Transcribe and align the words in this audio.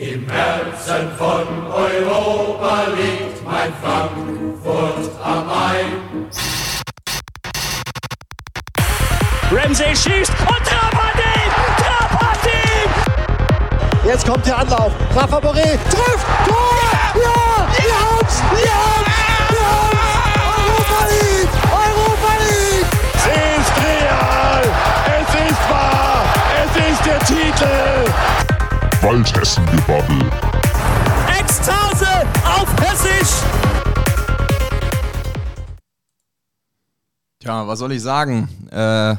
Im 0.00 0.26
Herzen 0.30 1.10
von 1.18 1.46
Europa 1.70 2.86
liegt 2.96 3.44
mein 3.44 3.70
Frankfurt 3.82 5.10
am 5.22 5.46
Main. 5.46 6.26
Ramsey 9.52 9.94
schießt 9.94 10.32
und 10.40 10.64
Trapatin! 10.64 11.50
Trapatin! 11.76 12.88
Jetzt 14.06 14.26
kommt 14.26 14.46
der 14.46 14.60
Anlauf. 14.60 14.90
Rafa 15.14 15.36
Boré 15.36 15.76
trifft! 15.90 16.26
Tor! 16.46 16.78
Ja! 17.14 17.20
ja! 17.20 17.66
Wir 17.76 17.92
haben's! 18.00 18.42
Wir 18.56 18.72
haben's! 18.72 19.20
Wir 19.50 19.66
haben's! 19.68 20.00
Europa 20.64 21.00
League! 21.10 21.54
Europa 21.70 22.32
League! 22.48 22.88
Es 23.16 23.26
ist 23.58 23.72
real! 23.84 24.64
Es 25.20 25.28
ist 25.50 25.62
wahr! 25.68 26.24
Es 26.64 26.72
ist 26.90 27.04
der 27.04 27.18
Titel! 27.18 28.39
Waldhessen-Gebabbel. 29.02 30.30
Ekstase 31.40 32.06
auf 32.44 32.68
Hessisch! 32.82 33.42
Tja, 37.38 37.66
was 37.66 37.78
soll 37.78 37.92
ich 37.92 38.02
sagen? 38.02 38.48
Äh, 38.70 39.16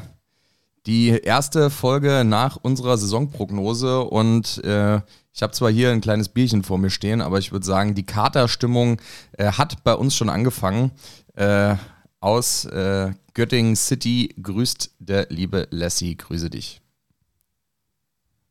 die 0.86 1.08
erste 1.08 1.68
Folge 1.68 2.22
nach 2.24 2.58
unserer 2.62 2.96
Saisonprognose 2.96 4.02
und 4.02 4.62
äh, 4.62 5.00
ich 5.32 5.42
habe 5.42 5.52
zwar 5.52 5.72
hier 5.72 5.90
ein 5.90 6.00
kleines 6.00 6.28
Bierchen 6.28 6.62
vor 6.62 6.78
mir 6.78 6.90
stehen, 6.90 7.20
aber 7.20 7.38
ich 7.38 7.50
würde 7.50 7.66
sagen, 7.66 7.96
die 7.96 8.06
Katerstimmung 8.06 9.00
äh, 9.32 9.50
hat 9.50 9.82
bei 9.82 9.94
uns 9.94 10.14
schon 10.14 10.28
angefangen. 10.28 10.92
Äh, 11.34 11.74
aus 12.20 12.66
äh, 12.66 13.12
Göttingen 13.34 13.74
City 13.74 14.32
grüßt 14.40 14.94
der 15.00 15.26
liebe 15.30 15.66
Lassie. 15.72 16.16
Grüße 16.16 16.50
dich. 16.50 16.80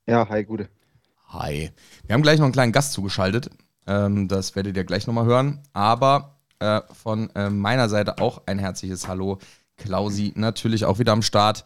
Ja, 0.05 0.27
hi, 0.27 0.43
gute. 0.43 0.67
Hi. 1.33 1.71
Wir 2.05 2.13
haben 2.13 2.23
gleich 2.23 2.39
noch 2.39 2.45
einen 2.45 2.53
kleinen 2.53 2.73
Gast 2.73 2.91
zugeschaltet. 2.91 3.49
Ähm, 3.87 4.27
das 4.27 4.53
werdet 4.57 4.75
ihr 4.75 4.83
gleich 4.83 5.07
nochmal 5.07 5.25
hören. 5.25 5.61
Aber 5.71 6.41
äh, 6.59 6.81
von 6.91 7.29
äh, 7.35 7.49
meiner 7.49 7.87
Seite 7.87 8.17
auch 8.17 8.41
ein 8.47 8.59
herzliches 8.59 9.07
Hallo. 9.07 9.39
Klausi 9.77 10.33
natürlich 10.35 10.83
auch 10.83 10.99
wieder 10.99 11.13
am 11.13 11.21
Start. 11.21 11.63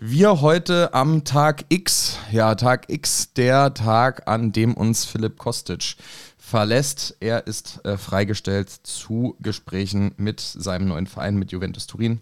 Wir 0.00 0.40
heute 0.40 0.94
am 0.94 1.24
Tag 1.24 1.66
X, 1.68 2.16
ja, 2.30 2.54
Tag 2.54 2.88
X, 2.88 3.34
der 3.34 3.74
Tag, 3.74 4.26
an 4.28 4.50
dem 4.50 4.72
uns 4.74 5.04
Philipp 5.04 5.38
Kostic 5.38 5.96
verlässt. 6.38 7.18
Er 7.20 7.46
ist 7.46 7.84
äh, 7.84 7.98
freigestellt 7.98 8.70
zu 8.70 9.36
Gesprächen 9.40 10.14
mit 10.16 10.40
seinem 10.40 10.88
neuen 10.88 11.06
Verein, 11.06 11.36
mit 11.36 11.52
Juventus 11.52 11.86
Turin. 11.86 12.20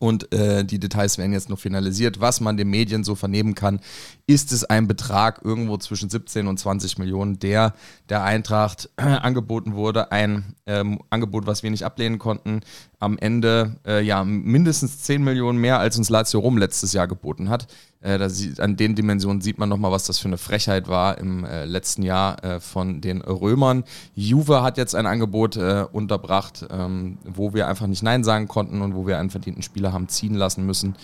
Und 0.00 0.32
äh, 0.32 0.64
die 0.64 0.80
Details 0.80 1.18
werden 1.18 1.34
jetzt 1.34 1.50
noch 1.50 1.58
finalisiert. 1.58 2.20
Was 2.20 2.40
man 2.40 2.56
den 2.56 2.70
Medien 2.70 3.04
so 3.04 3.14
vernehmen 3.14 3.54
kann, 3.54 3.80
ist 4.26 4.50
es 4.50 4.64
ein 4.64 4.88
Betrag 4.88 5.42
irgendwo 5.44 5.76
zwischen 5.76 6.08
17 6.08 6.46
und 6.46 6.58
20 6.58 6.96
Millionen, 6.96 7.38
der 7.38 7.74
der 8.08 8.24
Eintracht 8.24 8.88
äh, 8.96 9.02
angeboten 9.02 9.74
wurde. 9.74 10.10
Ein 10.10 10.54
ähm, 10.64 11.00
Angebot, 11.10 11.46
was 11.46 11.62
wir 11.62 11.70
nicht 11.70 11.84
ablehnen 11.84 12.18
konnten. 12.18 12.60
Am 12.98 13.18
Ende 13.18 13.76
äh, 13.86 14.02
ja 14.02 14.24
mindestens 14.24 15.00
10 15.00 15.22
Millionen 15.22 15.58
mehr, 15.58 15.78
als 15.78 15.98
uns 15.98 16.08
Lazio 16.08 16.40
Rom 16.40 16.56
letztes 16.56 16.94
Jahr 16.94 17.06
geboten 17.06 17.50
hat. 17.50 17.66
Äh, 18.02 18.30
sieht, 18.30 18.60
an 18.60 18.76
den 18.76 18.94
Dimensionen 18.94 19.42
sieht 19.42 19.58
man 19.58 19.68
nochmal, 19.68 19.92
was 19.92 20.04
das 20.04 20.18
für 20.18 20.28
eine 20.28 20.38
Frechheit 20.38 20.88
war 20.88 21.18
im 21.18 21.44
äh, 21.44 21.66
letzten 21.66 22.02
Jahr 22.02 22.42
äh, 22.42 22.60
von 22.60 23.02
den 23.02 23.20
Römern. 23.20 23.84
Juve 24.14 24.62
hat 24.62 24.78
jetzt 24.78 24.94
ein 24.94 25.06
Angebot 25.06 25.56
unterbracht, 25.56 26.66
ähm, 26.70 27.18
wo 27.24 27.52
wir 27.52 27.68
einfach 27.68 27.86
nicht 27.86 28.02
Nein 28.02 28.24
sagen 28.24 28.48
konnten 28.48 28.80
und 28.80 28.94
wo 28.94 29.06
wir 29.06 29.18
einen 29.18 29.30
verdienten 29.30 29.62
Spieler 29.62 29.89
haben 29.92 30.08
ziehen 30.08 30.34
lassen 30.34 30.64
müssen. 30.66 30.96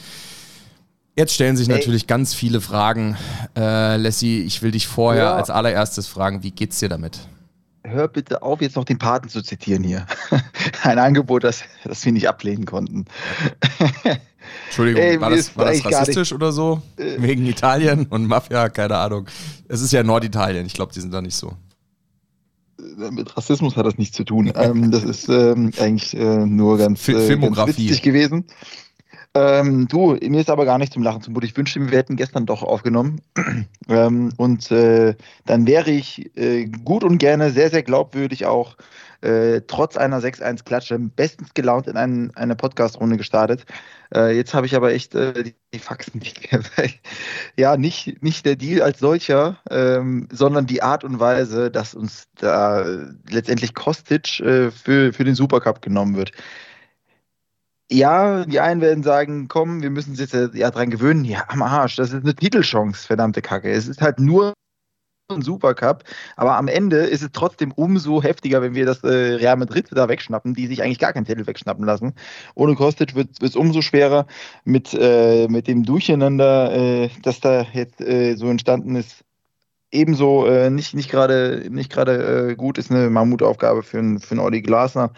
Jetzt 1.16 1.32
stellen 1.34 1.56
sich 1.56 1.68
Ey. 1.68 1.74
natürlich 1.76 2.06
ganz 2.06 2.34
viele 2.34 2.60
Fragen. 2.60 3.16
Äh, 3.56 3.96
Lassie, 3.96 4.40
ich 4.42 4.62
will 4.62 4.70
dich 4.70 4.86
vorher 4.86 5.24
Ja. 5.24 5.34
als 5.36 5.48
allererstes 5.50 6.06
fragen, 6.08 6.42
wie 6.42 6.50
geht's 6.50 6.78
dir 6.78 6.88
damit? 6.90 7.20
Hör 7.84 8.08
bitte 8.08 8.42
auf, 8.42 8.60
jetzt 8.60 8.76
noch 8.76 8.84
den 8.84 8.98
Paten 8.98 9.28
zu 9.28 9.42
zitieren 9.42 9.82
hier. 9.84 10.06
Ein 10.82 10.98
Angebot, 10.98 11.44
das, 11.44 11.62
das 11.84 12.04
wir 12.04 12.12
nicht 12.12 12.28
ablehnen 12.28 12.66
konnten. 12.66 13.04
Entschuldigung, 14.66 15.02
Ey, 15.02 15.20
war 15.20 15.30
das, 15.30 15.56
war 15.56 15.66
das 15.66 15.84
rassistisch 15.84 16.32
oder 16.32 16.52
so? 16.52 16.82
Wegen 16.96 17.46
Italien 17.46 18.06
und 18.06 18.26
Mafia, 18.26 18.68
keine 18.68 18.96
Ahnung. 18.96 19.26
Es 19.68 19.80
ist 19.80 19.92
ja 19.92 20.02
Norditalien, 20.02 20.66
ich 20.66 20.74
glaube, 20.74 20.92
die 20.92 21.00
sind 21.00 21.12
da 21.14 21.22
nicht 21.22 21.36
so. 21.36 21.52
Mit 23.10 23.36
Rassismus 23.36 23.76
hat 23.76 23.86
das 23.86 23.98
nichts 23.98 24.16
zu 24.16 24.24
tun. 24.24 24.52
ähm, 24.56 24.90
das 24.90 25.04
ist 25.04 25.28
ähm, 25.28 25.70
eigentlich 25.78 26.16
äh, 26.16 26.46
nur 26.46 26.78
ganz, 26.78 27.08
äh, 27.08 27.36
ganz 27.36 27.66
witzig 27.66 28.02
gewesen. 28.02 28.44
Ähm, 29.36 29.86
du, 29.86 30.16
mir 30.22 30.40
ist 30.40 30.48
aber 30.48 30.64
gar 30.64 30.78
nicht 30.78 30.94
zum 30.94 31.02
Lachen 31.02 31.20
zumute. 31.20 31.46
Ich 31.46 31.56
wünschte, 31.56 31.90
wir 31.90 31.98
hätten 31.98 32.16
gestern 32.16 32.46
doch 32.46 32.62
aufgenommen. 32.62 33.20
ähm, 33.88 34.32
und 34.38 34.70
äh, 34.70 35.14
dann 35.44 35.66
wäre 35.66 35.90
ich 35.90 36.34
äh, 36.36 36.64
gut 36.64 37.04
und 37.04 37.18
gerne 37.18 37.50
sehr, 37.50 37.68
sehr 37.68 37.82
glaubwürdig 37.82 38.46
auch 38.46 38.76
äh, 39.26 39.62
trotz 39.66 39.96
einer 39.96 40.20
6-1-Klatsche 40.20 40.98
bestens 40.98 41.52
gelaunt 41.54 41.88
in 41.88 41.96
ein, 41.96 42.30
eine 42.36 42.54
Podcast-Runde 42.54 43.16
gestartet. 43.16 43.66
Äh, 44.14 44.36
jetzt 44.36 44.54
habe 44.54 44.66
ich 44.66 44.76
aber 44.76 44.92
echt 44.92 45.14
äh, 45.14 45.52
die, 45.72 45.78
Faxen 45.78 46.20
nicht. 46.20 46.48
ja, 47.56 47.76
nicht, 47.76 48.22
nicht 48.22 48.46
der 48.46 48.56
Deal 48.56 48.82
als 48.82 49.00
solcher, 49.00 49.58
ähm, 49.68 50.28
sondern 50.30 50.66
die 50.66 50.82
Art 50.82 51.02
und 51.04 51.18
Weise, 51.18 51.70
dass 51.70 51.94
uns 51.94 52.28
da 52.36 52.86
letztendlich 53.28 53.74
Kostic 53.74 54.40
äh, 54.40 54.70
für, 54.70 55.12
für 55.12 55.24
den 55.24 55.34
Supercup 55.34 55.82
genommen 55.82 56.16
wird. 56.16 56.32
Ja, 57.90 58.44
die 58.44 58.60
einen 58.60 58.80
werden 58.80 59.04
sagen, 59.04 59.48
komm, 59.48 59.82
wir 59.82 59.90
müssen 59.90 60.10
uns 60.10 60.20
jetzt 60.20 60.34
ja 60.54 60.70
dran 60.70 60.90
gewöhnen. 60.90 61.24
Ja, 61.24 61.44
am 61.48 61.62
Arsch, 61.62 61.96
das 61.96 62.12
ist 62.12 62.24
eine 62.24 62.34
Titelchance, 62.34 63.06
verdammte 63.06 63.42
Kacke. 63.42 63.70
Es 63.70 63.86
ist 63.86 64.00
halt 64.00 64.18
nur 64.18 64.54
ein 65.28 65.42
Supercup, 65.42 66.04
aber 66.36 66.56
am 66.56 66.68
Ende 66.68 66.98
ist 66.98 67.22
es 67.22 67.30
trotzdem 67.32 67.72
umso 67.72 68.22
heftiger, 68.22 68.62
wenn 68.62 68.74
wir 68.74 68.86
das 68.86 69.02
äh, 69.02 69.08
Real 69.08 69.56
Madrid 69.56 69.88
da 69.90 70.08
wegschnappen, 70.08 70.54
die 70.54 70.68
sich 70.68 70.82
eigentlich 70.82 71.00
gar 71.00 71.12
keinen 71.12 71.24
Titel 71.24 71.46
wegschnappen 71.46 71.84
lassen. 71.84 72.14
Ohne 72.54 72.76
Kostic 72.76 73.14
wird 73.16 73.30
es 73.42 73.56
umso 73.56 73.82
schwerer 73.82 74.26
mit, 74.64 74.94
äh, 74.94 75.48
mit 75.48 75.66
dem 75.66 75.82
Durcheinander, 75.82 76.72
äh, 76.72 77.10
das 77.22 77.40
da 77.40 77.66
jetzt 77.72 78.00
äh, 78.00 78.36
so 78.36 78.48
entstanden 78.48 78.94
ist. 78.94 79.24
Ebenso 79.90 80.46
äh, 80.46 80.70
nicht, 80.70 80.94
nicht 80.94 81.10
gerade 81.10 81.66
nicht 81.70 81.90
gerade 81.92 82.50
äh, 82.50 82.54
gut 82.54 82.76
ist 82.78 82.90
eine 82.90 83.08
Mammutaufgabe 83.08 83.82
für 83.82 83.98
einen 83.98 84.20
für 84.20 84.40
Olli 84.40 84.62
Glasner. 84.62 85.12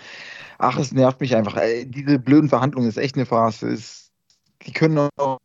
Ach, 0.58 0.78
es 0.78 0.92
nervt 0.92 1.20
mich 1.20 1.36
einfach. 1.36 1.58
Diese 1.84 2.18
blöden 2.18 2.48
Verhandlungen 2.48 2.88
ist 2.88 2.98
echt 2.98 3.16
eine 3.16 3.26
Farce. 3.26 3.62
Es, 3.62 4.10
die 4.66 4.72
können 4.72 5.08
auch 5.16 5.38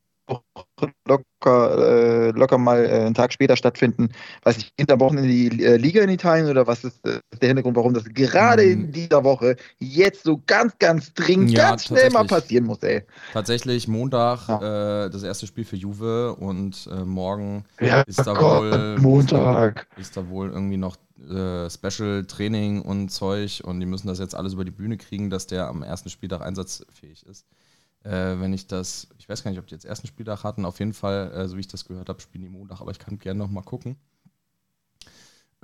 locker, 1.08 2.28
äh, 2.28 2.32
locker 2.32 2.58
mal 2.58 2.86
äh, 2.86 2.90
einen 3.06 3.14
Tag 3.14 3.34
später 3.34 3.56
stattfinden. 3.56 4.10
Weiß 4.44 4.58
nicht, 4.58 4.74
hinter 4.78 5.00
Wochen 5.00 5.18
in 5.18 5.24
die 5.28 5.64
äh, 5.64 5.78
Liga 5.78 6.02
in 6.02 6.10
Italien 6.10 6.48
oder 6.50 6.66
was 6.66 6.84
ist 6.84 7.06
äh, 7.06 7.20
der 7.42 7.48
Hintergrund, 7.50 7.76
warum 7.76 7.94
das 7.94 8.06
gerade 8.06 8.64
in 8.64 8.92
dieser 8.92 9.24
Woche 9.24 9.56
jetzt 9.80 10.24
so 10.24 10.42
ganz, 10.48 10.78
ganz 10.80 11.14
dringend, 11.14 11.52
Ja, 11.52 11.70
ganz 11.70 11.86
schnell 11.86 12.10
mal 12.12 12.26
passieren 12.26 12.66
muss, 12.66 12.82
ey. 12.84 13.04
Tatsächlich 13.34 13.88
Montag 13.88 14.48
Ja. 14.48 15.06
äh, 15.06 15.10
das 15.10 15.24
erste 15.24 15.48
Spiel 15.48 15.66
für 15.66 15.76
Juve 15.76 16.34
und 16.36 16.88
äh, 16.92 17.04
morgen 17.04 17.66
Ja, 17.80 18.02
ist 18.02 18.20
da 18.26 18.34
Gott, 18.34 18.62
wohl 18.64 18.98
Montag. 19.00 19.88
ist 19.98 20.16
da 20.18 20.28
wohl 20.30 20.50
irgendwie 20.50 20.78
noch 20.78 20.96
Special 21.26 22.26
Training 22.26 22.82
und 22.82 23.08
Zeug 23.10 23.62
und 23.64 23.80
die 23.80 23.86
müssen 23.86 24.08
das 24.08 24.20
jetzt 24.20 24.36
alles 24.36 24.54
über 24.54 24.66
die 24.66 24.72
Bühne 24.72 24.98
kriegen, 24.98 25.30
dass 25.30 25.48
der 25.48 25.68
am 25.68 25.82
ersten 25.82 26.10
Spieltag 26.10 26.42
einsatzfähig 26.42 27.26
ist. 27.26 27.46
Äh, 28.04 28.40
wenn 28.40 28.54
ich 28.54 28.68
das, 28.68 29.08
ich 29.18 29.30
weiß 29.30 29.44
gar 29.44 29.52
nicht, 29.52 29.60
ob 29.60 29.68
die 29.68 29.76
jetzt 29.76 29.86
ersten 29.86 30.08
Spieltag 30.08 30.44
hatten, 30.44 30.66
auf 30.66 30.80
jeden 30.80 30.94
Fall, 30.94 31.32
äh, 31.34 31.48
so 31.48 31.56
wie 31.58 31.62
ich 31.62 31.68
das 31.68 31.86
gehört 31.86 32.10
habe, 32.10 32.22
spielen 32.22 32.44
die 32.44 32.50
Montag, 32.50 32.82
aber 32.82 32.92
ich 32.92 33.00
kann 33.00 33.20
gerne 33.20 33.40
noch 33.40 33.50
mal 33.50 33.62
gucken. 33.64 33.98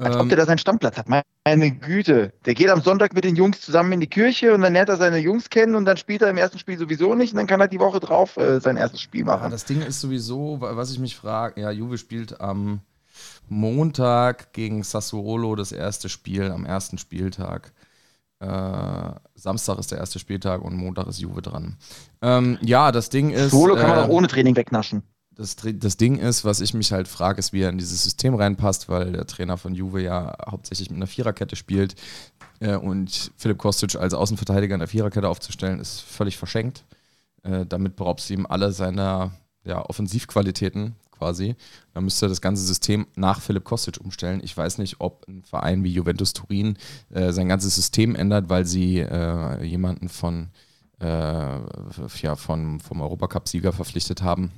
Als 0.01 0.15
ob 0.17 0.21
Ähm, 0.21 0.29
der 0.29 0.37
da 0.37 0.45
seinen 0.45 0.57
Stammplatz 0.57 0.97
hat. 0.97 1.07
Meine 1.09 1.71
Güte. 1.71 2.33
Der 2.45 2.53
geht 2.53 2.69
am 2.69 2.81
Sonntag 2.81 3.13
mit 3.13 3.23
den 3.25 3.35
Jungs 3.35 3.59
zusammen 3.61 3.91
in 3.93 3.99
die 3.99 4.07
Kirche 4.07 4.53
und 4.53 4.61
dann 4.61 4.73
lernt 4.73 4.89
er 4.89 4.97
seine 4.97 5.17
Jungs 5.17 5.49
kennen 5.49 5.75
und 5.75 5.85
dann 5.85 5.97
spielt 5.97 6.21
er 6.21 6.29
im 6.29 6.37
ersten 6.37 6.59
Spiel 6.59 6.77
sowieso 6.77 7.15
nicht 7.15 7.33
und 7.33 7.37
dann 7.37 7.47
kann 7.47 7.59
er 7.61 7.67
die 7.67 7.79
Woche 7.79 7.99
drauf 7.99 8.37
äh, 8.37 8.59
sein 8.61 8.77
erstes 8.77 9.01
Spiel 9.01 9.25
Ja, 9.25 9.25
machen. 9.25 9.49
das 9.49 9.65
Ding 9.65 9.81
ist 9.81 10.01
sowieso, 10.01 10.59
wa- 10.61 10.75
was 10.75 10.91
ich 10.91 10.99
mich 10.99 11.15
frage, 11.15 11.61
ja, 11.61 11.71
Juve 11.71 11.97
spielt 11.97 12.41
am 12.41 12.81
Montag 13.49 14.53
gegen 14.53 14.83
Sassuolo 14.83 15.55
das 15.55 15.71
erste 15.71 16.09
Spiel, 16.09 16.51
am 16.51 16.65
ersten 16.65 16.97
Spieltag. 16.97 17.73
Äh, 18.39 19.11
Samstag 19.35 19.79
ist 19.79 19.91
der 19.91 19.97
erste 19.97 20.19
Spieltag 20.19 20.61
und 20.61 20.75
Montag 20.75 21.07
ist 21.07 21.19
Juve 21.19 21.41
dran. 21.41 21.77
Ähm, 22.21 22.57
ja, 22.61 22.91
das 22.91 23.09
Ding 23.09 23.31
ist. 23.31 23.51
Solo 23.51 23.75
kann 23.75 23.89
man 23.89 23.99
auch 23.99 24.09
ohne 24.09 24.27
Training 24.27 24.55
wegnaschen. 24.55 25.03
das, 25.35 25.57
das 25.57 25.97
Ding 25.97 26.17
ist, 26.17 26.45
was 26.45 26.61
ich 26.61 26.73
mich 26.73 26.91
halt 26.91 27.07
frage, 27.07 27.39
ist, 27.39 27.51
wie 27.51 27.61
er 27.61 27.69
in 27.69 27.77
dieses 27.77 28.03
System 28.03 28.35
reinpasst, 28.35 28.87
weil 28.87 29.11
der 29.11 29.27
Trainer 29.27 29.57
von 29.57 29.75
Juve 29.75 30.01
ja 30.01 30.37
hauptsächlich 30.49 30.89
mit 30.89 30.97
einer 30.97 31.07
Viererkette 31.07 31.55
spielt. 31.57 31.95
Äh, 32.61 32.75
und 32.75 33.31
Philipp 33.35 33.57
Kostic 33.57 33.95
als 33.95 34.13
Außenverteidiger 34.13 34.73
in 34.73 34.79
der 34.79 34.87
Viererkette 34.87 35.27
aufzustellen, 35.27 35.79
ist 35.79 35.99
völlig 35.99 36.37
verschenkt. 36.37 36.85
Äh, 37.43 37.65
damit 37.65 37.97
beraubst 37.97 38.29
du 38.29 38.35
ihm 38.35 38.45
alle 38.45 38.71
seiner 38.71 39.31
ja, 39.65 39.81
Offensivqualitäten 39.81 40.95
quasi. 41.19 41.55
Dann 41.93 42.05
müsste 42.05 42.27
das 42.27 42.41
ganze 42.41 42.63
System 42.63 43.05
nach 43.15 43.41
Philipp 43.41 43.65
Kostic 43.65 43.99
umstellen. 44.01 44.41
Ich 44.43 44.55
weiß 44.55 44.77
nicht, 44.77 44.95
ob 44.99 45.27
ein 45.27 45.43
Verein 45.43 45.83
wie 45.83 45.91
Juventus 45.91 46.33
Turin 46.33 46.77
äh, 47.13 47.31
sein 47.31 47.49
ganzes 47.49 47.75
System 47.75 48.15
ändert, 48.15 48.49
weil 48.49 48.65
sie 48.65 48.99
äh, 48.99 49.63
jemanden 49.63 50.09
von, 50.09 50.49
äh, 50.99 51.05
ja, 51.05 52.35
von, 52.35 52.79
vom 52.79 53.01
Europacup-Sieger 53.01 53.73
verpflichtet 53.73 54.21
haben, 54.21 54.51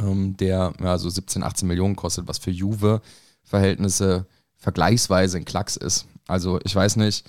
ähm, 0.00 0.36
der 0.36 0.72
ja, 0.80 0.96
so 0.96 1.10
17, 1.10 1.42
18 1.42 1.68
Millionen 1.68 1.96
kostet, 1.96 2.28
was 2.28 2.38
für 2.38 2.50
Juve 2.50 3.02
Verhältnisse 3.42 4.26
vergleichsweise 4.56 5.36
ein 5.36 5.44
Klacks 5.44 5.76
ist. 5.76 6.06
Also 6.28 6.60
ich 6.64 6.74
weiß 6.74 6.96
nicht, 6.96 7.28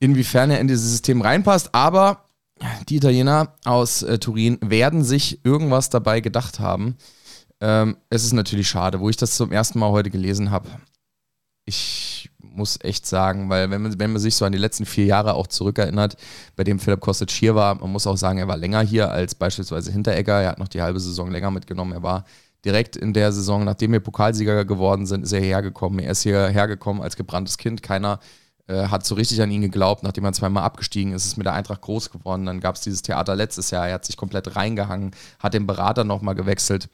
inwiefern 0.00 0.50
er 0.50 0.60
in 0.60 0.68
dieses 0.68 0.90
System 0.90 1.20
reinpasst, 1.20 1.74
aber 1.74 2.24
die 2.88 2.96
Italiener 2.96 3.54
aus 3.64 4.02
äh, 4.02 4.18
Turin 4.18 4.58
werden 4.62 5.04
sich 5.04 5.44
irgendwas 5.44 5.90
dabei 5.90 6.20
gedacht 6.20 6.60
haben. 6.60 6.96
Ähm, 7.62 7.96
es 8.10 8.24
ist 8.24 8.32
natürlich 8.32 8.68
schade, 8.68 8.98
wo 8.98 9.08
ich 9.08 9.16
das 9.16 9.36
zum 9.36 9.52
ersten 9.52 9.78
Mal 9.78 9.90
heute 9.92 10.10
gelesen 10.10 10.50
habe. 10.50 10.68
Ich 11.64 12.28
muss 12.40 12.76
echt 12.82 13.06
sagen, 13.06 13.48
weil 13.48 13.70
wenn 13.70 13.82
man, 13.82 14.00
wenn 14.00 14.12
man 14.12 14.20
sich 14.20 14.34
so 14.34 14.44
an 14.44 14.50
die 14.50 14.58
letzten 14.58 14.84
vier 14.84 15.04
Jahre 15.04 15.34
auch 15.34 15.46
zurückerinnert, 15.46 16.16
bei 16.56 16.64
dem 16.64 16.80
Philipp 16.80 16.98
Kostic 16.98 17.30
hier 17.30 17.54
war, 17.54 17.76
man 17.76 17.92
muss 17.92 18.08
auch 18.08 18.16
sagen, 18.16 18.40
er 18.40 18.48
war 18.48 18.56
länger 18.56 18.80
hier 18.80 19.12
als 19.12 19.36
beispielsweise 19.36 19.92
Hinteregger. 19.92 20.42
Er 20.42 20.48
hat 20.50 20.58
noch 20.58 20.66
die 20.66 20.82
halbe 20.82 20.98
Saison 20.98 21.30
länger 21.30 21.52
mitgenommen. 21.52 21.92
Er 21.92 22.02
war 22.02 22.24
direkt 22.64 22.96
in 22.96 23.12
der 23.12 23.30
Saison, 23.30 23.64
nachdem 23.64 23.92
wir 23.92 24.00
Pokalsieger 24.00 24.64
geworden 24.64 25.06
sind, 25.06 25.22
ist 25.22 25.32
er 25.32 25.40
hergekommen. 25.40 26.00
Er 26.00 26.12
ist 26.12 26.22
hierher 26.22 26.66
gekommen 26.66 27.00
als 27.00 27.16
gebranntes 27.16 27.58
Kind. 27.58 27.80
Keiner 27.80 28.18
äh, 28.66 28.88
hat 28.88 29.06
so 29.06 29.14
richtig 29.14 29.40
an 29.40 29.52
ihn 29.52 29.62
geglaubt, 29.62 30.02
nachdem 30.02 30.24
er 30.24 30.32
zweimal 30.32 30.64
abgestiegen 30.64 31.12
ist, 31.12 31.26
ist 31.26 31.36
mit 31.36 31.46
der 31.46 31.54
Eintracht 31.54 31.82
groß 31.82 32.10
geworden. 32.10 32.44
Dann 32.44 32.58
gab 32.58 32.74
es 32.74 32.80
dieses 32.80 33.02
Theater 33.02 33.36
letztes 33.36 33.70
Jahr. 33.70 33.86
Er 33.86 33.94
hat 33.94 34.04
sich 34.04 34.16
komplett 34.16 34.56
reingehangen, 34.56 35.12
hat 35.38 35.54
den 35.54 35.68
Berater 35.68 36.02
nochmal 36.02 36.34
gewechselt, 36.34 36.88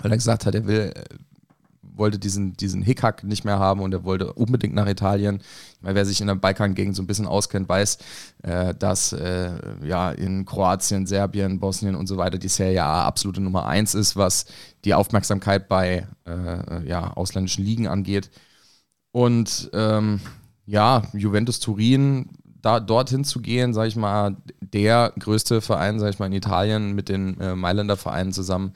weil 0.00 0.10
er 0.10 0.16
gesagt 0.16 0.46
hat, 0.46 0.54
er 0.54 0.66
will, 0.66 0.92
äh, 0.94 1.04
wollte 1.96 2.18
diesen, 2.18 2.56
diesen 2.56 2.82
Hickhack 2.82 3.22
nicht 3.24 3.44
mehr 3.44 3.58
haben 3.58 3.80
und 3.80 3.92
er 3.92 4.04
wollte 4.04 4.32
unbedingt 4.32 4.74
nach 4.74 4.88
Italien. 4.88 5.40
Weil 5.80 5.94
wer 5.94 6.04
sich 6.04 6.20
in 6.20 6.26
der 6.26 6.34
Balkangegend 6.34 6.96
so 6.96 7.02
ein 7.02 7.06
bisschen 7.06 7.26
auskennt, 7.26 7.68
weiß, 7.68 7.98
äh, 8.42 8.74
dass 8.74 9.12
äh, 9.12 9.52
ja 9.84 10.10
in 10.10 10.44
Kroatien, 10.44 11.06
Serbien, 11.06 11.60
Bosnien 11.60 11.94
und 11.94 12.06
so 12.06 12.16
weiter 12.16 12.38
die 12.38 12.48
Serie 12.48 12.84
A 12.84 13.04
absolute 13.04 13.40
Nummer 13.40 13.66
eins 13.66 13.94
ist, 13.94 14.16
was 14.16 14.46
die 14.84 14.94
Aufmerksamkeit 14.94 15.68
bei 15.68 16.06
äh, 16.26 16.88
ja, 16.88 17.12
ausländischen 17.12 17.64
Ligen 17.64 17.86
angeht. 17.86 18.30
Und 19.12 19.70
ähm, 19.72 20.20
ja, 20.66 21.02
Juventus 21.12 21.60
Turin, 21.60 22.30
da 22.60 22.80
dorthin 22.80 23.24
zu 23.24 23.40
gehen, 23.40 23.74
sage 23.74 23.88
ich 23.88 23.96
mal, 23.96 24.36
der 24.60 25.12
größte 25.18 25.60
Verein, 25.60 26.00
sage 26.00 26.10
ich 26.10 26.18
mal, 26.18 26.26
in 26.26 26.32
Italien 26.32 26.94
mit 26.94 27.08
den 27.08 27.38
äh, 27.40 27.54
Mailänder 27.54 27.96
Vereinen 27.96 28.32
zusammen. 28.32 28.72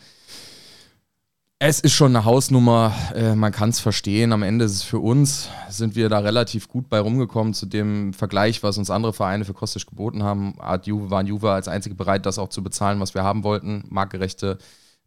Es 1.61 1.81
ist 1.81 1.95
schon 1.95 2.15
eine 2.15 2.25
Hausnummer, 2.25 2.95
äh, 3.17 3.35
man 3.35 3.51
kann 3.51 3.71
es 3.71 3.81
verstehen. 3.81 4.33
Am 4.33 4.45
Ende 4.45 4.65
ist 4.65 4.75
es 4.75 4.83
für 4.85 5.01
uns, 5.01 5.49
sind 5.69 5.97
wir 5.97 6.09
da 6.09 6.21
relativ 6.21 6.69
gut 6.69 6.89
bei 6.89 7.01
rumgekommen 7.01 7.53
zu 7.53 7.67
dem 7.67 8.13
Vergleich, 8.13 8.63
was 8.63 8.79
uns 8.79 8.91
andere 8.91 9.13
Vereine 9.13 9.45
für 9.45 9.55
Kostic 9.55 9.89
geboten 9.89 10.23
haben. 10.23 10.55
Hat 10.61 10.87
Juve, 10.87 11.11
waren 11.11 11.27
Juve 11.27 11.51
als 11.51 11.67
einzige 11.67 11.97
bereit, 11.97 12.27
das 12.27 12.39
auch 12.39 12.51
zu 12.51 12.63
bezahlen, 12.63 13.01
was 13.01 13.15
wir 13.15 13.25
haben 13.25 13.43
wollten. 13.43 13.83
Marktgerechte 13.89 14.59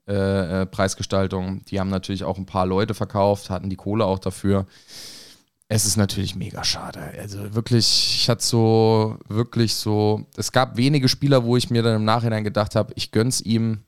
äh, 0.09 0.63
äh, 0.63 0.65
Preisgestaltung. 0.65 1.63
Die 1.65 1.79
haben 1.79 1.89
natürlich 1.89 2.25
auch 2.25 2.37
ein 2.37 2.45
paar 2.45 2.65
Leute 2.65 2.95
verkauft, 2.95 3.49
hatten 3.49 3.69
die 3.69 3.77
Kohle 3.77 4.05
auch 4.05 4.19
dafür 4.19 4.65
es 5.73 5.85
ist 5.85 5.95
natürlich 5.95 6.35
mega 6.35 6.65
schade. 6.65 6.99
Also 7.17 7.55
wirklich, 7.55 8.17
ich 8.17 8.29
hatte 8.29 8.43
so, 8.43 9.17
wirklich 9.29 9.73
so, 9.73 10.25
es 10.35 10.51
gab 10.51 10.75
wenige 10.75 11.07
Spieler, 11.07 11.45
wo 11.45 11.55
ich 11.55 11.69
mir 11.69 11.81
dann 11.81 11.95
im 11.95 12.03
Nachhinein 12.03 12.43
gedacht 12.43 12.75
habe, 12.75 12.91
ich 12.97 13.11
gönn's 13.11 13.39
ihm. 13.39 13.79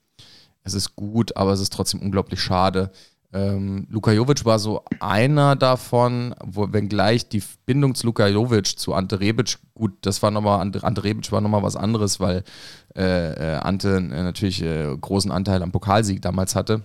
Es 0.64 0.74
ist 0.74 0.96
gut, 0.96 1.36
aber 1.36 1.52
es 1.52 1.60
ist 1.60 1.74
trotzdem 1.74 2.02
unglaublich 2.02 2.42
schade. 2.42 2.92
Ähm, 3.34 3.88
Luka 3.90 4.12
Jovic 4.12 4.46
war 4.46 4.60
so 4.60 4.84
einer 5.00 5.56
davon, 5.56 6.36
wo, 6.44 6.72
wenngleich 6.72 7.28
die 7.28 7.42
Bindung 7.66 7.96
zu 7.96 8.06
Luka 8.06 8.28
Jovic 8.28 8.78
zu 8.78 8.94
Ante 8.94 9.20
Rebic, 9.20 9.58
gut, 9.74 9.94
das 10.02 10.22
war 10.22 10.30
nochmal, 10.30 10.60
Ante, 10.62 10.84
Ante 10.84 11.04
Rebic 11.04 11.32
war 11.32 11.42
nochmal 11.42 11.64
was 11.64 11.76
anderes, 11.76 12.20
weil 12.20 12.44
äh, 12.96 13.56
äh, 13.56 13.56
Ante 13.56 13.98
äh, 13.98 14.02
natürlich 14.02 14.62
äh, 14.62 14.96
großen 14.96 15.32
Anteil 15.32 15.64
am 15.64 15.72
Pokalsieg 15.72 16.22
damals 16.22 16.56
hatte. 16.56 16.84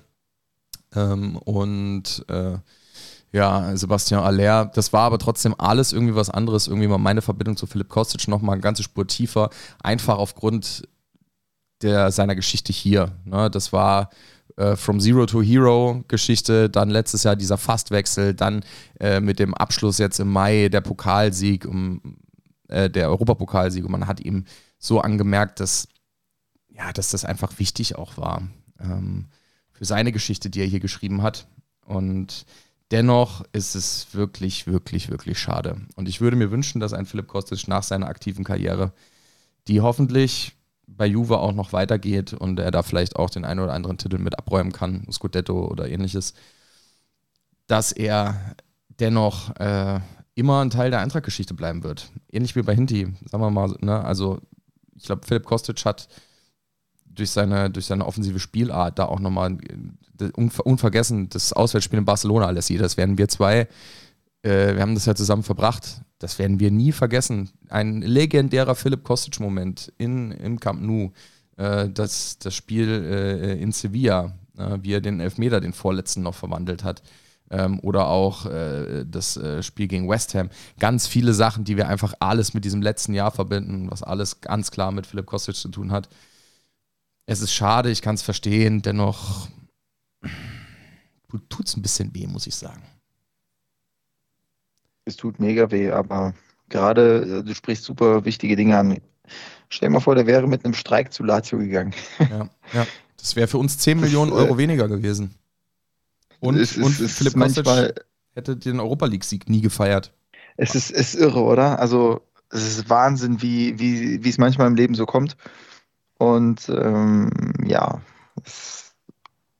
Ähm, 0.94 1.36
und 1.36 2.24
äh, 2.28 2.56
ja, 3.30 3.76
Sebastian 3.76 4.22
Aller. 4.22 4.66
Das 4.74 4.92
war 4.94 5.02
aber 5.02 5.18
trotzdem 5.18 5.54
alles 5.58 5.92
irgendwie 5.92 6.14
was 6.14 6.30
anderes. 6.30 6.66
Irgendwie 6.66 6.88
mal 6.88 6.96
meine 6.96 7.20
Verbindung 7.20 7.56
zu 7.58 7.66
Philipp 7.66 7.90
Kostic 7.90 8.26
nochmal 8.26 8.54
eine 8.54 8.62
ganze 8.62 8.82
Spur 8.82 9.06
tiefer. 9.06 9.50
Einfach 9.82 10.16
aufgrund 10.16 10.88
der, 11.82 12.10
seiner 12.10 12.34
Geschichte 12.34 12.72
hier. 12.72 13.12
Ne? 13.24 13.50
Das 13.50 13.72
war 13.72 14.10
äh, 14.56 14.76
From 14.76 15.00
Zero 15.00 15.26
to 15.26 15.42
Hero 15.42 16.04
Geschichte, 16.08 16.68
dann 16.70 16.90
letztes 16.90 17.24
Jahr 17.24 17.36
dieser 17.36 17.58
Fastwechsel, 17.58 18.34
dann 18.34 18.64
äh, 19.00 19.20
mit 19.20 19.38
dem 19.38 19.54
Abschluss 19.54 19.98
jetzt 19.98 20.20
im 20.20 20.32
Mai 20.32 20.68
der 20.68 20.80
Pokalsieg, 20.80 21.64
um, 21.64 22.18
äh, 22.68 22.90
der 22.90 23.08
Europapokalsieg. 23.08 23.84
Und 23.84 23.92
man 23.92 24.06
hat 24.06 24.20
ihm 24.20 24.44
so 24.78 25.00
angemerkt, 25.00 25.60
dass, 25.60 25.88
ja, 26.70 26.92
dass 26.92 27.10
das 27.10 27.24
einfach 27.24 27.58
wichtig 27.58 27.96
auch 27.96 28.16
war. 28.16 28.42
Ähm, 28.80 29.26
für 29.72 29.84
seine 29.84 30.12
Geschichte, 30.12 30.50
die 30.50 30.60
er 30.60 30.66
hier 30.66 30.80
geschrieben 30.80 31.22
hat. 31.22 31.46
Und 31.84 32.44
Dennoch 32.90 33.44
ist 33.52 33.74
es 33.74 34.14
wirklich, 34.14 34.66
wirklich, 34.66 35.10
wirklich 35.10 35.38
schade. 35.38 35.76
Und 35.96 36.08
ich 36.08 36.20
würde 36.20 36.36
mir 36.36 36.50
wünschen, 36.50 36.80
dass 36.80 36.94
ein 36.94 37.04
Philipp 37.04 37.28
Kostic 37.28 37.68
nach 37.68 37.82
seiner 37.82 38.06
aktiven 38.06 38.44
Karriere, 38.44 38.92
die 39.66 39.82
hoffentlich 39.82 40.56
bei 40.88 41.06
Juve 41.06 41.38
auch 41.38 41.52
noch 41.52 41.72
weitergeht 41.72 42.32
und 42.32 42.58
er 42.58 42.70
da 42.70 42.82
vielleicht 42.82 43.16
auch 43.16 43.30
den 43.30 43.44
einen 43.44 43.60
oder 43.60 43.72
anderen 43.72 43.98
Titel 43.98 44.18
mit 44.18 44.38
abräumen 44.38 44.72
kann, 44.72 45.06
Scudetto 45.12 45.66
oder 45.66 45.88
ähnliches, 45.88 46.34
dass 47.66 47.92
er 47.92 48.56
dennoch 48.88 49.54
äh, 49.56 50.00
immer 50.34 50.64
ein 50.64 50.70
Teil 50.70 50.90
der 50.90 51.00
Eintracht-Geschichte 51.00 51.54
bleiben 51.54 51.84
wird. 51.84 52.10
Ähnlich 52.32 52.56
wie 52.56 52.62
bei 52.62 52.74
Hinti, 52.74 53.12
sagen 53.26 53.42
wir 53.42 53.50
mal. 53.50 53.74
Ne? 53.80 54.04
Also 54.04 54.40
ich 54.96 55.04
glaube, 55.04 55.26
Philipp 55.26 55.44
Kostic 55.44 55.84
hat 55.84 56.08
durch 57.04 57.30
seine, 57.30 57.70
durch 57.70 57.86
seine 57.86 58.06
offensive 58.06 58.38
Spielart 58.38 58.98
da 58.98 59.06
auch 59.06 59.20
nochmal 59.20 59.58
unvergessen 60.64 61.28
das 61.28 61.52
Auswärtsspiel 61.52 61.98
in 61.98 62.04
Barcelona, 62.04 62.46
Alessi. 62.46 62.78
Das 62.78 62.96
werden 62.96 63.18
wir 63.18 63.28
zwei, 63.28 63.68
äh, 64.42 64.74
wir 64.74 64.80
haben 64.80 64.94
das 64.94 65.06
ja 65.06 65.14
zusammen 65.14 65.42
verbracht. 65.42 66.02
Das 66.18 66.38
werden 66.38 66.58
wir 66.58 66.70
nie 66.70 66.92
vergessen. 66.92 67.50
Ein 67.68 68.02
legendärer 68.02 68.74
Philipp 68.74 69.04
Kostic-Moment 69.04 69.92
im 69.98 70.58
Camp 70.58 70.82
Nou. 70.82 71.12
Äh, 71.56 71.88
das, 71.90 72.38
das 72.38 72.54
Spiel 72.54 72.88
äh, 72.88 73.60
in 73.60 73.72
Sevilla, 73.72 74.36
äh, 74.56 74.78
wie 74.82 74.94
er 74.94 75.00
den 75.00 75.20
Elfmeter, 75.20 75.60
den 75.60 75.72
vorletzten, 75.72 76.22
noch 76.22 76.34
verwandelt 76.34 76.82
hat. 76.82 77.02
Ähm, 77.50 77.80
oder 77.80 78.08
auch 78.08 78.46
äh, 78.46 79.04
das 79.06 79.36
äh, 79.36 79.62
Spiel 79.62 79.86
gegen 79.86 80.08
West 80.08 80.34
Ham. 80.34 80.50
Ganz 80.78 81.06
viele 81.06 81.32
Sachen, 81.32 81.64
die 81.64 81.76
wir 81.76 81.88
einfach 81.88 82.14
alles 82.20 82.52
mit 82.52 82.64
diesem 82.64 82.82
letzten 82.82 83.14
Jahr 83.14 83.30
verbinden, 83.30 83.90
was 83.90 84.02
alles 84.02 84.40
ganz 84.40 84.70
klar 84.70 84.92
mit 84.92 85.06
Philipp 85.06 85.26
Kostic 85.26 85.54
zu 85.54 85.68
tun 85.68 85.92
hat. 85.92 86.08
Es 87.26 87.40
ist 87.40 87.52
schade, 87.52 87.90
ich 87.90 88.02
kann 88.02 88.16
es 88.16 88.22
verstehen, 88.22 88.82
dennoch 88.82 89.48
tut 91.48 91.66
es 91.66 91.76
ein 91.76 91.82
bisschen 91.82 92.14
weh, 92.14 92.26
muss 92.26 92.46
ich 92.46 92.54
sagen. 92.54 92.82
Es 95.08 95.16
tut 95.16 95.40
mega 95.40 95.70
weh, 95.70 95.90
aber 95.90 96.34
gerade, 96.68 97.40
äh, 97.40 97.42
du 97.42 97.54
sprichst 97.54 97.84
super 97.84 98.24
wichtige 98.26 98.56
Dinge 98.56 98.76
an. 98.76 98.98
Stell 99.70 99.88
dir 99.88 99.94
mal 99.94 100.00
vor, 100.00 100.14
der 100.14 100.26
wäre 100.26 100.46
mit 100.46 100.64
einem 100.64 100.74
Streik 100.74 101.12
zu 101.12 101.24
Lazio 101.24 101.58
gegangen. 101.58 101.94
Ja, 102.18 102.48
ja. 102.74 102.86
Das 103.16 103.34
wäre 103.36 103.48
für 103.48 103.58
uns 103.58 103.78
10 103.78 104.00
Millionen 104.00 104.32
Euro 104.32 104.54
äh, 104.54 104.58
weniger 104.58 104.86
gewesen. 104.86 105.34
Und, 106.40 106.56
es, 106.56 106.76
und 106.76 107.00
es, 107.00 107.18
Philipp 107.18 107.36
manchmal 107.36 107.94
hätte 108.34 108.56
den 108.56 108.80
Europa 108.80 109.06
League-Sieg 109.06 109.48
nie 109.48 109.60
gefeiert. 109.60 110.12
Es 110.56 110.74
ist, 110.74 110.90
ist 110.90 111.14
irre, 111.14 111.42
oder? 111.42 111.78
Also, 111.78 112.20
es 112.50 112.62
ist 112.62 112.90
Wahnsinn, 112.90 113.42
wie, 113.42 113.78
wie, 113.78 114.22
wie 114.22 114.28
es 114.28 114.38
manchmal 114.38 114.68
im 114.68 114.76
Leben 114.76 114.94
so 114.94 115.06
kommt. 115.06 115.36
Und 116.18 116.68
ähm, 116.68 117.30
ja, 117.66 118.00
es, 118.44 118.94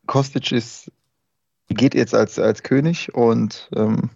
Kostic 0.07 0.53
ist, 0.53 0.93
geht 1.69 1.95
jetzt 1.95 2.15
als, 2.15 2.39
als 2.39 2.63
König 2.63 3.15
und 3.15 3.69
ähm, 3.75 4.11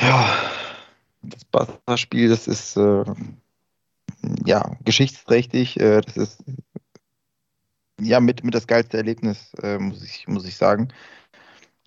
ja, 0.00 0.36
das 1.22 1.44
Barca-Spiel, 1.46 2.28
das 2.28 2.46
ist 2.46 2.76
äh, 2.76 3.04
ja 4.44 4.76
geschichtsträchtig, 4.84 5.80
äh, 5.80 6.00
das 6.00 6.16
ist 6.16 6.44
ja 8.00 8.20
mit, 8.20 8.44
mit 8.44 8.54
das 8.54 8.66
geilste 8.66 8.96
Erlebnis, 8.96 9.54
äh, 9.62 9.78
muss, 9.78 10.02
ich, 10.02 10.28
muss 10.28 10.46
ich 10.46 10.56
sagen. 10.56 10.92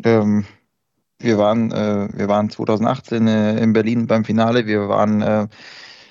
Ähm, 0.04 0.46
wir 1.20 1.38
waren, 1.38 1.72
äh, 1.72 2.08
wir 2.13 2.28
waren 2.28 2.50
2018 2.50 3.28
äh, 3.28 3.58
in 3.62 3.74
Berlin 3.74 4.08
beim 4.08 4.24
Finale, 4.24 4.66
wir 4.66 4.88
waren 4.88 5.22
äh, 5.22 5.48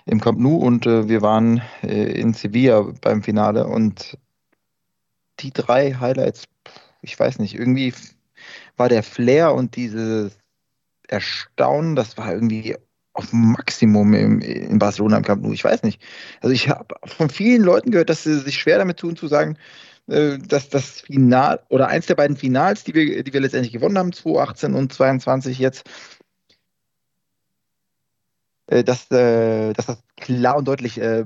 im 0.04 0.20
Camp 0.20 0.38
Nou 0.38 0.56
und 0.56 0.86
wir 0.86 1.20
waren 1.20 1.60
in 1.82 2.32
Sevilla 2.32 2.80
beim 3.02 3.22
Finale 3.22 3.66
und 3.66 4.16
die 5.40 5.52
drei 5.52 5.92
Highlights, 5.92 6.44
ich 7.02 7.20
weiß 7.20 7.38
nicht, 7.40 7.54
irgendwie 7.54 7.92
war 8.78 8.88
der 8.88 9.02
Flair 9.02 9.52
und 9.52 9.76
dieses 9.76 10.38
Erstaunen, 11.08 11.96
das 11.96 12.16
war 12.16 12.32
irgendwie 12.32 12.76
auf 13.12 13.32
Maximum 13.32 14.14
im, 14.14 14.40
in 14.40 14.78
Barcelona 14.78 15.16
im 15.16 15.24
Camp 15.24 15.42
Nou. 15.42 15.52
Ich 15.52 15.64
weiß 15.64 15.82
nicht. 15.82 16.00
Also 16.40 16.54
ich 16.54 16.68
habe 16.68 16.94
von 17.04 17.28
vielen 17.28 17.62
Leuten 17.62 17.90
gehört, 17.90 18.10
dass 18.10 18.22
sie 18.22 18.38
sich 18.38 18.58
schwer 18.58 18.78
damit 18.78 18.98
tun 18.98 19.16
zu 19.16 19.26
sagen, 19.26 19.58
äh, 20.06 20.38
dass 20.38 20.68
das 20.68 21.00
Final 21.00 21.60
oder 21.68 21.88
eins 21.88 22.06
der 22.06 22.14
beiden 22.14 22.36
Finals, 22.36 22.84
die 22.84 22.94
wir, 22.94 23.24
die 23.24 23.32
wir 23.32 23.40
letztendlich 23.40 23.72
gewonnen 23.72 23.98
haben, 23.98 24.12
2018 24.12 24.74
und 24.74 24.92
2022 24.92 25.58
jetzt, 25.58 25.88
dass, 28.68 29.10
äh, 29.10 29.72
dass 29.72 29.86
das 29.86 29.98
klar 30.16 30.56
und 30.56 30.68
deutlich 30.68 31.00
äh, 31.00 31.24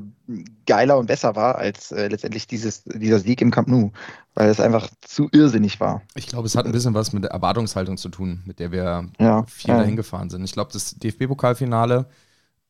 geiler 0.64 0.96
und 0.98 1.06
besser 1.06 1.34
war 1.34 1.56
als 1.56 1.90
äh, 1.90 2.06
letztendlich 2.06 2.46
dieses, 2.46 2.84
dieser 2.84 3.18
Sieg 3.18 3.40
im 3.40 3.50
Camp 3.50 3.68
Nou, 3.68 3.90
weil 4.34 4.48
es 4.48 4.60
einfach 4.60 4.88
zu 5.00 5.28
irrsinnig 5.32 5.80
war. 5.80 6.02
Ich 6.14 6.28
glaube, 6.28 6.46
es 6.46 6.54
hat 6.54 6.66
ein 6.66 6.72
bisschen 6.72 6.94
was 6.94 7.12
mit 7.12 7.24
der 7.24 7.32
Erwartungshaltung 7.32 7.96
zu 7.96 8.08
tun, 8.10 8.42
mit 8.46 8.60
der 8.60 8.70
wir 8.70 9.08
Ja, 9.18 9.44
viel 9.48 9.72
ja. 9.72 9.78
dahin 9.78 9.96
gefahren 9.96 10.30
sind. 10.30 10.44
Ich 10.44 10.52
glaube, 10.52 10.72
das 10.72 10.94
DFB-Pokalfinale 10.98 12.06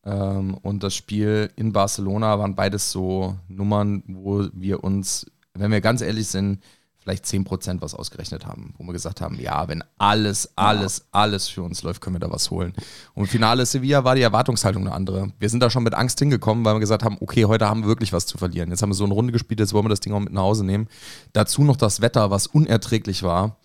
ähm, 0.05 0.55
und 0.55 0.81
das 0.81 0.95
Spiel 0.95 1.51
in 1.55 1.71
Barcelona 1.71 2.39
waren 2.39 2.55
beides 2.55 2.91
so 2.91 3.37
Nummern, 3.47 4.03
wo 4.07 4.47
wir 4.53 4.83
uns, 4.83 5.27
wenn 5.53 5.71
wir 5.71 5.81
ganz 5.81 6.01
ehrlich 6.01 6.27
sind, 6.27 6.63
vielleicht 7.03 7.25
10% 7.25 7.81
was 7.81 7.93
ausgerechnet 7.93 8.45
haben, 8.45 8.73
wo 8.77 8.85
wir 8.85 8.93
gesagt 8.93 9.19
haben, 9.19 9.39
ja, 9.39 9.67
wenn 9.67 9.83
alles, 9.97 10.49
alles, 10.55 11.05
alles 11.11 11.49
für 11.49 11.61
uns 11.61 11.83
läuft, 11.83 12.01
können 12.01 12.15
wir 12.15 12.21
da 12.21 12.31
was 12.31 12.49
holen. 12.49 12.73
Und 13.13 13.23
im 13.23 13.29
Finale 13.29 13.65
Sevilla 13.65 14.03
war 14.03 14.15
die 14.15 14.21
Erwartungshaltung 14.21 14.87
eine 14.87 14.95
andere. 14.95 15.31
Wir 15.37 15.49
sind 15.49 15.59
da 15.59 15.69
schon 15.69 15.83
mit 15.83 15.93
Angst 15.93 16.19
hingekommen, 16.19 16.63
weil 16.63 16.75
wir 16.75 16.79
gesagt 16.79 17.03
haben, 17.03 17.17
okay, 17.19 17.45
heute 17.45 17.67
haben 17.69 17.81
wir 17.81 17.87
wirklich 17.87 18.13
was 18.13 18.25
zu 18.25 18.37
verlieren. 18.37 18.69
Jetzt 18.69 18.81
haben 18.81 18.89
wir 18.89 18.95
so 18.95 19.03
eine 19.03 19.13
Runde 19.13 19.33
gespielt, 19.33 19.59
jetzt 19.59 19.73
wollen 19.73 19.85
wir 19.85 19.89
das 19.89 19.99
Ding 19.99 20.13
auch 20.13 20.19
mit 20.19 20.31
nach 20.31 20.43
Hause 20.43 20.65
nehmen. 20.65 20.87
Dazu 21.33 21.63
noch 21.63 21.75
das 21.75 22.01
Wetter, 22.01 22.31
was 22.31 22.47
unerträglich 22.47 23.23
war. 23.23 23.57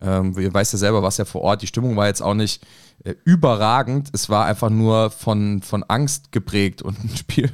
Ähm, 0.00 0.34
ihr 0.38 0.52
weißt 0.52 0.72
ja 0.72 0.78
selber, 0.78 1.02
was 1.02 1.16
ja 1.18 1.24
vor 1.24 1.42
Ort. 1.42 1.62
Die 1.62 1.66
Stimmung 1.66 1.96
war 1.96 2.06
jetzt 2.06 2.22
auch 2.22 2.34
nicht 2.34 2.66
äh, 3.04 3.14
überragend. 3.24 4.10
Es 4.12 4.28
war 4.28 4.46
einfach 4.46 4.70
nur 4.70 5.10
von, 5.10 5.62
von 5.62 5.82
Angst 5.84 6.32
geprägt 6.32 6.82
und 6.82 6.98
ein 7.02 7.16
Spiel, 7.16 7.50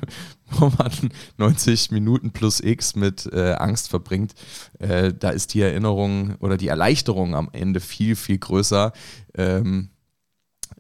wo 0.59 0.73
man 0.79 0.91
90 1.39 1.91
Minuten 1.91 2.33
plus 2.33 2.61
X 2.61 2.95
mit 2.95 3.27
äh, 3.33 3.55
Angst 3.55 3.89
verbringt. 3.89 4.35
Äh, 4.79 5.13
da 5.13 5.31
ist 5.31 5.55
die 5.55 5.61
Erinnerung 5.61 6.37
oder 6.41 6.57
die 6.57 6.69
Erleichterung 6.69 7.35
am 7.35 7.49
Ende 7.53 7.81
viel, 7.81 8.17
viel 8.17 8.39
größer. 8.39 8.93
Ähm, 9.35 9.91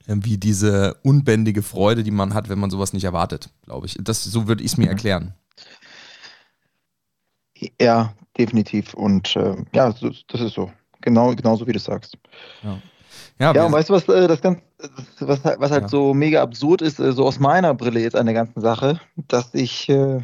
wie 0.07 0.37
diese 0.37 0.95
unbändige 1.03 1.63
Freude, 1.63 2.03
die 2.03 2.11
man 2.11 2.35
hat, 2.35 2.49
wenn 2.49 2.59
man 2.59 2.71
sowas 2.71 2.93
nicht 2.93 3.05
erwartet, 3.05 3.51
glaube 3.65 3.87
ich. 3.87 3.97
Das, 4.01 4.25
so 4.25 4.49
würde 4.49 4.63
ich 4.65 4.73
es 4.73 4.77
mir 4.77 4.89
erklären. 4.89 5.35
Ja, 7.81 8.13
definitiv. 8.37 8.95
Und 8.95 9.37
äh, 9.37 9.57
ja, 9.73 9.93
das 9.93 10.41
ist 10.41 10.55
so. 10.55 10.73
Genau, 11.03 11.35
genauso 11.35 11.67
wie 11.67 11.73
du 11.73 11.79
sagst. 11.79 12.17
Ja, 12.63 12.81
Ja, 13.39 13.55
wir- 13.55 13.65
und 13.67 13.73
weißt 13.73 13.89
du, 13.89 13.95
was, 13.95 14.09
äh, 14.09 14.29
das 14.29 14.41
ganz, 14.41 14.61
das, 14.79 14.91
was, 15.29 15.45
halt- 15.45 15.61
was 15.61 15.71
halt 15.71 15.83
Ja. 15.83 15.89
so 15.89 16.15
mega 16.15 16.43
absurd 16.43 16.83
ist, 16.83 16.99
äh, 17.01 17.13
so 17.13 17.27
aus 17.27 17.39
meiner 17.41 17.75
Brille 17.75 18.01
jetzt 18.01 18.17
an 18.17 18.27
der 18.27 18.35
ganzen 18.35 18.61
Sache, 18.61 19.01
dass 19.29 19.53
ich, 19.55 19.89
äh, 19.89 20.21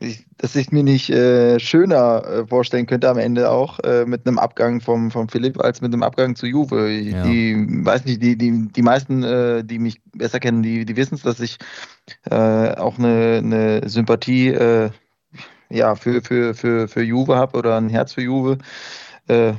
ich 0.00 0.24
dass 0.36 0.54
ich 0.54 0.70
mir 0.70 0.84
nicht 0.84 1.10
äh, 1.10 1.58
schöner 1.58 2.22
äh, 2.24 2.46
vorstellen 2.46 2.86
könnte 2.86 3.08
am 3.10 3.18
Ende 3.18 3.50
auch 3.50 3.80
äh, 3.80 4.04
mit 4.06 4.26
einem 4.26 4.38
Abgang 4.38 4.80
vom, 4.80 5.10
vom 5.10 5.28
Philipp 5.28 5.60
als 5.60 5.80
mit 5.80 5.92
einem 5.92 6.04
Abgang 6.04 6.36
zu 6.36 6.46
Juve. 6.46 6.88
Ich- 6.88 7.12
Ja. 7.14 7.22
Die, 7.24 7.66
weiß 7.84 8.04
nicht, 8.04 8.22
die, 8.22 8.38
die, 8.38 8.68
die 8.68 8.82
meisten, 8.82 9.24
äh, 9.24 9.64
die 9.64 9.80
mich 9.80 10.00
besser 10.14 10.38
kennen, 10.38 10.62
die, 10.62 10.84
die 10.84 10.96
wissen 10.96 11.16
es, 11.16 11.22
dass 11.22 11.40
ich 11.40 11.58
äh, 12.30 12.36
auch 12.76 12.98
eine, 12.98 13.40
eine 13.42 13.88
Sympathie 13.88 14.48
äh, 14.50 14.90
ja, 15.70 15.96
für, 15.96 16.22
für, 16.22 16.54
für, 16.54 16.86
für 16.88 17.02
Juve 17.02 17.36
habe 17.36 17.58
oder 17.58 17.76
ein 17.76 17.88
Herz 17.90 18.12
für 18.14 18.22
Juve. 18.22 18.58
Äh, 19.26 19.54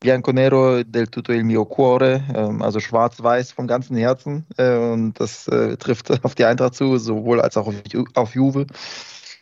Bianconero 0.00 0.82
del 0.82 1.08
tutto 1.08 1.32
il 1.32 1.44
mio 1.44 1.64
cuore, 1.64 2.24
ähm, 2.34 2.62
also 2.62 2.80
schwarz-weiß 2.80 3.52
vom 3.52 3.66
ganzen 3.66 3.96
Herzen. 3.96 4.46
Äh, 4.56 4.76
und 4.76 5.14
das 5.20 5.48
äh, 5.48 5.76
trifft 5.76 6.10
auf 6.24 6.34
die 6.34 6.44
Eintracht 6.44 6.74
zu, 6.74 6.98
sowohl 6.98 7.40
als 7.40 7.56
auch 7.56 7.66
auf, 7.66 7.74
Ju 7.88 8.04
auf 8.14 8.34
Juve. 8.34 8.66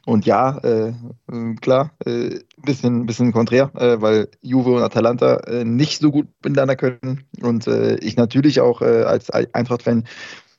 Und 0.06 0.24
ja, 0.26 0.58
äh, 0.58 0.88
äh, 0.88 1.54
klar, 1.60 1.90
äh, 2.04 2.40
bisschen, 2.56 3.06
bisschen 3.06 3.32
konträr, 3.32 3.70
äh, 3.74 4.00
weil 4.00 4.28
Juve 4.40 4.74
und 4.74 4.82
Atalanta 4.82 5.36
äh, 5.46 5.64
nicht 5.64 6.00
so 6.00 6.10
gut 6.10 6.26
miteinander 6.42 6.76
können. 6.76 7.24
Und 7.42 7.66
ich 7.66 8.16
natürlich 8.16 8.60
auch 8.60 8.80
als 8.80 9.30
Eintracht-Fan 9.30 10.04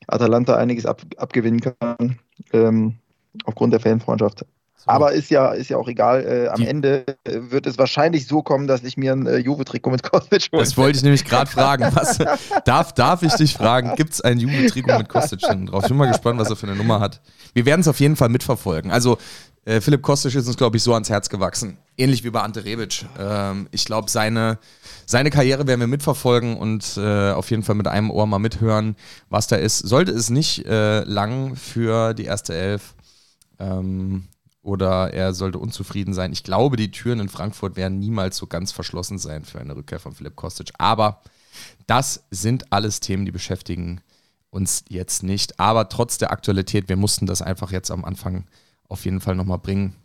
Atalanta 0.07 0.55
einiges 0.55 0.85
ab, 0.85 1.01
abgewinnen 1.17 1.61
kann, 1.61 2.19
ähm, 2.53 2.95
aufgrund 3.45 3.73
der 3.73 3.79
Fanfreundschaft. 3.79 4.45
Aber 4.85 5.11
ist 5.11 5.29
ja, 5.29 5.51
ist 5.51 5.69
ja 5.69 5.77
auch 5.77 5.87
egal. 5.87 6.25
Äh, 6.25 6.47
am 6.49 6.61
Die- 6.61 6.67
Ende 6.67 7.05
äh, 7.23 7.39
wird 7.49 7.67
es 7.67 7.77
wahrscheinlich 7.77 8.27
so 8.27 8.41
kommen, 8.41 8.67
dass 8.67 8.83
ich 8.83 8.97
mir 8.97 9.13
ein 9.13 9.27
äh, 9.27 9.37
Juve-Trikot 9.37 9.91
mit 9.91 10.03
Kostic 10.03 10.49
hole. 10.51 10.61
Das 10.63 10.77
wollte 10.77 10.97
ich 10.97 11.03
nämlich 11.03 11.25
gerade 11.25 11.49
fragen. 11.49 11.87
Was, 11.93 12.17
darf, 12.65 12.93
darf 12.93 13.23
ich 13.23 13.33
dich 13.33 13.53
fragen, 13.53 13.95
gibt 13.95 14.13
es 14.13 14.21
ein 14.21 14.39
Juve-Trikot 14.39 14.97
mit 14.97 15.09
Kostic 15.09 15.41
hinten 15.45 15.67
drauf? 15.67 15.83
Ich 15.83 15.89
bin 15.89 15.97
mal 15.97 16.07
gespannt, 16.07 16.39
was 16.39 16.49
er 16.49 16.55
für 16.55 16.67
eine 16.67 16.75
Nummer 16.75 16.99
hat. 16.99 17.21
Wir 17.53 17.65
werden 17.65 17.81
es 17.81 17.87
auf 17.87 17.99
jeden 17.99 18.15
Fall 18.15 18.29
mitverfolgen. 18.29 18.91
Also, 18.91 19.17
äh, 19.63 19.79
Philipp 19.79 20.01
Kostic 20.01 20.33
ist 20.33 20.47
uns, 20.47 20.57
glaube 20.57 20.77
ich, 20.77 20.83
so 20.83 20.93
ans 20.95 21.09
Herz 21.09 21.29
gewachsen. 21.29 21.77
Ähnlich 21.95 22.23
wie 22.23 22.31
bei 22.31 22.41
Ante 22.41 22.65
Rebic. 22.65 23.05
Ähm, 23.19 23.67
ich 23.71 23.85
glaube, 23.85 24.09
seine, 24.09 24.57
seine 25.05 25.29
Karriere 25.29 25.67
werden 25.67 25.79
wir 25.79 25.87
mitverfolgen 25.87 26.57
und 26.57 26.97
äh, 26.97 27.31
auf 27.31 27.51
jeden 27.51 27.61
Fall 27.61 27.75
mit 27.75 27.87
einem 27.87 28.09
Ohr 28.09 28.25
mal 28.25 28.39
mithören, 28.39 28.95
was 29.29 29.45
da 29.45 29.57
ist. 29.57 29.77
Sollte 29.77 30.11
es 30.13 30.31
nicht 30.31 30.65
äh, 30.65 31.01
lang 31.03 31.55
für 31.55 32.15
die 32.15 32.25
erste 32.25 32.55
Elf 32.55 32.95
ähm, 33.59 34.23
oder 34.61 35.13
er 35.13 35.33
sollte 35.33 35.57
unzufrieden 35.57 36.13
sein. 36.13 36.31
Ich 36.31 36.43
glaube, 36.43 36.77
die 36.77 36.91
Türen 36.91 37.19
in 37.19 37.29
Frankfurt 37.29 37.75
werden 37.75 37.99
niemals 37.99 38.37
so 38.37 38.47
ganz 38.47 38.71
verschlossen 38.71 39.17
sein 39.17 39.43
für 39.43 39.59
eine 39.59 39.75
Rückkehr 39.75 39.99
von 39.99 40.13
Philipp 40.13 40.35
Kostic. 40.35 40.71
Aber 40.77 41.21
das 41.87 42.25
sind 42.29 42.71
alles 42.71 42.99
Themen, 42.99 43.25
die 43.25 43.31
beschäftigen 43.31 44.01
uns 44.49 44.83
jetzt 44.89 45.23
nicht. 45.23 45.59
Aber 45.59 45.89
trotz 45.89 46.17
der 46.17 46.31
Aktualität, 46.31 46.89
wir 46.89 46.97
mussten 46.97 47.25
das 47.25 47.41
einfach 47.41 47.71
jetzt 47.71 47.89
am 47.89 48.05
Anfang 48.05 48.45
auf 48.87 49.05
jeden 49.05 49.21
Fall 49.21 49.35
nochmal 49.35 49.59
bringen. 49.59 49.95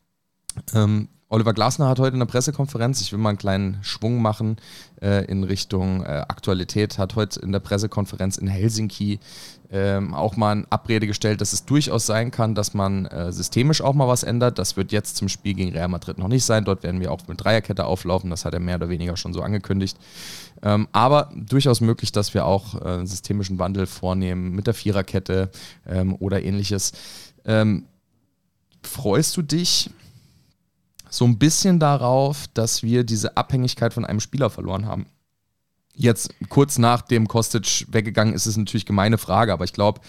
Ähm, 0.72 1.08
Oliver 1.28 1.52
Glasner 1.52 1.88
hat 1.88 1.98
heute 1.98 2.14
in 2.14 2.20
der 2.20 2.26
Pressekonferenz, 2.26 3.00
ich 3.00 3.10
will 3.10 3.18
mal 3.18 3.30
einen 3.30 3.38
kleinen 3.38 3.78
Schwung 3.82 4.22
machen 4.22 4.58
äh, 5.02 5.24
in 5.24 5.42
Richtung 5.42 6.04
äh, 6.04 6.24
Aktualität, 6.28 6.98
hat 6.98 7.16
heute 7.16 7.40
in 7.40 7.50
der 7.50 7.58
Pressekonferenz 7.58 8.38
in 8.38 8.46
Helsinki 8.46 9.18
ähm, 9.70 10.14
auch 10.14 10.36
mal 10.36 10.52
eine 10.52 10.66
Abrede 10.70 11.06
gestellt, 11.06 11.40
dass 11.40 11.52
es 11.52 11.64
durchaus 11.64 12.06
sein 12.06 12.30
kann, 12.30 12.54
dass 12.54 12.74
man 12.74 13.06
äh, 13.06 13.32
systemisch 13.32 13.80
auch 13.80 13.94
mal 13.94 14.08
was 14.08 14.22
ändert. 14.22 14.58
Das 14.58 14.76
wird 14.76 14.92
jetzt 14.92 15.16
zum 15.16 15.28
Spiel 15.28 15.54
gegen 15.54 15.72
Real 15.72 15.88
Madrid 15.88 16.18
noch 16.18 16.28
nicht 16.28 16.44
sein. 16.44 16.64
Dort 16.64 16.82
werden 16.82 17.00
wir 17.00 17.10
auch 17.10 17.26
mit 17.26 17.42
Dreierkette 17.42 17.84
auflaufen. 17.84 18.30
Das 18.30 18.44
hat 18.44 18.54
er 18.54 18.60
mehr 18.60 18.76
oder 18.76 18.88
weniger 18.88 19.16
schon 19.16 19.32
so 19.32 19.42
angekündigt. 19.42 19.96
Ähm, 20.62 20.88
aber 20.92 21.30
durchaus 21.34 21.80
möglich, 21.80 22.12
dass 22.12 22.34
wir 22.34 22.46
auch 22.46 22.74
äh, 22.74 22.84
einen 22.84 23.06
systemischen 23.06 23.58
Wandel 23.58 23.86
vornehmen 23.86 24.52
mit 24.52 24.66
der 24.66 24.74
Viererkette 24.74 25.50
ähm, 25.86 26.16
oder 26.18 26.42
ähnliches. 26.42 26.92
Ähm, 27.44 27.86
freust 28.82 29.36
du 29.36 29.42
dich 29.42 29.90
so 31.10 31.24
ein 31.24 31.38
bisschen 31.38 31.78
darauf, 31.80 32.46
dass 32.54 32.82
wir 32.82 33.04
diese 33.04 33.36
Abhängigkeit 33.36 33.94
von 33.94 34.04
einem 34.04 34.20
Spieler 34.20 34.50
verloren 34.50 34.86
haben? 34.86 35.06
Jetzt 35.98 36.34
kurz 36.50 36.78
nachdem 36.78 37.26
Kostic 37.26 37.86
weggegangen 37.90 38.34
ist, 38.34 38.42
ist 38.42 38.52
es 38.52 38.56
natürlich 38.58 38.84
gemeine 38.84 39.16
Frage, 39.16 39.52
aber 39.52 39.64
ich 39.64 39.72
glaube, 39.72 40.00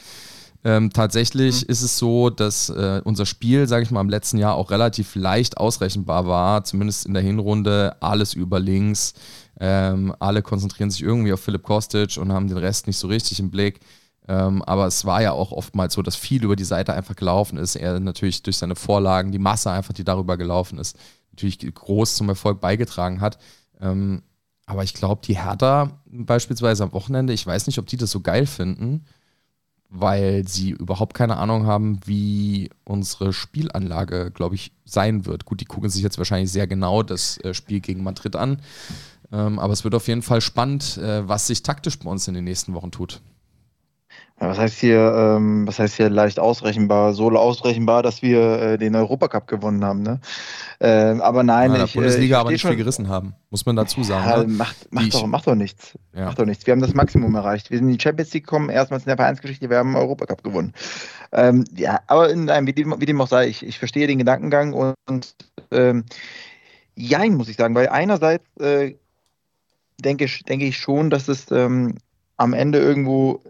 ähm, 0.64 0.92
tatsächlich 0.92 1.68
ist 1.70 1.82
es 1.82 1.98
so, 1.98 2.30
dass 2.30 2.70
äh, 2.70 3.02
unser 3.06 3.26
Spiel, 3.26 3.68
sage 3.68 3.84
ich 3.84 3.92
mal, 3.92 4.02
im 4.02 4.10
letzten 4.10 4.38
Jahr 4.38 4.56
auch 4.56 4.70
relativ 4.70 5.16
leicht 5.16 5.58
ausrechenbar 5.58 6.28
war, 6.28 6.66
zumindest 6.66 7.06
in 7.06 7.14
der 7.14 7.24
Hinrunde, 7.24 7.96
alles 8.02 8.34
über 8.34 8.60
links. 8.60 9.14
Ähm, 9.62 10.14
alle 10.20 10.42
konzentrieren 10.42 10.92
sich 10.92 11.04
irgendwie 11.04 11.32
auf 11.32 11.40
Philipp 11.40 11.64
Kostic 11.64 12.18
und 12.18 12.34
haben 12.34 12.50
den 12.50 12.58
Rest 12.58 12.88
nicht 12.88 12.98
so 12.98 13.08
richtig 13.08 13.40
im 13.40 13.50
Blick. 13.50 13.80
Ähm, 14.28 14.62
aber 14.64 14.88
es 14.88 15.06
war 15.06 15.22
ja 15.22 15.32
auch 15.32 15.54
oftmals 15.54 15.94
so, 15.94 16.02
dass 16.02 16.18
viel 16.18 16.44
über 16.44 16.58
die 16.58 16.66
Seite 16.66 16.94
einfach 16.94 17.16
gelaufen 17.16 17.58
ist. 17.58 17.78
Er 17.78 18.00
natürlich 18.00 18.44
durch 18.44 18.58
seine 18.58 18.76
Vorlagen, 18.76 19.32
die 19.32 19.40
Masse 19.40 19.72
einfach, 19.72 19.94
die 19.94 20.04
darüber 20.04 20.36
gelaufen 20.36 20.80
ist, 20.80 20.98
natürlich 21.32 21.60
groß 21.60 22.16
zum 22.16 22.28
Erfolg 22.28 22.60
beigetragen 22.60 23.22
hat. 23.22 23.38
Ähm, 23.80 24.24
aber 24.68 24.84
ich 24.84 24.94
glaube, 24.94 25.22
die 25.26 25.38
Hertha 25.38 25.98
beispielsweise 26.06 26.84
am 26.84 26.92
Wochenende, 26.92 27.34
ich 27.34 27.48
weiß 27.48 27.66
nicht, 27.68 27.80
ob 27.80 27.88
die 27.88 27.98
das 27.98 28.12
so 28.12 28.20
geil 28.20 28.46
finden, 28.46 29.06
weil 29.90 30.46
sie 30.46 30.72
überhaupt 30.72 31.14
keine 31.14 31.38
Ahnung 31.38 31.66
haben, 31.66 32.02
wie 32.06 32.70
unsere 32.84 33.32
Spielanlage, 33.32 34.30
glaube 34.32 34.56
ich, 34.56 34.74
sein 34.84 35.26
wird. 35.26 35.46
Gut, 35.46 35.62
die 35.62 35.66
gucken 35.66 35.90
sich 35.90 36.04
jetzt 36.04 36.18
wahrscheinlich 36.18 36.52
sehr 36.52 36.68
genau 36.68 37.02
das 37.02 37.38
äh, 37.38 37.54
Spiel 37.54 37.80
gegen 37.80 38.04
Madrid 38.04 38.36
an. 38.36 38.62
Ähm, 39.32 39.58
aber 39.58 39.72
es 39.72 39.86
wird 39.86 39.96
auf 39.96 40.10
jeden 40.10 40.22
Fall 40.22 40.42
spannend, 40.42 40.98
äh, 40.98 41.26
was 41.26 41.48
sich 41.48 41.64
taktisch 41.64 41.98
bei 42.00 42.10
uns 42.10 42.28
in 42.28 42.34
den 42.34 42.44
nächsten 42.44 42.74
Wochen 42.74 42.92
tut. 42.92 43.22
Ja, 44.40 44.50
was 44.50 44.60
heißt 44.60 44.78
hier, 44.80 45.00
ähm, 45.16 45.66
was 45.68 45.80
heißt 45.80 45.96
hier 45.96 46.12
leicht 46.12 46.40
ausrechenbar? 46.40 47.14
So 47.14 47.30
ausrechenbar, 47.32 48.04
dass 48.04 48.22
wir 48.22 48.62
äh, 48.62 48.78
den 48.78 48.96
Europacup 48.96 49.48
gewonnen 49.48 49.84
haben, 49.84 50.04
ne? 50.04 50.20
Ähm, 50.80 51.22
aber 51.22 51.42
nein, 51.42 51.72
in 51.72 51.76
der 51.78 51.86
ich, 51.86 51.96
äh, 51.96 51.98
Bundesliga 51.98 52.36
ich 52.36 52.40
aber 52.42 52.52
nicht 52.52 52.62
viel 52.62 52.70
schon- 52.70 52.78
gerissen 52.78 53.08
haben, 53.10 53.34
muss 53.50 53.66
man 53.66 53.76
dazu 53.76 54.04
sagen. 54.04 54.30
Ja, 54.30 54.38
ne? 54.44 54.48
macht, 54.54 54.94
macht, 54.94 55.06
Ich- 55.08 55.12
doch, 55.14 55.26
macht 55.26 55.48
doch 55.48 55.56
nichts. 55.56 55.98
Ja. 56.14 56.26
Macht 56.26 56.38
doch 56.38 56.46
nichts. 56.46 56.68
Wir 56.68 56.74
haben 56.74 56.82
das 56.82 56.94
Maximum 56.94 57.34
erreicht. 57.34 57.72
Wir 57.72 57.80
sind 57.80 57.88
in 57.90 57.98
die 57.98 58.00
Champions 58.02 58.32
League 58.32 58.44
gekommen, 58.44 58.70
erstmals 58.70 59.04
in 59.04 59.08
der 59.08 59.18
Vereinsgeschichte, 59.18 59.72
wir 59.72 59.78
haben 59.78 59.94
den 59.94 59.98
Europacup 60.02 60.44
gewonnen. 60.44 60.74
Ähm, 61.32 61.64
ja, 61.76 62.00
aber 62.06 62.30
in 62.30 62.48
einem, 62.52 62.68
wie, 62.68 62.74
dem, 62.74 62.94
wie 63.02 63.06
dem 63.08 63.20
auch 63.20 63.28
sei, 63.28 63.48
ich, 63.48 63.66
ich 63.66 63.80
verstehe 63.80 64.06
den 64.06 64.20
Gedankengang 64.20 64.74
und, 64.74 64.94
und 65.10 65.36
ähm, 65.72 66.06
jein, 66.94 67.34
muss 67.34 67.50
ich 67.50 67.56
sagen, 67.58 67.74
weil 67.74 67.90
einerseits 67.90 68.46
äh, 68.60 68.94
denke, 70.00 70.26
ich- 70.26 70.44
denke 70.44 70.66
ich 70.68 70.78
schon, 70.78 71.10
dass 71.10 71.28
es 71.28 71.50
ähm, 71.50 71.96
am 72.38 72.54
Ende 72.54 72.78
irgendwo 72.78 73.42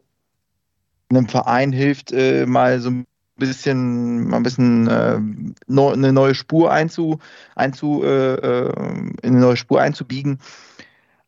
einem 1.10 1.28
Verein 1.28 1.72
hilft, 1.72 2.12
äh, 2.12 2.46
mal 2.46 2.80
so 2.80 2.90
ein 2.90 3.06
bisschen, 3.38 4.28
mal 4.28 4.38
ein 4.38 4.44
bisschen 4.44 4.88
äh, 4.88 5.20
neu, 5.68 5.94
eine 5.94 6.12
neue 6.12 6.36
Spur 6.36 6.72
einzu, 6.72 7.20
einzu, 7.56 8.04
äh, 8.04 8.36
äh, 8.36 8.74
in 9.22 9.34
eine 9.34 9.40
neue 9.40 9.58
Spur 9.58 9.82
einzubiegen. 9.82 10.40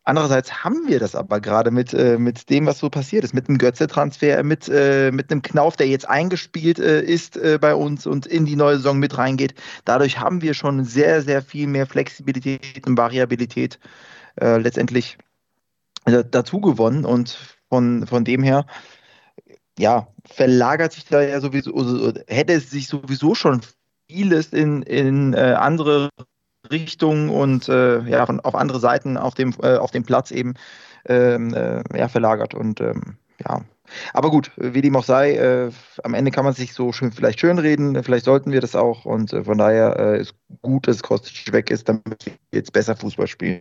Andererseits 0.02 0.64
haben 0.64 0.88
wir 0.88 0.98
das 0.98 1.14
aber 1.14 1.40
gerade 1.40 1.70
mit, 1.70 1.94
äh, 1.94 2.18
mit 2.18 2.50
dem, 2.50 2.66
was 2.66 2.78
so 2.78 2.90
passiert 2.90 3.22
ist, 3.22 3.32
mit 3.32 3.48
dem 3.48 3.58
Götze-Transfer, 3.58 4.42
mit, 4.42 4.68
äh, 4.68 5.12
mit 5.12 5.30
einem 5.30 5.42
Knauf, 5.42 5.76
der 5.76 5.86
jetzt 5.86 6.08
eingespielt 6.08 6.78
ist 6.78 7.38
bei 7.60 7.74
uns 7.74 8.06
und 8.06 8.26
in 8.26 8.44
die 8.44 8.56
neue 8.56 8.76
Saison 8.76 8.98
mit 8.98 9.16
reingeht. 9.16 9.54
Dadurch 9.84 10.18
haben 10.18 10.42
wir 10.42 10.54
schon 10.54 10.84
sehr, 10.84 11.22
sehr 11.22 11.42
viel 11.42 11.66
mehr 11.68 11.86
Flexibilität 11.86 12.86
und 12.86 12.98
Variabilität 12.98 13.78
letztendlich 14.36 15.18
dazu 16.06 16.60
gewonnen. 16.60 17.04
Und 17.04 17.38
von, 17.68 18.06
von 18.06 18.24
dem 18.24 18.42
her, 18.42 18.66
ja, 19.80 20.08
verlagert 20.26 20.92
sich 20.92 21.06
da 21.06 21.22
ja 21.22 21.40
sowieso, 21.40 21.74
also 21.74 22.12
hätte 22.28 22.52
es 22.52 22.70
sich 22.70 22.88
sowieso 22.88 23.34
schon 23.34 23.60
vieles 24.08 24.52
in, 24.52 24.82
in 24.82 25.34
andere 25.34 26.10
Richtung 26.70 27.30
und 27.30 27.68
äh, 27.68 28.02
ja, 28.02 28.26
von, 28.26 28.40
auf 28.40 28.54
andere 28.54 28.80
Seiten 28.80 29.16
auf 29.16 29.34
dem, 29.34 29.54
äh, 29.62 29.76
auf 29.76 29.90
dem 29.90 30.04
Platz 30.04 30.30
eben 30.30 30.54
ähm, 31.06 31.54
äh, 31.54 31.82
ja, 31.96 32.08
verlagert. 32.08 32.54
Und 32.54 32.80
ähm, 32.80 33.16
ja, 33.44 33.62
aber 34.12 34.30
gut, 34.30 34.52
wie 34.56 34.82
dem 34.82 34.96
auch 34.96 35.04
sei, 35.04 35.34
äh, 35.34 35.70
am 36.04 36.14
Ende 36.14 36.30
kann 36.30 36.44
man 36.44 36.54
sich 36.54 36.74
so 36.74 36.92
schön 36.92 37.12
vielleicht 37.12 37.40
schönreden, 37.40 38.02
vielleicht 38.04 38.24
sollten 38.24 38.52
wir 38.52 38.60
das 38.60 38.76
auch 38.76 39.04
und 39.04 39.32
äh, 39.32 39.44
von 39.44 39.58
daher 39.58 39.98
äh, 39.98 40.20
ist 40.20 40.34
gut, 40.62 40.86
dass 40.86 41.02
Kostic 41.02 41.52
weg 41.52 41.70
ist, 41.70 41.88
damit 41.88 42.26
wir 42.26 42.34
jetzt 42.52 42.72
besser 42.72 42.96
Fußball 42.96 43.26
spielen. 43.26 43.60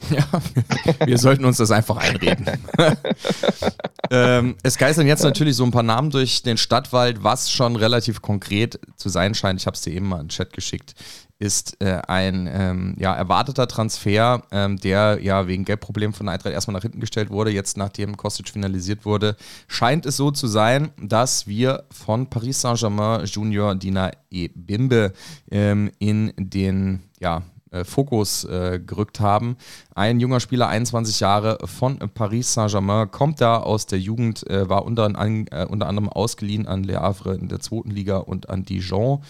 Ja, 0.10 1.06
wir 1.06 1.18
sollten 1.18 1.44
uns 1.44 1.58
das 1.58 1.70
einfach 1.70 1.96
einreden. 1.96 2.46
ähm, 4.10 4.56
es 4.62 4.76
geistern 4.76 5.06
jetzt 5.06 5.22
natürlich 5.22 5.56
so 5.56 5.64
ein 5.64 5.70
paar 5.70 5.82
Namen 5.82 6.10
durch 6.10 6.42
den 6.42 6.56
Stadtwald, 6.56 7.22
was 7.22 7.50
schon 7.50 7.76
relativ 7.76 8.22
konkret 8.22 8.80
zu 8.96 9.08
sein 9.08 9.34
scheint. 9.34 9.60
Ich 9.60 9.66
habe 9.66 9.76
es 9.76 9.82
dir 9.82 9.92
eben 9.92 10.08
mal 10.08 10.16
in 10.16 10.26
den 10.26 10.28
Chat 10.30 10.52
geschickt 10.52 10.94
ist 11.40 11.80
äh, 11.80 12.02
ein 12.06 12.48
ähm, 12.52 12.94
ja, 12.98 13.14
erwarteter 13.14 13.66
Transfer, 13.66 14.42
ähm, 14.52 14.76
der 14.76 15.18
ja 15.22 15.46
wegen 15.48 15.64
Geldproblemen 15.64 16.12
von 16.12 16.28
Eintracht 16.28 16.52
erstmal 16.52 16.74
nach 16.74 16.82
hinten 16.82 17.00
gestellt 17.00 17.30
wurde. 17.30 17.50
Jetzt, 17.50 17.78
nachdem 17.78 18.18
Kostic 18.18 18.50
finalisiert 18.50 19.06
wurde, 19.06 19.36
scheint 19.66 20.04
es 20.04 20.18
so 20.18 20.30
zu 20.30 20.46
sein, 20.46 20.90
dass 21.00 21.46
wir 21.46 21.84
von 21.90 22.28
Paris 22.28 22.60
Saint-Germain 22.60 23.24
Junior 23.24 23.74
Dina 23.74 24.10
E. 24.30 24.48
Bimbe 24.54 25.14
ähm, 25.50 25.90
in 25.98 26.34
den 26.36 27.04
ja, 27.20 27.42
Fokus 27.84 28.44
äh, 28.44 28.80
gerückt 28.84 29.20
haben. 29.20 29.56
Ein 29.94 30.20
junger 30.20 30.40
Spieler, 30.40 30.68
21 30.68 31.20
Jahre 31.20 31.58
von 31.64 31.98
Paris 32.14 32.52
Saint-Germain, 32.54 33.10
kommt 33.10 33.40
da 33.40 33.58
aus 33.58 33.86
der 33.86 34.00
Jugend, 34.00 34.48
äh, 34.50 34.68
war 34.68 34.84
unter, 34.84 35.04
an, 35.04 35.46
äh, 35.50 35.66
unter 35.68 35.86
anderem 35.86 36.08
ausgeliehen 36.08 36.66
an 36.66 36.84
Le 36.84 37.00
Havre 37.00 37.34
in 37.34 37.48
der 37.48 37.60
zweiten 37.60 37.90
Liga 37.90 38.18
und 38.18 38.50
an 38.50 38.64
Dijon. 38.64 39.22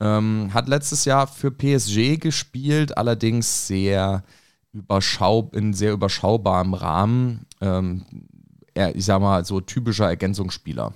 Ähm, 0.00 0.50
hat 0.52 0.68
letztes 0.68 1.04
Jahr 1.04 1.26
für 1.26 1.50
PSG 1.50 2.16
gespielt, 2.18 2.96
allerdings 2.96 3.66
sehr 3.66 4.24
überschau 4.72 5.50
in 5.54 5.72
sehr 5.72 5.92
überschaubarem 5.92 6.74
Rahmen. 6.74 7.46
Ähm, 7.60 8.04
ich 8.74 9.04
sag 9.04 9.20
mal, 9.20 9.44
so 9.44 9.60
typischer 9.60 10.08
Ergänzungsspieler. 10.08 10.92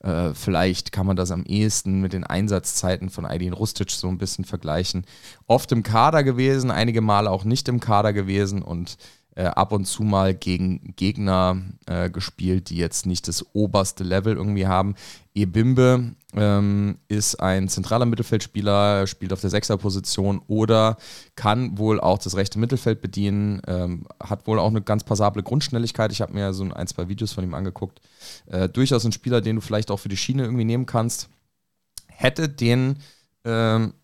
Äh, 0.00 0.32
vielleicht 0.34 0.92
kann 0.92 1.06
man 1.06 1.16
das 1.16 1.30
am 1.30 1.44
ehesten 1.44 2.00
mit 2.00 2.12
den 2.12 2.24
Einsatzzeiten 2.24 3.10
von 3.10 3.26
Aydin 3.26 3.52
Rustic 3.52 3.90
so 3.90 4.08
ein 4.08 4.18
bisschen 4.18 4.44
vergleichen. 4.44 5.04
Oft 5.46 5.72
im 5.72 5.82
Kader 5.82 6.24
gewesen, 6.24 6.70
einige 6.70 7.00
Male 7.00 7.30
auch 7.30 7.44
nicht 7.44 7.68
im 7.68 7.80
Kader 7.80 8.12
gewesen 8.12 8.62
und 8.62 8.96
äh, 9.34 9.44
ab 9.44 9.72
und 9.72 9.84
zu 9.84 10.02
mal 10.02 10.34
gegen 10.34 10.94
Gegner 10.96 11.62
äh, 11.86 12.10
gespielt, 12.10 12.70
die 12.70 12.76
jetzt 12.76 13.06
nicht 13.06 13.28
das 13.28 13.46
oberste 13.52 14.02
Level 14.04 14.34
irgendwie 14.34 14.66
haben. 14.66 14.94
Ebimbe 15.34 16.14
ähm, 16.34 16.98
ist 17.08 17.36
ein 17.36 17.68
zentraler 17.68 18.04
Mittelfeldspieler, 18.04 19.06
spielt 19.06 19.32
auf 19.32 19.40
der 19.40 19.50
Sechserposition 19.50 20.42
oder 20.46 20.98
kann 21.36 21.78
wohl 21.78 22.00
auch 22.00 22.18
das 22.18 22.36
rechte 22.36 22.58
Mittelfeld 22.58 23.00
bedienen, 23.00 23.62
ähm, 23.66 24.06
hat 24.20 24.46
wohl 24.46 24.58
auch 24.58 24.68
eine 24.68 24.82
ganz 24.82 25.04
passable 25.04 25.42
Grundschnelligkeit. 25.42 26.12
Ich 26.12 26.20
habe 26.20 26.34
mir 26.34 26.52
so 26.52 26.64
ein, 26.64 26.86
zwei 26.86 27.08
Videos 27.08 27.32
von 27.32 27.44
ihm 27.44 27.54
angeguckt. 27.54 28.00
Äh, 28.46 28.68
durchaus 28.68 29.04
ein 29.04 29.12
Spieler, 29.12 29.40
den 29.40 29.56
du 29.56 29.62
vielleicht 29.62 29.90
auch 29.90 29.98
für 29.98 30.10
die 30.10 30.16
Schiene 30.18 30.44
irgendwie 30.44 30.64
nehmen 30.64 30.86
kannst. 30.86 31.30
Hätte 32.08 32.48
den 32.48 32.98
ähm, 33.44 33.94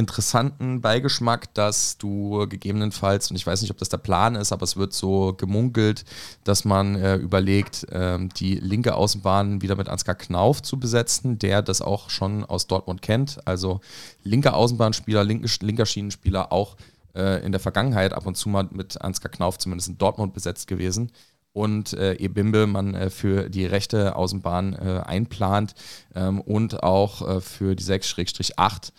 interessanten 0.00 0.80
Beigeschmack, 0.80 1.54
dass 1.54 1.96
du 1.98 2.48
gegebenenfalls, 2.48 3.30
und 3.30 3.36
ich 3.36 3.46
weiß 3.46 3.62
nicht, 3.62 3.70
ob 3.70 3.78
das 3.78 3.88
der 3.88 3.98
Plan 3.98 4.34
ist, 4.34 4.50
aber 4.50 4.64
es 4.64 4.76
wird 4.76 4.92
so 4.92 5.34
gemunkelt, 5.34 6.04
dass 6.42 6.64
man 6.64 6.96
äh, 6.96 7.14
überlegt, 7.16 7.86
ähm, 7.92 8.30
die 8.30 8.56
linke 8.56 8.94
Außenbahn 8.96 9.62
wieder 9.62 9.76
mit 9.76 9.88
Ansgar 9.88 10.16
Knauf 10.16 10.62
zu 10.62 10.80
besetzen, 10.80 11.38
der 11.38 11.62
das 11.62 11.82
auch 11.82 12.10
schon 12.10 12.44
aus 12.44 12.66
Dortmund 12.66 13.02
kennt. 13.02 13.46
Also 13.46 13.80
linker 14.24 14.54
Außenbahnspieler, 14.54 15.22
linke, 15.22 15.48
linker 15.60 15.86
Schienenspieler, 15.86 16.50
auch 16.52 16.76
äh, 17.14 17.44
in 17.44 17.52
der 17.52 17.60
Vergangenheit 17.60 18.12
ab 18.12 18.26
und 18.26 18.36
zu 18.36 18.48
mal 18.48 18.68
mit 18.72 19.00
Ansgar 19.00 19.30
Knauf 19.30 19.58
zumindest 19.58 19.88
in 19.88 19.98
Dortmund 19.98 20.34
besetzt 20.34 20.66
gewesen 20.66 21.12
und 21.52 21.92
äh, 21.92 22.14
Ebimbe 22.14 22.66
man 22.66 22.94
äh, 22.94 23.10
für 23.10 23.50
die 23.50 23.66
rechte 23.66 24.16
Außenbahn 24.16 24.74
äh, 24.74 25.02
einplant 25.04 25.74
ähm, 26.14 26.40
und 26.40 26.82
auch 26.82 27.28
äh, 27.28 27.40
für 27.40 27.74
die 27.74 27.84
6-8 27.84 28.92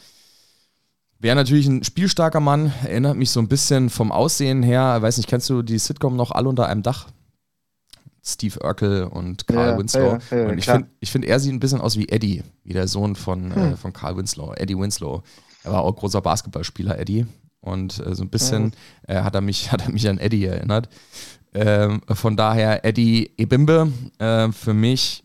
Wäre 1.21 1.35
natürlich 1.35 1.67
ein 1.67 1.83
spielstarker 1.83 2.39
Mann, 2.39 2.73
erinnert 2.83 3.15
mich 3.15 3.29
so 3.29 3.39
ein 3.39 3.47
bisschen 3.47 3.91
vom 3.91 4.11
Aussehen 4.11 4.63
her. 4.63 5.03
Weiß 5.03 5.17
nicht, 5.17 5.29
kennst 5.29 5.47
du 5.51 5.61
die 5.61 5.77
Sitcom 5.77 6.15
noch 6.15 6.31
alle 6.31 6.49
unter 6.49 6.65
einem 6.67 6.81
Dach? 6.81 7.09
Steve 8.23 8.59
Urkel 8.63 9.03
und 9.03 9.45
Carl 9.45 9.73
ja, 9.73 9.77
Winslow. 9.77 10.17
Ja, 10.31 10.37
ja, 10.37 10.47
und 10.49 10.57
ich 10.57 10.65
finde, 10.65 10.87
find, 11.03 11.25
er 11.25 11.39
sieht 11.39 11.53
ein 11.53 11.59
bisschen 11.59 11.79
aus 11.79 11.95
wie 11.95 12.09
Eddie, 12.09 12.43
wie 12.63 12.73
der 12.73 12.87
Sohn 12.87 13.15
von, 13.15 13.51
äh, 13.51 13.55
hm. 13.55 13.73
äh, 13.73 13.77
von 13.77 13.93
Carl 13.93 14.17
Winslow, 14.17 14.53
Eddie 14.55 14.77
Winslow. 14.77 15.21
Er 15.63 15.73
war 15.73 15.83
auch 15.83 15.95
großer 15.95 16.21
Basketballspieler, 16.21 16.97
Eddie. 16.97 17.27
Und 17.59 18.03
äh, 18.03 18.15
so 18.15 18.23
ein 18.23 18.29
bisschen 18.29 18.71
äh, 19.07 19.21
hat, 19.21 19.35
er 19.35 19.41
mich, 19.41 19.71
hat 19.71 19.83
er 19.83 19.91
mich 19.91 20.09
an 20.09 20.17
Eddie 20.17 20.45
erinnert. 20.45 20.89
Ähm, 21.53 22.01
von 22.11 22.35
daher 22.35 22.83
Eddie 22.83 23.29
Ebimbe 23.37 23.91
äh, 24.17 24.51
für 24.51 24.73
mich 24.73 25.23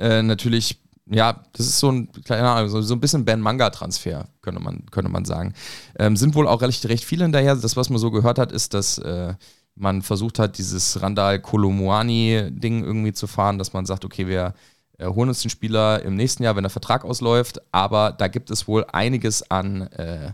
äh, 0.00 0.22
natürlich 0.22 0.81
ja, 1.12 1.42
das 1.52 1.66
ist 1.66 1.78
so 1.78 1.90
ein 1.90 2.10
kleiner, 2.24 2.68
so, 2.68 2.80
so 2.80 2.94
ein 2.94 3.00
bisschen 3.00 3.24
Ben-Manga-Transfer, 3.24 4.26
könnte 4.40 4.60
man, 4.60 4.86
könnte 4.90 5.10
man 5.10 5.24
sagen. 5.24 5.54
Ähm, 5.98 6.16
sind 6.16 6.34
wohl 6.34 6.48
auch 6.48 6.62
recht, 6.62 6.86
recht 6.88 7.04
viele 7.04 7.24
hinterher. 7.24 7.54
Das, 7.56 7.76
was 7.76 7.90
man 7.90 7.98
so 7.98 8.10
gehört 8.10 8.38
hat, 8.38 8.52
ist, 8.52 8.74
dass 8.74 8.98
äh, 8.98 9.34
man 9.74 10.02
versucht 10.02 10.38
hat, 10.38 10.58
dieses 10.58 11.00
Randall 11.02 11.40
Kolomuani-Ding 11.40 12.84
irgendwie 12.84 13.12
zu 13.12 13.26
fahren, 13.26 13.58
dass 13.58 13.72
man 13.72 13.86
sagt, 13.86 14.04
okay, 14.04 14.26
wir 14.26 14.54
äh, 14.98 15.06
holen 15.06 15.28
uns 15.28 15.42
den 15.42 15.50
Spieler 15.50 16.02
im 16.02 16.14
nächsten 16.14 16.42
Jahr, 16.42 16.56
wenn 16.56 16.64
der 16.64 16.70
Vertrag 16.70 17.04
ausläuft, 17.04 17.60
aber 17.72 18.12
da 18.12 18.28
gibt 18.28 18.50
es 18.50 18.68
wohl 18.68 18.84
einiges 18.92 19.50
an 19.50 19.82
äh, 19.92 20.32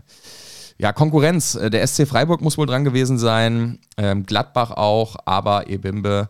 ja, 0.77 0.93
Konkurrenz. 0.93 1.55
Äh, 1.55 1.69
der 1.69 1.85
SC 1.85 2.07
Freiburg 2.07 2.41
muss 2.41 2.57
wohl 2.57 2.67
dran 2.67 2.83
gewesen 2.83 3.17
sein, 3.17 3.79
ähm, 3.97 4.25
Gladbach 4.25 4.71
auch, 4.71 5.17
aber 5.25 5.67
Ebimbe 5.67 6.29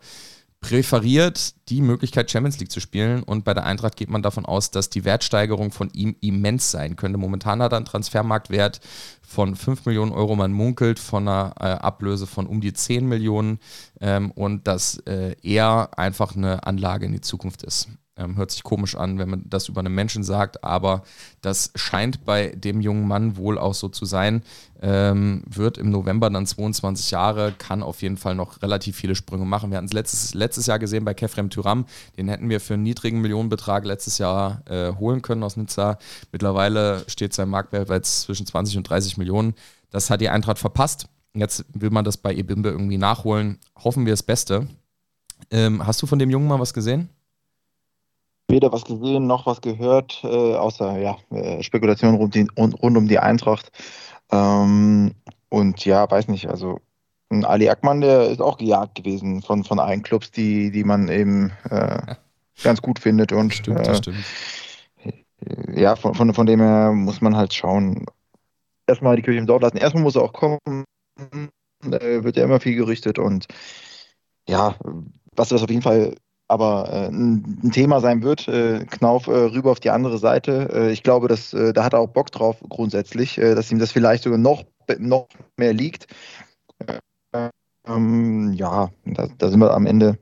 präferiert 0.61 1.55
die 1.69 1.81
Möglichkeit, 1.81 2.29
Champions 2.29 2.59
League 2.59 2.71
zu 2.71 2.79
spielen. 2.79 3.23
Und 3.23 3.45
bei 3.45 3.53
der 3.53 3.65
Eintracht 3.65 3.95
geht 3.95 4.09
man 4.09 4.21
davon 4.21 4.45
aus, 4.45 4.71
dass 4.71 4.89
die 4.89 5.05
Wertsteigerung 5.05 5.71
von 5.71 5.89
ihm 5.93 6.15
immens 6.21 6.71
sein 6.71 6.95
könnte. 6.95 7.17
Momentan 7.17 7.61
hat 7.61 7.73
er 7.73 7.77
einen 7.77 7.85
Transfermarktwert 7.85 8.81
von 9.21 9.55
5 9.55 9.85
Millionen 9.85 10.11
Euro. 10.11 10.35
Man 10.35 10.51
munkelt 10.51 10.99
von 10.99 11.27
einer 11.27 11.53
äh, 11.59 11.63
Ablöse 11.63 12.27
von 12.27 12.45
um 12.47 12.61
die 12.61 12.73
10 12.73 13.07
Millionen 13.07 13.59
ähm, 14.01 14.31
und 14.31 14.67
dass 14.67 14.97
äh, 15.05 15.35
er 15.41 15.97
einfach 15.97 16.35
eine 16.35 16.65
Anlage 16.65 17.05
in 17.05 17.13
die 17.13 17.21
Zukunft 17.21 17.63
ist. 17.63 17.87
Ähm, 18.19 18.35
hört 18.35 18.51
sich 18.51 18.63
komisch 18.63 18.95
an, 18.95 19.17
wenn 19.17 19.29
man 19.29 19.43
das 19.45 19.69
über 19.69 19.79
einen 19.79 19.95
Menschen 19.95 20.23
sagt, 20.23 20.63
aber 20.63 21.03
das 21.41 21.71
scheint 21.75 22.25
bei 22.25 22.49
dem 22.49 22.81
jungen 22.81 23.07
Mann 23.07 23.37
wohl 23.37 23.57
auch 23.57 23.73
so 23.73 23.87
zu 23.87 24.03
sein. 24.03 24.43
Ähm, 24.81 25.43
wird 25.47 25.77
im 25.77 25.89
November 25.89 26.29
dann 26.29 26.45
22 26.45 27.11
Jahre, 27.11 27.53
kann 27.57 27.81
auf 27.81 28.01
jeden 28.01 28.17
Fall 28.17 28.35
noch 28.35 28.61
relativ 28.61 28.97
viele 28.97 29.15
Sprünge 29.15 29.45
machen. 29.45 29.71
Wir 29.71 29.77
hatten 29.77 29.87
es 29.87 29.93
letztes, 29.93 30.33
letztes 30.33 30.65
Jahr 30.65 30.79
gesehen 30.79 31.05
bei 31.05 31.13
Kefrem 31.13 31.49
Tyram, 31.49 31.85
den 32.17 32.27
hätten 32.27 32.49
wir 32.49 32.59
für 32.59 32.73
einen 32.73 32.83
niedrigen 32.83 33.21
Millionenbetrag 33.21 33.85
letztes 33.85 34.17
Jahr 34.17 34.63
äh, 34.69 34.93
holen 34.95 35.21
können 35.21 35.43
aus 35.43 35.55
Nizza. 35.55 35.97
Mittlerweile 36.33 37.05
steht 37.07 37.33
sein 37.33 37.47
Marktwert 37.47 37.87
bei 37.87 38.01
zwischen 38.01 38.45
20 38.45 38.77
und 38.77 38.83
30 38.83 39.17
Millionen. 39.17 39.53
Das 39.91 40.09
hat 40.09 40.19
die 40.19 40.29
Eintracht 40.29 40.59
verpasst. 40.59 41.07
Jetzt 41.33 41.63
will 41.73 41.89
man 41.89 42.03
das 42.03 42.17
bei 42.17 42.33
Ebimbe 42.33 42.69
irgendwie 42.69 42.97
nachholen. 42.97 43.59
Hoffen 43.81 44.05
wir 44.05 44.13
das 44.13 44.23
Beste. 44.23 44.67
Ähm, 45.51 45.85
hast 45.85 46.01
du 46.01 46.05
von 46.05 46.19
dem 46.19 46.29
Jungen 46.29 46.47
mal 46.47 46.59
was 46.59 46.73
gesehen? 46.73 47.09
Weder 48.49 48.71
was 48.71 48.85
gesehen 48.85 49.27
noch 49.27 49.45
was 49.45 49.61
gehört, 49.61 50.21
äh, 50.23 50.55
außer 50.55 50.97
ja, 50.99 51.17
äh, 51.31 51.63
Spekulationen 51.63 52.15
rund, 52.15 52.35
die, 52.35 52.47
rund, 52.57 52.75
um 52.81 53.07
die 53.07 53.19
Eintracht. 53.19 53.71
Ähm, 54.31 55.13
und 55.49 55.85
ja, 55.85 56.09
weiß 56.09 56.27
nicht, 56.27 56.47
also 56.49 56.79
Ali 57.43 57.69
Akman, 57.69 58.01
der 58.01 58.29
ist 58.29 58.41
auch 58.41 58.57
gejagt 58.57 58.95
gewesen 58.95 59.41
von, 59.41 59.63
von 59.63 59.79
allen 59.79 60.01
Clubs, 60.01 60.31
die, 60.31 60.71
die 60.71 60.83
man 60.83 61.09
eben 61.09 61.51
äh, 61.69 62.15
ganz 62.63 62.81
gut 62.81 62.99
findet. 62.99 63.31
Und, 63.31 63.53
stimmt, 63.53 63.87
äh, 63.87 63.95
stimmt. 63.95 64.17
Ja, 65.73 65.95
von, 65.95 66.15
von, 66.15 66.33
von 66.33 66.45
dem 66.45 66.59
her 66.59 66.91
muss 66.91 67.21
man 67.21 67.35
halt 67.35 67.53
schauen. 67.53 68.05
Erstmal 68.87 69.15
die 69.15 69.21
Kirche 69.21 69.39
im 69.39 69.47
Dorf 69.47 69.61
lassen. 69.61 69.77
Erstmal 69.77 70.03
muss 70.03 70.15
er 70.15 70.23
auch 70.23 70.33
kommen. 70.33 70.57
Da 71.81 71.99
wird 72.01 72.35
ja 72.35 72.43
immer 72.43 72.59
viel 72.59 72.75
gerichtet 72.75 73.19
und 73.19 73.47
ja, 74.47 74.75
was 75.35 75.49
das 75.49 75.63
auf 75.63 75.69
jeden 75.69 75.83
Fall 75.83 76.15
aber 76.49 76.89
äh, 76.91 77.07
ein, 77.07 77.71
Thema 77.71 78.01
sein 78.01 78.23
wird. 78.23 78.47
Äh, 78.47 78.85
Knauf 78.85 79.27
äh, 79.27 79.31
rüber 79.31 79.71
auf 79.71 79.79
die 79.79 79.91
andere 79.91 80.17
Seite. 80.17 80.69
Äh, 80.73 80.91
ich 80.91 81.03
glaube, 81.03 81.27
dass, 81.27 81.53
äh, 81.53 81.71
da 81.73 81.83
hat 81.83 81.93
er 81.93 81.99
auch 81.99 82.09
Bock 82.09 82.31
drauf 82.31 82.57
grundsätzlich, 82.67 83.37
äh, 83.37 83.55
dass 83.55 83.71
ihm 83.71 83.79
das 83.79 83.91
vielleicht 83.91 84.23
sogar 84.23 84.39
noch, 84.39 84.63
noch 84.97 85.27
mehr 85.57 85.73
liegt. 85.73 86.07
ähm, 87.87 88.53
ja, 88.53 88.89
da, 89.05 89.27
da, 89.37 89.49
sind 89.49 89.59
wir 89.59 89.73
am 89.73 89.85
Ende 89.85 90.17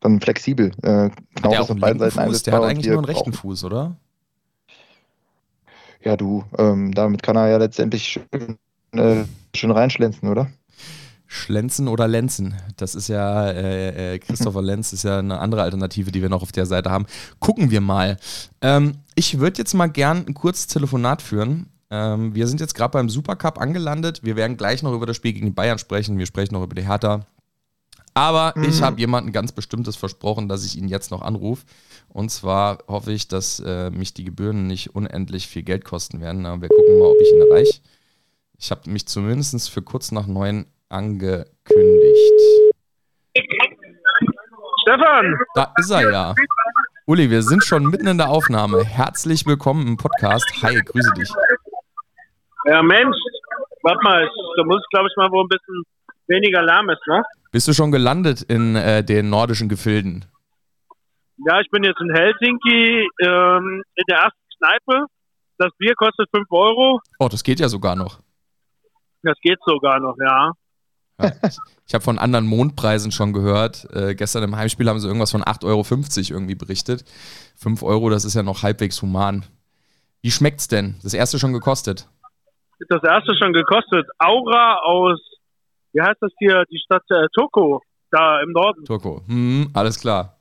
dann 0.00 0.20
flexibel. 0.20 0.72
Genau 0.80 1.12
der, 1.44 1.62
auf 1.62 1.74
beiden 1.76 2.00
Seiten 2.00 2.20
Fuß, 2.20 2.42
der 2.42 2.54
hat 2.54 2.62
eigentlich 2.64 2.88
nur 2.88 2.98
einen 2.98 3.04
rechten 3.04 3.32
Fuß, 3.32 3.64
oder? 3.64 3.96
Ja, 6.00 6.16
du, 6.16 6.44
ähm, 6.58 6.92
damit 6.92 7.22
kann 7.22 7.36
er 7.36 7.48
ja 7.48 7.58
letztendlich 7.58 8.08
schön, 8.08 8.58
schön 9.54 9.70
reinschlänzen, 9.70 10.28
oder? 10.28 10.48
Schlenzen 11.32 11.88
oder 11.88 12.06
Lenzen. 12.06 12.54
Das 12.76 12.94
ist 12.94 13.08
ja, 13.08 13.48
äh, 13.50 14.14
äh, 14.14 14.18
Christopher 14.18 14.60
Lenz 14.62 14.92
ist 14.92 15.04
ja 15.04 15.18
eine 15.18 15.38
andere 15.38 15.62
Alternative, 15.62 16.12
die 16.12 16.20
wir 16.20 16.28
noch 16.28 16.42
auf 16.42 16.52
der 16.52 16.66
Seite 16.66 16.90
haben. 16.90 17.06
Gucken 17.40 17.70
wir 17.70 17.80
mal. 17.80 18.18
Ähm, 18.60 18.98
ich 19.14 19.38
würde 19.38 19.58
jetzt 19.58 19.72
mal 19.72 19.86
gern 19.86 20.26
ein 20.26 20.34
kurzes 20.34 20.66
Telefonat 20.66 21.22
führen. 21.22 21.70
Ähm, 21.90 22.34
wir 22.34 22.46
sind 22.46 22.60
jetzt 22.60 22.74
gerade 22.74 22.92
beim 22.92 23.08
Supercup 23.08 23.58
angelandet. 23.58 24.22
Wir 24.22 24.36
werden 24.36 24.58
gleich 24.58 24.82
noch 24.82 24.92
über 24.92 25.06
das 25.06 25.16
Spiel 25.16 25.32
gegen 25.32 25.46
die 25.46 25.52
Bayern 25.52 25.78
sprechen. 25.78 26.18
Wir 26.18 26.26
sprechen 26.26 26.52
noch 26.52 26.62
über 26.62 26.74
die 26.74 26.86
Hertha. 26.86 27.24
Aber 28.12 28.52
mhm. 28.54 28.64
ich 28.64 28.82
habe 28.82 29.00
jemandem 29.00 29.32
ganz 29.32 29.52
Bestimmtes 29.52 29.96
versprochen, 29.96 30.50
dass 30.50 30.66
ich 30.66 30.76
ihn 30.76 30.86
jetzt 30.86 31.10
noch 31.10 31.22
anrufe. 31.22 31.64
Und 32.08 32.30
zwar 32.30 32.80
hoffe 32.88 33.10
ich, 33.10 33.26
dass 33.26 33.58
äh, 33.60 33.88
mich 33.88 34.12
die 34.12 34.24
Gebühren 34.24 34.66
nicht 34.66 34.94
unendlich 34.94 35.46
viel 35.46 35.62
Geld 35.62 35.86
kosten 35.86 36.20
werden. 36.20 36.44
Aber 36.44 36.60
wir 36.60 36.68
gucken 36.68 36.98
mal, 36.98 37.06
ob 37.06 37.16
ich 37.22 37.32
ihn 37.32 37.40
erreiche. 37.40 37.80
Ich 38.58 38.70
habe 38.70 38.90
mich 38.90 39.06
zumindest 39.06 39.70
für 39.70 39.80
kurz 39.80 40.12
nach 40.12 40.26
neun 40.26 40.66
angekündigt. 40.92 42.32
Stefan! 44.82 45.38
Da 45.54 45.72
ist 45.78 45.90
er 45.90 46.10
ja. 46.10 46.34
Uli, 47.06 47.30
wir 47.30 47.42
sind 47.42 47.64
schon 47.64 47.86
mitten 47.86 48.06
in 48.06 48.18
der 48.18 48.28
Aufnahme. 48.28 48.84
Herzlich 48.84 49.46
willkommen 49.46 49.86
im 49.86 49.96
Podcast. 49.96 50.44
Hi, 50.62 50.80
grüße 50.80 51.12
dich. 51.16 51.30
Ja, 52.66 52.82
Mensch, 52.82 53.16
warte 53.82 54.04
mal, 54.04 54.28
da 54.56 54.64
muss, 54.64 54.82
glaube 54.90 55.08
ich, 55.08 55.16
mal 55.16 55.30
wo 55.30 55.40
ein 55.40 55.48
bisschen 55.48 55.82
weniger 56.28 56.62
Lärm 56.62 56.90
ist, 56.90 57.04
ne? 57.06 57.22
Bist 57.50 57.68
du 57.68 57.72
schon 57.72 57.90
gelandet 57.90 58.42
in 58.42 58.76
äh, 58.76 59.02
den 59.04 59.30
nordischen 59.30 59.68
Gefilden? 59.68 60.24
Ja, 61.46 61.60
ich 61.60 61.68
bin 61.70 61.82
jetzt 61.82 62.00
in 62.00 62.14
Helsinki 62.14 63.08
ähm, 63.20 63.82
in 63.94 64.04
der 64.08 64.18
ersten 64.18 64.38
Kneipe. 64.58 65.06
Das 65.58 65.70
Bier 65.78 65.94
kostet 65.96 66.28
5 66.34 66.46
Euro. 66.50 67.00
Oh, 67.18 67.28
das 67.28 67.42
geht 67.42 67.60
ja 67.60 67.68
sogar 67.68 67.96
noch. 67.96 68.20
Das 69.22 69.38
geht 69.42 69.58
sogar 69.64 69.98
noch, 70.00 70.16
ja. 70.18 70.52
Ja, 71.20 71.32
ich, 71.86 71.94
habe 71.94 72.04
von 72.04 72.18
anderen 72.18 72.46
Mondpreisen 72.46 73.12
schon 73.12 73.32
gehört. 73.32 73.86
Äh, 73.92 74.14
gestern 74.14 74.42
im 74.42 74.56
Heimspiel 74.56 74.88
haben 74.88 74.98
sie 75.00 75.06
irgendwas 75.06 75.30
von 75.30 75.42
8,50 75.42 75.64
Euro 75.66 75.84
irgendwie 76.36 76.54
berichtet. 76.54 77.04
5 77.56 77.82
Euro, 77.82 78.10
das 78.10 78.24
ist 78.24 78.34
ja 78.34 78.42
noch 78.42 78.62
halbwegs 78.62 79.02
human. 79.02 79.44
Wie 80.22 80.30
schmeckt's 80.30 80.68
denn? 80.68 80.96
Das 81.02 81.14
erste 81.14 81.38
schon 81.38 81.52
gekostet? 81.52 82.08
Das 82.88 83.02
erste 83.02 83.36
schon 83.36 83.52
gekostet. 83.52 84.08
Aura 84.18 84.76
aus, 84.84 85.20
wie 85.92 86.00
heißt 86.00 86.18
das 86.20 86.32
hier, 86.38 86.64
die 86.70 86.78
Stadt 86.78 87.04
äh, 87.10 87.26
Turku, 87.34 87.80
da 88.10 88.40
im 88.42 88.52
Norden. 88.52 88.84
Turku, 88.84 89.20
hm, 89.26 89.70
alles 89.74 89.98
klar. 90.00 90.38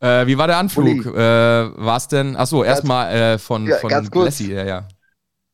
Äh, 0.00 0.26
wie 0.26 0.38
war 0.38 0.46
der 0.46 0.58
Anflug? 0.58 1.06
Äh, 1.06 1.16
war 1.16 1.96
es 1.96 2.08
denn, 2.08 2.36
achso, 2.36 2.62
erstmal 2.62 3.12
äh, 3.12 3.38
von, 3.38 3.66
ja, 3.66 3.76
von 3.76 4.08
Blessi, 4.10 4.52
ja, 4.52 4.64
ja 4.64 4.88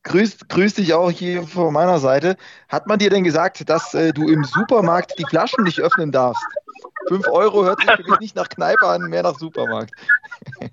grüß, 0.05 0.49
grüß 0.49 0.75
dich 0.75 0.95
auch 0.95 1.11
hier 1.11 1.43
von 1.43 1.73
meiner 1.73 1.99
Seite. 1.99 2.37
Hat 2.69 2.87
man 2.87 2.99
dir 2.99 3.11
denn 3.11 3.25
gesagt, 3.25 3.69
dass 3.69 3.95
äh, 3.95 4.13
du 4.13 4.29
im 4.29 4.45
Supermarkt 4.45 5.19
die 5.19 5.25
Flaschen 5.25 5.65
nicht 5.65 5.81
öffnen 5.81 6.13
darfst? 6.13 6.45
5 7.09 7.27
Euro 7.29 7.65
hört 7.65 7.81
sich 7.81 7.91
für 7.91 8.11
mich 8.11 8.21
nicht 8.21 8.37
nach 8.37 8.49
Kneipe 8.49 8.87
an, 8.87 9.03
mehr 9.11 9.23
nach 9.23 9.39
Supermarkt. 9.39 9.93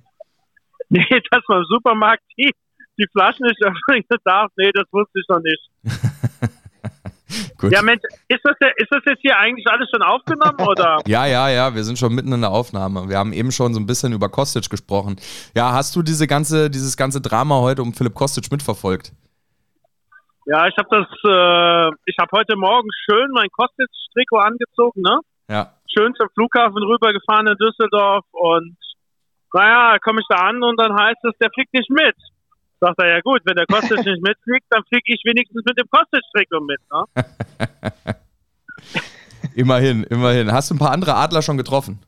nee, 0.90 1.22
dass 1.32 1.42
man 1.48 1.60
im 1.60 1.66
Supermarkt 1.66 2.24
die, 2.38 2.52
die 2.98 3.08
Flaschen 3.12 3.46
nicht 3.46 3.62
öffnen 3.64 4.04
darf, 4.24 4.52
nee, 4.58 4.72
das 4.74 4.86
wusste 4.92 5.20
ich 5.20 5.26
noch 5.28 5.40
nicht. 5.40 5.72
Ja, 7.72 7.82
Mensch, 7.82 8.02
ist 8.28 8.42
das, 8.44 8.56
ist 8.78 8.92
das 8.92 9.02
jetzt 9.06 9.22
hier 9.22 9.38
eigentlich 9.38 9.66
alles 9.68 9.88
schon 9.94 10.02
aufgenommen 10.02 10.60
oder? 10.68 10.98
ja, 11.06 11.26
ja, 11.26 11.50
ja, 11.50 11.74
wir 11.74 11.84
sind 11.84 11.98
schon 11.98 12.14
mitten 12.14 12.34
in 12.34 12.42
der 12.42 12.52
Aufnahme. 12.52 13.08
Wir 13.08 13.18
haben 13.18 13.34
eben 13.34 13.52
schon 13.52 13.74
so 13.74 13.80
ein 13.80 13.86
bisschen 13.86 14.14
über 14.14 14.30
Kostic 14.30 14.70
gesprochen. 14.70 15.18
Ja, 15.56 15.72
hast 15.72 15.96
du 15.96 16.02
diese 16.02 16.28
ganze, 16.28 16.70
dieses 16.70 16.98
ganze 16.98 17.22
Drama 17.22 17.60
heute 17.60 17.82
um 17.82 17.94
Philipp 17.94 18.14
Kostic 18.14 18.52
mitverfolgt? 18.52 19.12
Ja, 20.46 20.68
ich 20.68 20.76
habe 20.78 20.90
das, 20.90 21.08
äh, 21.08 21.96
ich 22.06 22.18
habe 22.20 22.32
heute 22.34 22.56
Morgen 22.58 22.90
schön 23.06 23.30
mein 23.34 23.50
Kostic-Trikot 23.50 24.40
angezogen, 24.40 25.02
ne? 25.02 25.20
Ja. 25.48 25.74
Schön 25.88 26.14
zum 26.16 26.28
Flughafen 26.34 26.84
rübergefahren 26.84 27.48
in 27.48 27.58
Düsseldorf 27.58 28.26
und 28.32 28.76
naja, 29.54 29.98
komme 30.00 30.22
ich 30.22 30.28
da 30.30 30.38
an 30.48 30.64
und 30.64 30.80
dann 30.80 30.98
heißt 30.98 31.24
es, 31.26 31.38
der 31.40 31.50
fliegt 31.54 31.74
nicht 31.74 31.90
mit. 31.90 32.16
Sagt 32.84 33.00
er, 33.00 33.10
ja 33.10 33.22
gut, 33.22 33.42
wenn 33.46 33.56
der 33.56 33.68
Kostic 33.68 34.04
nicht 34.04 34.24
mitfliegt, 34.24 34.66
dann 34.72 34.84
fliege 34.86 35.14
ich 35.14 35.22
wenigstens 35.24 35.64
mit 35.64 35.78
dem 35.78 35.88
Kostic-Trikot 35.88 36.62
mit, 36.62 36.82
ne? 36.92 38.16
immerhin, 39.56 40.04
immerhin. 40.06 40.52
Hast 40.52 40.72
du 40.72 40.76
ein 40.76 40.80
paar 40.80 40.92
andere 40.92 41.14
Adler 41.14 41.44
schon 41.44 41.58
getroffen? 41.58 42.00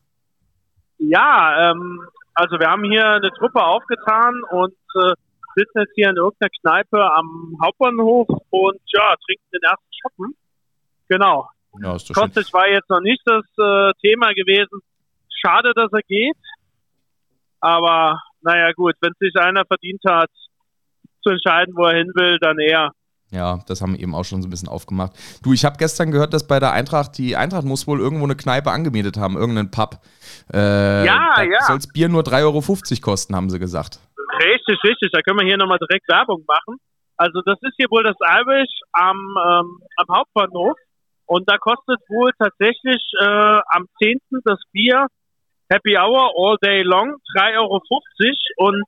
Ja, 0.97 1.69
ähm, 1.69 2.01
also 2.33 2.57
wir 2.59 2.71
haben 2.71 2.83
hier 2.85 3.05
eine 3.05 3.29
Truppe 3.37 3.63
aufgetan 3.63 4.41
und 4.49 4.73
äh, 4.95 5.13
sitzen 5.55 5.79
jetzt 5.79 5.93
hier 5.93 6.09
in 6.09 6.17
irgendeiner 6.17 6.49
Kneipe 6.61 7.13
am 7.13 7.55
Hauptbahnhof 7.61 8.27
und 8.49 8.81
ja, 8.93 9.15
trinken 9.27 9.45
den 9.53 9.61
ersten 9.69 9.93
Schoppen. 10.01 10.35
Genau. 11.07 11.49
Ja, 11.83 11.97
Kostic 12.15 12.51
war 12.51 12.67
jetzt 12.67 12.89
noch 12.89 13.01
nicht 13.01 13.21
das 13.25 13.45
äh, 13.59 13.91
Thema 14.01 14.33
gewesen. 14.33 14.81
Schade, 15.29 15.73
dass 15.75 15.93
er 15.93 16.01
geht. 16.07 16.37
Aber 17.59 18.19
naja 18.41 18.71
gut, 18.73 18.95
wenn 19.01 19.13
sich 19.19 19.35
einer 19.35 19.65
verdient 19.65 20.01
hat, 20.07 20.31
zu 21.23 21.29
entscheiden, 21.29 21.73
wo 21.75 21.85
er 21.85 21.97
hin 21.97 22.11
will, 22.15 22.37
dann 22.39 22.59
eher. 22.59 22.91
Ja, 23.31 23.59
das 23.67 23.81
haben 23.81 23.93
wir 23.93 23.99
eben 23.99 24.13
auch 24.13 24.25
schon 24.25 24.43
so 24.43 24.47
ein 24.47 24.51
bisschen 24.51 24.69
aufgemacht. 24.69 25.13
Du, 25.43 25.53
ich 25.53 25.65
habe 25.65 25.77
gestern 25.77 26.11
gehört, 26.11 26.33
dass 26.33 26.47
bei 26.47 26.59
der 26.59 26.71
Eintracht, 26.71 27.17
die 27.17 27.35
Eintracht 27.35 27.63
muss 27.63 27.87
wohl 27.87 27.99
irgendwo 27.99 28.25
eine 28.25 28.35
Kneipe 28.35 28.69
angemietet 28.69 29.17
haben, 29.17 29.37
irgendeinen 29.37 29.71
Pub. 29.71 29.97
Äh, 30.53 31.05
ja, 31.05 31.41
ja. 31.41 31.61
Soll 31.61 31.77
das 31.77 31.87
Bier 31.87 32.09
nur 32.09 32.21
3,50 32.21 32.41
Euro 32.43 33.01
kosten, 33.01 33.35
haben 33.35 33.49
sie 33.49 33.57
gesagt. 33.57 33.99
Richtig, 34.37 34.77
richtig. 34.83 35.11
Da 35.11 35.21
können 35.21 35.39
wir 35.39 35.47
hier 35.47 35.57
nochmal 35.57 35.79
direkt 35.79 36.07
Werbung 36.09 36.43
machen. 36.47 36.77
Also 37.17 37.41
das 37.45 37.57
ist 37.61 37.73
hier 37.77 37.87
wohl 37.89 38.03
das 38.03 38.17
Irish 38.21 38.81
am, 38.91 39.17
ähm, 39.17 39.79
am 39.97 40.15
Hauptbahnhof. 40.15 40.77
Und 41.25 41.49
da 41.49 41.57
kostet 41.57 41.99
wohl 42.09 42.31
tatsächlich 42.37 43.01
äh, 43.19 43.59
am 43.69 43.87
10. 43.99 44.19
das 44.43 44.59
Bier 44.71 45.07
Happy 45.69 45.97
Hour 45.97 46.31
all 46.37 46.57
day 46.61 46.83
long 46.83 47.15
3,50 47.35 47.57
Euro. 47.57 47.79
Und 48.57 48.83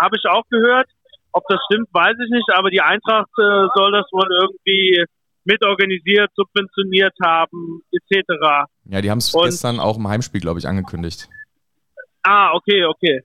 habe 0.00 0.16
ich 0.16 0.24
auch 0.26 0.44
gehört, 0.48 0.88
ob 1.32 1.44
das 1.48 1.60
stimmt, 1.66 1.88
weiß 1.92 2.16
ich 2.24 2.30
nicht, 2.30 2.48
aber 2.54 2.70
die 2.70 2.80
Eintracht 2.80 3.30
äh, 3.38 3.66
soll 3.74 3.92
das 3.92 4.06
wohl 4.12 4.28
irgendwie 4.30 5.04
mitorganisiert, 5.44 6.30
subventioniert 6.34 7.14
haben, 7.22 7.82
etc. 7.92 8.68
Ja, 8.84 9.00
die 9.00 9.10
haben 9.10 9.18
es 9.18 9.32
gestern 9.32 9.80
auch 9.80 9.96
im 9.96 10.08
Heimspiel, 10.08 10.40
glaube 10.40 10.58
ich, 10.58 10.68
angekündigt. 10.68 11.28
Ah, 12.22 12.52
okay, 12.54 12.84
okay. 12.84 13.22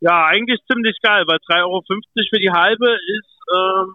Ja, 0.00 0.26
eigentlich 0.26 0.60
ziemlich 0.70 0.96
geil, 1.02 1.24
weil 1.26 1.38
3,50 1.48 1.64
Euro 1.64 1.82
für 1.88 2.38
die 2.38 2.50
halbe 2.50 2.90
ist 2.92 3.34
ähm, 3.54 3.94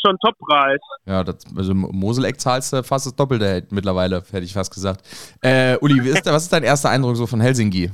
schon 0.00 0.16
Toppreis. 0.18 0.80
Ja, 1.06 1.24
das, 1.24 1.44
also 1.56 1.74
Moseleck 1.74 2.40
zahlst 2.40 2.72
du 2.72 2.82
fast 2.82 3.06
das 3.06 3.16
Doppelte 3.16 3.66
mittlerweile, 3.70 4.22
hätte 4.30 4.44
ich 4.44 4.52
fast 4.52 4.72
gesagt. 4.72 5.02
Äh, 5.42 5.76
Uli, 5.80 6.08
ist, 6.08 6.26
was 6.26 6.44
ist 6.44 6.52
dein 6.52 6.62
erster 6.62 6.90
Eindruck 6.90 7.16
so 7.16 7.26
von 7.26 7.40
Helsinki? 7.40 7.90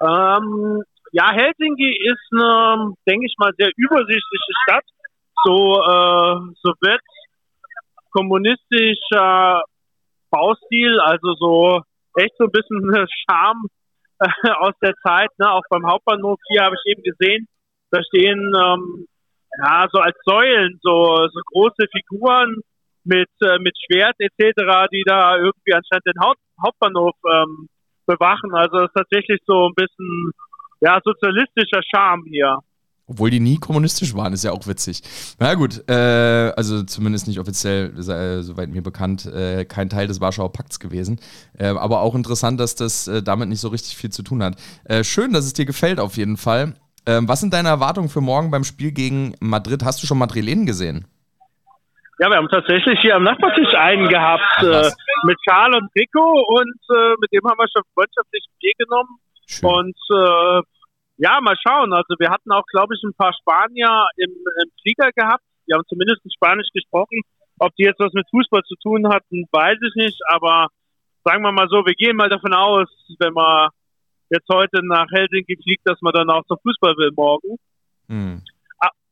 Ähm, 0.00 0.82
ja, 1.14 1.30
Helsinki 1.30 1.96
ist 2.10 2.26
eine, 2.32 2.92
denke 3.08 3.26
ich 3.26 3.34
mal, 3.38 3.52
sehr 3.56 3.70
übersichtliche 3.76 4.52
Stadt. 4.64 4.84
So, 5.44 5.78
äh, 5.78 6.54
so 6.60 6.72
wird 6.80 7.00
kommunistischer 8.10 9.62
Baustil, 10.30 10.98
also 11.00 11.34
so 11.34 11.82
echt 12.16 12.34
so 12.38 12.44
ein 12.44 12.50
bisschen 12.50 12.80
Charme 13.28 13.66
äh, 14.18 14.50
aus 14.58 14.74
der 14.82 14.94
Zeit, 15.06 15.30
ne? 15.38 15.52
auch 15.52 15.62
beim 15.70 15.86
Hauptbahnhof 15.86 16.38
hier 16.48 16.62
habe 16.62 16.74
ich 16.74 16.90
eben 16.90 17.02
gesehen, 17.02 17.46
da 17.90 18.00
stehen 18.02 18.52
ähm, 18.56 19.06
ja 19.58 19.86
so 19.92 20.00
als 20.00 20.16
Säulen 20.24 20.80
so, 20.82 21.28
so 21.32 21.40
große 21.52 21.86
Figuren 21.92 22.56
mit, 23.04 23.30
äh, 23.40 23.58
mit 23.58 23.76
Schwert 23.86 24.16
etc., 24.18 24.88
die 24.90 25.04
da 25.06 25.36
irgendwie 25.36 25.74
anscheinend 25.74 26.06
den 26.06 26.20
Haupt 26.20 26.40
Hauptbahnhof 26.64 27.14
ähm, 27.30 27.68
bewachen. 28.06 28.54
Also 28.54 28.78
es 28.78 28.84
ist 28.86 28.94
tatsächlich 28.94 29.40
so 29.46 29.68
ein 29.68 29.74
bisschen 29.74 30.32
ja 30.84 31.00
sozialistischer 31.02 31.80
Charme 31.90 32.24
hier. 32.28 32.58
Obwohl 33.06 33.28
die 33.28 33.40
nie 33.40 33.58
kommunistisch 33.58 34.14
waren, 34.14 34.32
ist 34.32 34.44
ja 34.44 34.52
auch 34.52 34.66
witzig. 34.66 35.02
Na 35.38 35.54
gut, 35.54 35.86
äh, 35.90 36.52
also 36.56 36.82
zumindest 36.84 37.28
nicht 37.28 37.38
offiziell, 37.38 37.92
äh, 37.98 38.42
soweit 38.42 38.70
mir 38.70 38.82
bekannt, 38.82 39.26
äh, 39.26 39.66
kein 39.66 39.90
Teil 39.90 40.06
des 40.06 40.22
Warschauer 40.22 40.52
Pakts 40.52 40.80
gewesen. 40.80 41.20
Äh, 41.58 41.66
aber 41.66 42.00
auch 42.00 42.14
interessant, 42.14 42.58
dass 42.60 42.76
das 42.76 43.06
äh, 43.06 43.22
damit 43.22 43.50
nicht 43.50 43.60
so 43.60 43.68
richtig 43.68 43.96
viel 43.96 44.08
zu 44.08 44.22
tun 44.22 44.42
hat. 44.42 44.56
Äh, 44.84 45.04
schön, 45.04 45.34
dass 45.34 45.44
es 45.44 45.52
dir 45.52 45.66
gefällt 45.66 46.00
auf 46.00 46.16
jeden 46.16 46.38
Fall. 46.38 46.74
Ähm, 47.04 47.28
was 47.28 47.40
sind 47.40 47.52
deine 47.52 47.68
Erwartungen 47.68 48.08
für 48.08 48.22
morgen 48.22 48.50
beim 48.50 48.64
Spiel 48.64 48.90
gegen 48.90 49.34
Madrid? 49.38 49.84
Hast 49.84 50.02
du 50.02 50.06
schon 50.06 50.16
Madrilenen 50.16 50.64
gesehen? 50.64 51.06
Ja, 52.20 52.30
wir 52.30 52.36
haben 52.36 52.48
tatsächlich 52.48 52.98
hier 53.00 53.16
am 53.16 53.24
Nachbartisch 53.24 53.74
einen 53.74 54.08
gehabt 54.08 54.40
Ach, 54.56 54.90
mit 55.24 55.36
Charles 55.46 55.76
und 55.76 55.90
Rico 55.94 56.22
und 56.22 57.20
mit 57.20 57.32
dem 57.32 57.44
haben 57.44 57.58
wir 57.58 57.66
schon 57.70 57.82
freundschaftlich 57.92 58.46
Bier 58.60 58.72
genommen. 58.78 59.18
Schön. 59.46 59.68
Und 59.68 59.96
ja, 61.16 61.40
mal 61.40 61.56
schauen. 61.56 61.92
Also 61.92 62.14
wir 62.18 62.30
hatten 62.30 62.50
auch, 62.52 62.64
glaube 62.66 62.94
ich, 62.94 63.02
ein 63.02 63.14
paar 63.14 63.32
Spanier 63.34 64.06
im, 64.16 64.30
im 64.30 64.70
Flieger 64.82 65.10
gehabt. 65.12 65.44
Die 65.66 65.72
haben 65.72 65.84
zumindest 65.88 66.22
Spanisch 66.34 66.68
gesprochen. 66.72 67.22
Ob 67.58 67.74
die 67.76 67.84
jetzt 67.84 68.00
was 68.00 68.12
mit 68.12 68.26
Fußball 68.30 68.62
zu 68.62 68.74
tun 68.82 69.08
hatten, 69.08 69.46
weiß 69.52 69.78
ich 69.80 69.94
nicht, 69.94 70.20
aber 70.28 70.68
sagen 71.24 71.42
wir 71.42 71.52
mal 71.52 71.68
so, 71.68 71.86
wir 71.86 71.94
gehen 71.94 72.16
mal 72.16 72.28
davon 72.28 72.52
aus, 72.52 72.88
wenn 73.18 73.32
man 73.32 73.70
jetzt 74.30 74.48
heute 74.52 74.84
nach 74.84 75.06
Helsinki 75.12 75.56
fliegt, 75.62 75.88
dass 75.88 76.00
man 76.02 76.12
dann 76.12 76.30
auch 76.30 76.44
zum 76.46 76.58
Fußball 76.62 76.94
will 76.96 77.12
morgen. 77.14 77.56
Hm. 78.08 78.42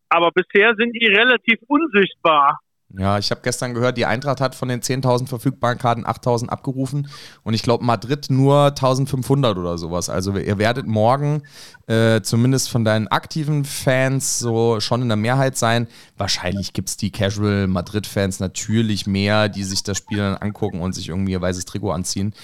Aber 0.09 0.31
bisher 0.33 0.75
sind 0.77 0.93
die 0.93 1.07
relativ 1.07 1.59
unsichtbar. 1.69 2.59
Ja, 2.99 3.19
ich 3.19 3.31
habe 3.31 3.41
gestern 3.43 3.73
gehört, 3.73 3.97
die 3.97 4.05
Eintracht 4.05 4.41
hat 4.41 4.55
von 4.55 4.69
den 4.69 4.81
10.000 4.81 5.27
verfügbaren 5.27 5.79
Karten 5.79 6.05
8.000 6.05 6.49
abgerufen 6.49 7.09
und 7.43 7.55
ich 7.55 7.63
glaube 7.63 7.85
Madrid 7.85 8.27
nur 8.29 8.67
1.500 8.67 9.59
oder 9.59 9.79
sowas. 9.79 10.11
Also 10.11 10.37
ihr 10.37 10.59
werdet 10.59 10.87
morgen 10.87 11.43
äh, 11.87 12.21
zumindest 12.21 12.71
von 12.71 12.85
deinen 12.85 13.09
aktiven 13.09 13.65
Fans 13.65 14.39
so 14.39 14.79
schon 14.81 15.01
in 15.01 15.09
der 15.09 15.17
Mehrheit 15.17 15.57
sein. 15.57 15.89
Wahrscheinlich 16.19 16.75
gibt 16.75 16.91
es 16.91 16.97
die 16.99 17.11
Casual 17.11 17.67
Madrid-Fans 17.67 18.41
natürlich 18.41 19.07
mehr, 19.07 19.49
die 19.49 19.65
sich 19.65 19.83
das 19.83 19.97
Spiel 19.97 20.19
dann 20.19 20.37
angucken 20.37 20.81
und 20.81 20.93
sich 20.93 21.09
irgendwie 21.09 21.33
ihr 21.33 21.41
weißes 21.41 21.65
Trikot 21.65 21.93
anziehen. 21.93 22.35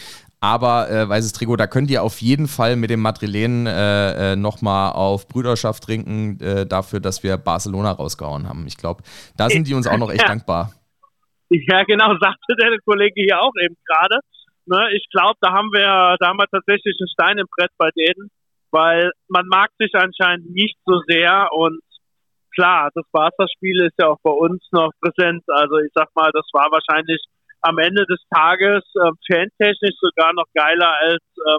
Aber 0.40 0.88
äh, 0.88 1.08
weißes 1.08 1.32
Trikot, 1.32 1.56
da 1.56 1.66
könnt 1.66 1.90
ihr 1.90 2.02
auf 2.02 2.20
jeden 2.20 2.46
Fall 2.46 2.76
mit 2.76 2.90
dem 2.90 3.00
Madrilenen 3.00 3.66
äh, 3.66 4.32
äh, 4.32 4.36
nochmal 4.36 4.92
auf 4.92 5.26
Brüderschaft 5.26 5.82
trinken, 5.82 6.38
äh, 6.40 6.64
dafür, 6.64 7.00
dass 7.00 7.24
wir 7.24 7.36
Barcelona 7.36 7.90
rausgehauen 7.90 8.48
haben. 8.48 8.64
Ich 8.68 8.76
glaube, 8.76 9.02
da 9.36 9.50
sind 9.50 9.66
die 9.66 9.74
uns 9.74 9.88
auch 9.88 9.98
noch 9.98 10.10
echt 10.10 10.22
Ja. 10.22 10.28
dankbar. 10.28 10.72
Ja, 11.50 11.82
genau, 11.84 12.06
sagte 12.20 12.54
der 12.56 12.78
Kollege 12.84 13.20
hier 13.20 13.40
auch 13.40 13.52
eben 13.64 13.74
gerade. 13.86 14.20
Ne, 14.66 14.90
ich 14.94 15.06
glaube, 15.10 15.38
da 15.40 15.50
haben 15.52 15.72
wir, 15.72 16.16
da 16.20 16.28
haben 16.28 16.36
wir 16.38 16.46
tatsächlich 16.52 16.94
einen 17.00 17.08
Stein 17.08 17.38
im 17.38 17.46
Brett 17.56 17.70
bei 17.78 17.88
denen, 17.96 18.28
weil 18.70 19.10
man 19.28 19.46
mag 19.48 19.70
sich 19.78 19.92
anscheinend 19.94 20.50
nicht 20.52 20.76
so 20.84 21.00
sehr 21.08 21.48
und 21.52 21.80
klar, 22.54 22.90
das 22.94 23.04
Barca-Spiel 23.12 23.86
ist 23.86 23.94
ja 23.98 24.08
auch 24.08 24.18
bei 24.22 24.30
uns 24.30 24.62
noch 24.72 24.90
präsent. 25.00 25.42
Also 25.48 25.78
ich 25.78 25.90
sag 25.94 26.08
mal, 26.14 26.30
das 26.34 26.44
war 26.52 26.68
wahrscheinlich 26.70 27.22
am 27.62 27.78
Ende 27.78 28.04
des 28.06 28.20
Tages 28.30 28.84
äh, 28.94 29.10
fantechnisch 29.26 29.96
sogar 30.00 30.32
noch 30.34 30.46
geiler 30.54 30.92
als 31.00 31.22
ähm, 31.48 31.58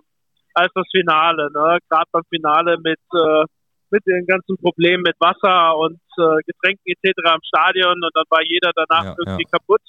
als 0.53 0.71
das 0.73 0.87
Finale. 0.91 1.49
Ne? 1.53 1.77
Gerade 1.89 2.09
beim 2.11 2.23
Finale 2.29 2.77
mit 2.83 2.99
äh, 3.13 3.45
mit 3.91 4.05
den 4.05 4.25
ganzen 4.27 4.55
Problemen 4.57 5.03
mit 5.03 5.15
Wasser 5.19 5.75
und 5.77 5.99
äh, 6.17 6.37
Getränken 6.45 6.85
etc. 6.85 7.09
im 7.25 7.41
Stadion 7.43 7.93
und 7.93 8.11
dann 8.13 8.25
war 8.29 8.41
jeder 8.43 8.71
danach 8.75 9.05
Ja, 9.05 9.15
irgendwie 9.17 9.45
kaputt. 9.45 9.81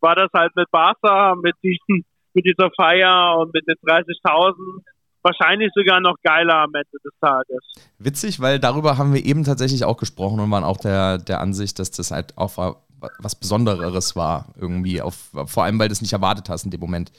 War 0.00 0.14
das 0.14 0.30
halt 0.34 0.54
mit 0.56 0.70
Barca, 0.70 1.34
mit 1.36 1.54
diesen, 1.62 2.04
mit 2.34 2.44
dieser 2.44 2.70
Feier 2.76 3.38
und 3.38 3.54
mit 3.54 3.66
den 3.66 3.76
30.000 3.76 4.82
wahrscheinlich 5.22 5.70
sogar 5.74 6.00
noch 6.00 6.16
geiler 6.22 6.62
am 6.62 6.74
Ende 6.74 6.98
des 7.04 7.12
Tages. 7.20 7.58
Witzig, 7.98 8.40
weil 8.40 8.60
darüber 8.60 8.96
haben 8.96 9.12
wir 9.12 9.24
eben 9.24 9.42
tatsächlich 9.42 9.84
auch 9.84 9.96
gesprochen 9.96 10.38
und 10.38 10.50
waren 10.50 10.62
auch 10.62 10.76
der, 10.76 11.18
der 11.18 11.40
Ansicht, 11.40 11.78
dass 11.78 11.90
das 11.90 12.12
halt 12.12 12.38
auch 12.38 12.76
was 13.18 13.34
Besondereres 13.34 14.16
war, 14.16 14.46
irgendwie, 14.60 15.00
auf, 15.00 15.30
vor 15.46 15.64
allem, 15.64 15.78
weil 15.78 15.88
du 15.88 15.92
es 15.92 16.02
nicht 16.02 16.12
erwartet 16.12 16.48
hast 16.48 16.64
in 16.64 16.70
dem 16.70 16.80
Moment. 16.80 17.12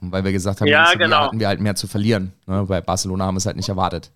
Und 0.00 0.12
weil 0.12 0.24
wir 0.24 0.32
gesagt 0.32 0.60
haben, 0.60 0.68
Ja, 0.68 0.92
genau. 0.94 1.26
hatten 1.26 1.40
wir 1.40 1.48
halt 1.48 1.60
mehr 1.60 1.74
zu 1.74 1.86
verlieren. 1.86 2.32
Ne? 2.46 2.64
Bei 2.68 2.80
Barcelona 2.80 3.26
haben 3.26 3.34
wir 3.34 3.38
es 3.38 3.46
halt 3.46 3.56
nicht 3.56 3.68
erwartet. 3.68 4.10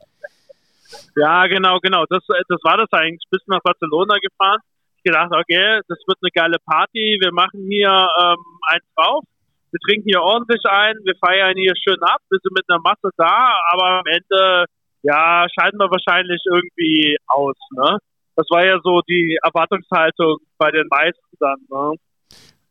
Ja, 1.17 1.47
genau, 1.47 1.79
genau. 1.81 2.05
Das, 2.09 2.23
das 2.27 2.61
war 2.63 2.77
das 2.77 2.93
eigentlich. 2.93 3.25
Bis 3.31 3.41
nach 3.47 3.61
Barcelona 3.63 4.15
gefahren. 4.21 4.61
Ich 4.99 5.03
gedacht, 5.05 5.31
okay, 5.33 5.81
das 5.89 5.99
wird 6.07 6.19
eine 6.23 6.31
geile 6.35 6.59
Party. 6.65 7.19
Wir 7.21 7.33
machen 7.33 7.67
hier 7.69 7.89
ähm, 7.89 8.43
eins 8.69 8.85
drauf. 8.95 9.25
Wir 9.71 9.81
trinken 9.81 10.09
hier 10.09 10.23
ordentlich 10.23 10.63
ein. 10.65 10.97
Wir 11.05 11.15
feiern 11.21 11.55
hier 11.57 11.75
schön 11.77 12.03
ab. 12.03 12.21
Wir 12.31 12.39
sind 12.43 12.55
mit 12.55 12.65
einer 12.69 12.81
Masse 12.81 13.11
da. 13.17 13.55
Aber 13.71 14.01
am 14.01 14.07
Ende, 14.07 14.65
ja, 15.03 15.47
scheiden 15.55 15.79
wir 15.79 15.91
wahrscheinlich 15.91 16.41
irgendwie 16.51 17.17
aus. 17.29 17.57
Ne? 17.77 17.99
Das 18.37 18.47
war 18.51 18.65
ja 18.65 18.79
so 18.85 19.01
die 19.09 19.39
Erwartungshaltung 19.43 20.39
bei 20.59 20.71
den 20.71 20.87
meisten 20.89 21.37
dann. 21.41 21.57
Ne? 21.71 21.97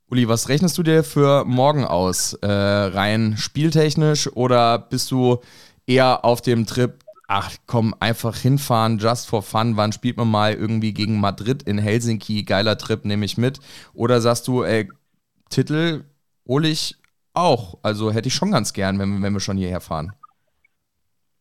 Uli, 0.09 0.27
was 0.29 0.47
rechnest 0.47 0.77
du 0.77 0.83
dir 0.83 1.03
für 1.03 1.43
morgen 1.45 1.83
aus? 1.83 2.33
Äh, 2.33 2.47
rein 2.47 3.35
spieltechnisch 3.37 4.31
oder 4.35 4.77
bist 4.77 5.09
du 5.09 5.39
eher 5.87 6.23
auf 6.23 6.41
dem 6.41 6.67
Trip, 6.67 6.93
ach 7.27 7.51
komm, 7.65 7.95
einfach 7.99 8.37
hinfahren, 8.37 8.99
just 8.99 9.27
for 9.27 9.41
fun, 9.41 9.75
wann 9.77 9.91
spielt 9.91 10.17
man 10.17 10.29
mal 10.29 10.53
irgendwie 10.53 10.93
gegen 10.93 11.19
Madrid 11.19 11.63
in 11.63 11.79
Helsinki, 11.79 12.43
geiler 12.43 12.77
Trip, 12.77 13.03
nehme 13.03 13.25
ich 13.25 13.37
mit? 13.37 13.59
Oder 13.95 14.21
sagst 14.21 14.47
du, 14.47 14.63
ey, 14.63 14.89
Titel 15.49 16.03
hole 16.47 16.67
ich 16.67 16.95
auch, 17.33 17.79
also 17.81 18.11
hätte 18.11 18.27
ich 18.27 18.35
schon 18.35 18.51
ganz 18.51 18.73
gern, 18.73 18.99
wenn, 18.99 19.23
wenn 19.23 19.33
wir 19.33 19.39
schon 19.39 19.57
hierher 19.57 19.81
fahren. 19.81 20.13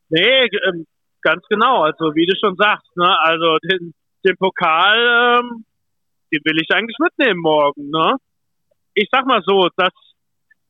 Nee, 0.08 0.48
ähm, 0.68 0.86
ganz 1.20 1.44
genau. 1.48 1.82
Also 1.82 2.14
wie 2.14 2.26
du 2.26 2.34
schon 2.38 2.56
sagst, 2.56 2.96
ne? 2.96 3.16
Also 3.24 3.58
den, 3.58 3.94
den 4.24 4.36
Pokal, 4.36 5.40
ähm, 5.40 5.64
den 6.32 6.40
will 6.44 6.60
ich 6.60 6.70
eigentlich 6.74 6.96
mitnehmen 6.98 7.40
morgen, 7.40 7.90
ne? 7.90 8.16
Ich 8.94 9.08
sag 9.10 9.26
mal 9.26 9.42
so, 9.44 9.68
dass 9.76 9.92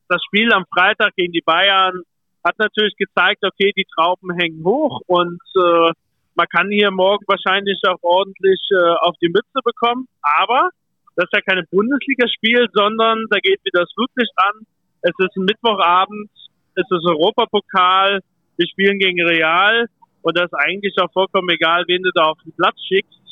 das 0.09 0.21
Spiel 0.25 0.51
am 0.53 0.65
Freitag 0.73 1.15
gegen 1.15 1.31
die 1.31 1.43
Bayern 1.45 2.01
hat 2.43 2.59
natürlich 2.59 2.95
gezeigt, 2.97 3.43
okay, 3.43 3.71
die 3.75 3.85
Trauben 3.95 4.29
hängen 4.37 4.63
hoch 4.63 5.01
und 5.07 5.41
äh, 5.57 5.91
man 6.35 6.47
kann 6.47 6.69
hier 6.69 6.91
morgen 6.91 7.25
wahrscheinlich 7.27 7.79
auch 7.87 8.01
ordentlich 8.03 8.59
äh, 8.71 8.93
auf 9.01 9.15
die 9.21 9.29
Mütze 9.29 9.59
bekommen. 9.63 10.07
Aber 10.21 10.69
das 11.15 11.25
ist 11.25 11.33
ja 11.33 11.41
kein 11.41 11.63
Bundesligaspiel, 11.71 12.67
sondern 12.73 13.25
da 13.29 13.39
geht 13.39 13.63
wieder 13.63 13.81
das 13.81 13.93
Flutlicht 13.93 14.33
an. 14.35 14.67
Es 15.01 15.13
ist 15.17 15.35
ein 15.37 15.45
Mittwochabend, 15.45 16.29
es 16.75 16.85
ist 16.89 17.05
Europapokal, 17.07 18.19
wir 18.57 18.67
spielen 18.67 18.99
gegen 18.99 19.21
Real 19.21 19.87
und 20.21 20.37
das 20.37 20.45
ist 20.45 20.59
eigentlich 20.59 20.93
auch 20.99 21.11
vollkommen 21.13 21.49
egal, 21.49 21.83
wen 21.87 22.03
du 22.03 22.11
da 22.13 22.25
auf 22.25 22.37
den 22.43 22.53
Platz 22.53 22.75
schickst. 22.87 23.24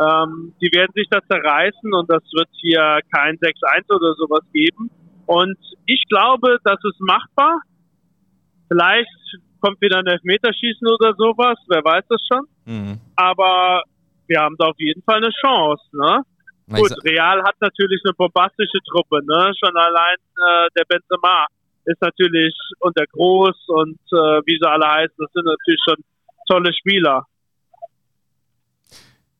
Ähm, 0.00 0.54
die 0.60 0.70
werden 0.72 0.92
sich 0.94 1.08
da 1.10 1.20
zerreißen 1.20 1.92
und 1.92 2.08
das 2.08 2.22
wird 2.32 2.48
hier 2.52 3.00
kein 3.14 3.36
6-1 3.36 3.94
oder 3.94 4.14
sowas 4.14 4.44
geben. 4.52 4.90
Und 5.26 5.58
ich 5.84 6.04
glaube, 6.08 6.58
das 6.64 6.78
ist 6.82 7.00
machbar. 7.00 7.60
Vielleicht 8.68 9.10
kommt 9.60 9.80
wieder 9.80 9.98
ein 9.98 10.06
Elfmeterschießen 10.06 10.86
oder 10.88 11.14
sowas, 11.16 11.58
wer 11.68 11.84
weiß 11.84 12.04
das 12.08 12.20
schon. 12.26 12.46
Mhm. 12.64 13.00
Aber 13.16 13.82
wir 14.26 14.40
haben 14.40 14.56
da 14.58 14.68
auf 14.68 14.78
jeden 14.78 15.02
Fall 15.02 15.18
eine 15.18 15.30
Chance, 15.30 15.84
ne? 15.92 16.22
Gut, 16.70 16.92
Real 17.04 17.42
hat 17.42 17.56
natürlich 17.60 18.00
eine 18.04 18.14
bombastische 18.14 18.78
Truppe, 18.88 19.18
ne? 19.26 19.52
Schon 19.58 19.76
allein 19.76 20.16
äh, 20.16 20.68
der 20.78 20.84
Benzema 20.88 21.46
ist 21.84 22.00
natürlich 22.00 22.54
und 22.78 22.96
der 22.96 23.06
Groß 23.06 23.56
und 23.68 23.98
äh, 24.12 24.40
wie 24.46 24.56
sie 24.56 24.68
alle 24.68 24.86
heißen, 24.86 25.16
das 25.18 25.32
sind 25.32 25.44
natürlich 25.44 25.80
schon 25.84 25.96
tolle 26.48 26.72
Spieler. 26.72 27.26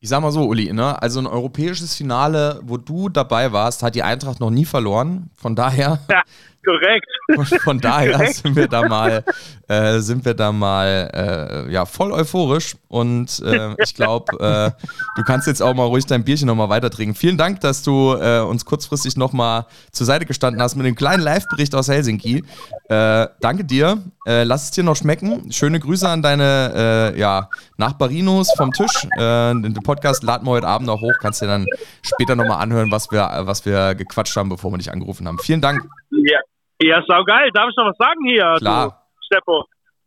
Ich 0.03 0.09
sag 0.09 0.19
mal 0.21 0.31
so, 0.31 0.45
Uli, 0.47 0.73
ne? 0.73 0.99
Also 0.99 1.19
ein 1.19 1.27
europäisches 1.27 1.93
Finale, 1.93 2.59
wo 2.63 2.77
du 2.77 3.07
dabei 3.07 3.51
warst, 3.51 3.83
hat 3.83 3.93
die 3.93 4.01
Eintracht 4.01 4.39
noch 4.39 4.49
nie 4.49 4.65
verloren. 4.65 5.29
Von 5.35 5.55
daher, 5.55 5.99
Ja, 6.09 6.23
korrekt. 6.63 7.07
von, 7.35 7.45
von 7.45 7.79
daher 7.79 8.13
Korrekt. 8.13 8.35
sind 8.35 8.55
wir 8.55 8.67
da 8.67 8.87
mal, 8.87 9.23
äh, 9.67 9.99
sind 9.99 10.25
wir 10.25 10.33
da 10.33 10.51
mal 10.51 11.65
äh, 11.67 11.71
ja, 11.71 11.85
voll 11.85 12.11
euphorisch. 12.11 12.75
Und 12.87 13.41
äh, 13.45 13.73
ich 13.83 13.95
glaube, 13.95 14.39
äh, 14.39 14.71
du 15.15 15.23
kannst 15.23 15.47
jetzt 15.47 15.61
auch 15.61 15.73
mal 15.73 15.85
ruhig 15.85 16.05
dein 16.05 16.23
Bierchen 16.23 16.47
nochmal 16.47 16.69
weiter 16.69 16.89
trinken. 16.89 17.15
Vielen 17.15 17.37
Dank, 17.37 17.61
dass 17.61 17.83
du 17.83 18.13
äh, 18.13 18.39
uns 18.39 18.65
kurzfristig 18.65 19.17
nochmal 19.17 19.65
zur 19.91 20.05
Seite 20.05 20.25
gestanden 20.25 20.61
hast 20.61 20.75
mit 20.75 20.85
dem 20.85 20.95
kleinen 20.95 21.23
Live-Bericht 21.23 21.73
aus 21.75 21.87
Helsinki. 21.87 22.43
Äh, 22.89 23.27
danke 23.39 23.63
dir. 23.63 24.01
Lass 24.23 24.65
es 24.65 24.71
dir 24.71 24.83
noch 24.83 24.95
schmecken. 24.95 25.51
Schöne 25.51 25.79
Grüße 25.79 26.07
an 26.07 26.21
deine 26.21 27.15
ja, 27.17 27.49
Nachbarinos 27.77 28.51
vom 28.55 28.71
Tisch. 28.71 29.07
Den 29.17 29.73
Podcast 29.83 30.21
laden 30.21 30.45
wir 30.45 30.51
heute 30.51 30.67
Abend 30.67 30.85
noch 30.85 31.01
hoch. 31.01 31.13
Kannst 31.19 31.41
dir 31.41 31.47
dann 31.47 31.65
später 32.03 32.35
nochmal 32.35 32.61
anhören, 32.61 32.91
was 32.91 33.11
wir, 33.11 33.27
was 33.45 33.65
wir 33.65 33.95
gequatscht 33.95 34.35
haben, 34.35 34.49
bevor 34.49 34.71
wir 34.71 34.77
dich 34.77 34.91
angerufen 34.91 35.27
haben. 35.27 35.39
Vielen 35.39 35.59
Dank. 35.59 35.83
Ja, 36.11 36.39
ja 36.87 37.03
saugeil. 37.07 37.49
Darf 37.53 37.69
ich 37.69 37.75
noch 37.77 37.87
was 37.89 37.97
sagen 37.97 38.23
hier, 38.25 38.55
Klar. 38.59 38.89
du, 39.19 39.25
Steppo? 39.25 39.65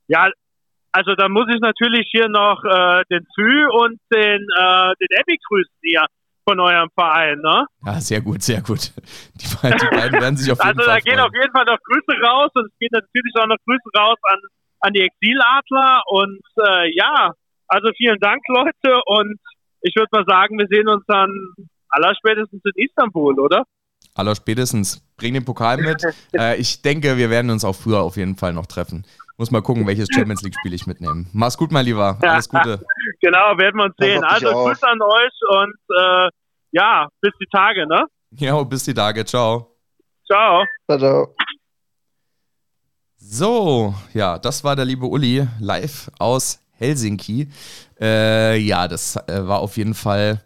Ja, 0.08 0.28
also 0.92 1.14
dann 1.14 1.32
muss 1.32 1.46
ich 1.52 1.60
natürlich 1.60 2.08
hier 2.10 2.28
noch 2.28 2.62
äh, 2.64 3.02
den 3.10 3.26
Zü 3.34 3.66
und 3.72 3.98
den, 4.12 4.40
äh, 4.42 4.92
den 5.00 5.18
Abby 5.20 5.38
grüßen 5.48 5.74
hier 5.82 6.04
von 6.46 6.60
eurem 6.60 6.90
Verein, 6.94 7.38
ne? 7.40 7.66
Ja, 7.86 7.94
sehr 8.00 8.20
gut, 8.20 8.42
sehr 8.42 8.60
gut. 8.60 8.92
Die, 9.34 9.48
beiden- 9.62 9.78
die 9.78 9.96
beiden 9.96 10.20
werden 10.20 10.36
sich 10.36 10.52
auf 10.52 10.58
jeden 10.58 10.78
Also 10.78 10.84
da 10.84 10.92
Fall 10.92 11.00
gehen 11.00 11.14
freuen. 11.14 11.26
auf 11.26 11.32
jeden 11.34 11.52
Fall 11.52 11.64
noch 11.64 11.78
Grüße 11.82 12.20
raus 12.22 12.50
und 12.54 12.66
es 12.66 12.78
gehen 12.78 12.90
natürlich 12.92 13.32
auch 13.40 13.46
noch 13.46 13.56
Grüße 13.66 13.88
raus 13.98 14.18
an, 14.24 14.38
an 14.80 14.92
die 14.92 15.00
Exiladler 15.00 16.02
und 16.08 16.40
äh, 16.68 16.94
ja, 16.94 17.32
also 17.68 17.88
vielen 17.96 18.18
Dank 18.20 18.42
Leute 18.48 19.00
und 19.06 19.38
ich 19.80 19.94
würde 19.96 20.08
mal 20.12 20.24
sagen, 20.28 20.58
wir 20.58 20.66
sehen 20.68 20.86
uns 20.88 21.02
dann 21.06 21.30
allerspätestens 21.88 22.60
in 22.64 22.84
Istanbul, 22.84 23.38
oder? 23.40 23.64
Aller 24.14 24.34
spätestens. 24.34 25.00
Bring 25.16 25.34
den 25.34 25.44
Pokal 25.44 25.78
mit. 25.78 26.02
äh, 26.32 26.56
ich 26.56 26.82
denke, 26.82 27.16
wir 27.16 27.30
werden 27.30 27.50
uns 27.50 27.64
auch 27.64 27.74
früher 27.74 28.00
auf 28.00 28.16
jeden 28.16 28.36
Fall 28.36 28.52
noch 28.52 28.66
treffen. 28.66 29.04
Muss 29.36 29.50
mal 29.50 29.62
gucken, 29.62 29.84
welches 29.86 30.08
Champions 30.14 30.42
League-Spiel 30.42 30.72
ich 30.72 30.86
mitnehme. 30.86 31.26
Mach's 31.32 31.58
gut, 31.58 31.72
mein 31.72 31.84
Lieber. 31.84 32.16
Alles 32.22 32.48
Gute. 32.48 32.84
Genau, 33.20 33.58
werden 33.58 33.76
wir 33.76 33.84
uns 33.84 33.94
sehen. 33.98 34.22
Also. 34.22 34.50
Grüße 34.52 34.86
an 34.86 35.00
euch 35.00 35.32
und 35.48 35.74
äh, 35.96 36.28
ja, 36.72 37.08
bis 37.20 37.32
die 37.40 37.46
Tage, 37.46 37.86
ne? 37.86 38.04
Ja, 38.32 38.62
bis 38.62 38.84
die 38.84 38.94
Tage. 38.94 39.24
Ciao. 39.24 39.76
Ciao. 40.26 40.64
Ciao, 40.86 40.98
ciao. 40.98 41.34
So, 43.16 43.94
ja, 44.12 44.38
das 44.38 44.62
war 44.62 44.76
der 44.76 44.84
liebe 44.84 45.06
Uli 45.06 45.46
live 45.58 46.10
aus 46.18 46.60
Helsinki. 46.72 47.48
Äh, 47.98 48.58
ja, 48.58 48.86
das 48.86 49.16
äh, 49.28 49.46
war 49.46 49.60
auf 49.60 49.76
jeden 49.76 49.94
Fall 49.94 50.44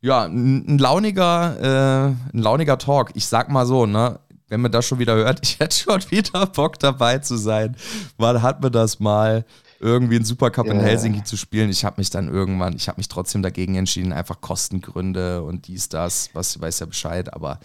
Ja, 0.00 0.24
ein, 0.24 0.78
launiger, 0.78 1.56
äh, 1.60 2.34
ein 2.34 2.38
launiger 2.38 2.78
Talk. 2.78 3.10
Ich 3.14 3.26
sag 3.26 3.50
mal 3.50 3.66
so, 3.66 3.86
ne? 3.86 4.20
Wenn 4.48 4.60
man 4.60 4.72
das 4.72 4.86
schon 4.86 4.98
wieder 4.98 5.14
hört, 5.14 5.40
ich 5.42 5.58
hätte 5.58 5.76
schon 5.76 6.02
wieder 6.10 6.46
Bock 6.46 6.78
dabei 6.78 7.18
zu 7.18 7.36
sein. 7.36 7.76
Wann 8.16 8.42
hat 8.42 8.62
mir 8.62 8.70
das 8.70 9.00
mal? 9.00 9.44
irgendwie 9.80 10.16
einen 10.16 10.24
Supercup 10.24 10.66
yeah. 10.66 10.74
in 10.74 10.80
Helsinki 10.80 11.22
zu 11.22 11.36
spielen. 11.36 11.70
Ich 11.70 11.84
habe 11.84 12.00
mich 12.00 12.10
dann 12.10 12.28
irgendwann, 12.28 12.74
ich 12.74 12.88
habe 12.88 12.98
mich 12.98 13.08
trotzdem 13.08 13.42
dagegen 13.42 13.76
entschieden, 13.76 14.12
einfach 14.12 14.40
Kostengründe 14.40 15.42
und 15.42 15.68
dies, 15.68 15.88
das, 15.88 16.30
was 16.32 16.60
weiß 16.60 16.80
ja 16.80 16.86
Bescheid, 16.86 17.32
aber 17.32 17.60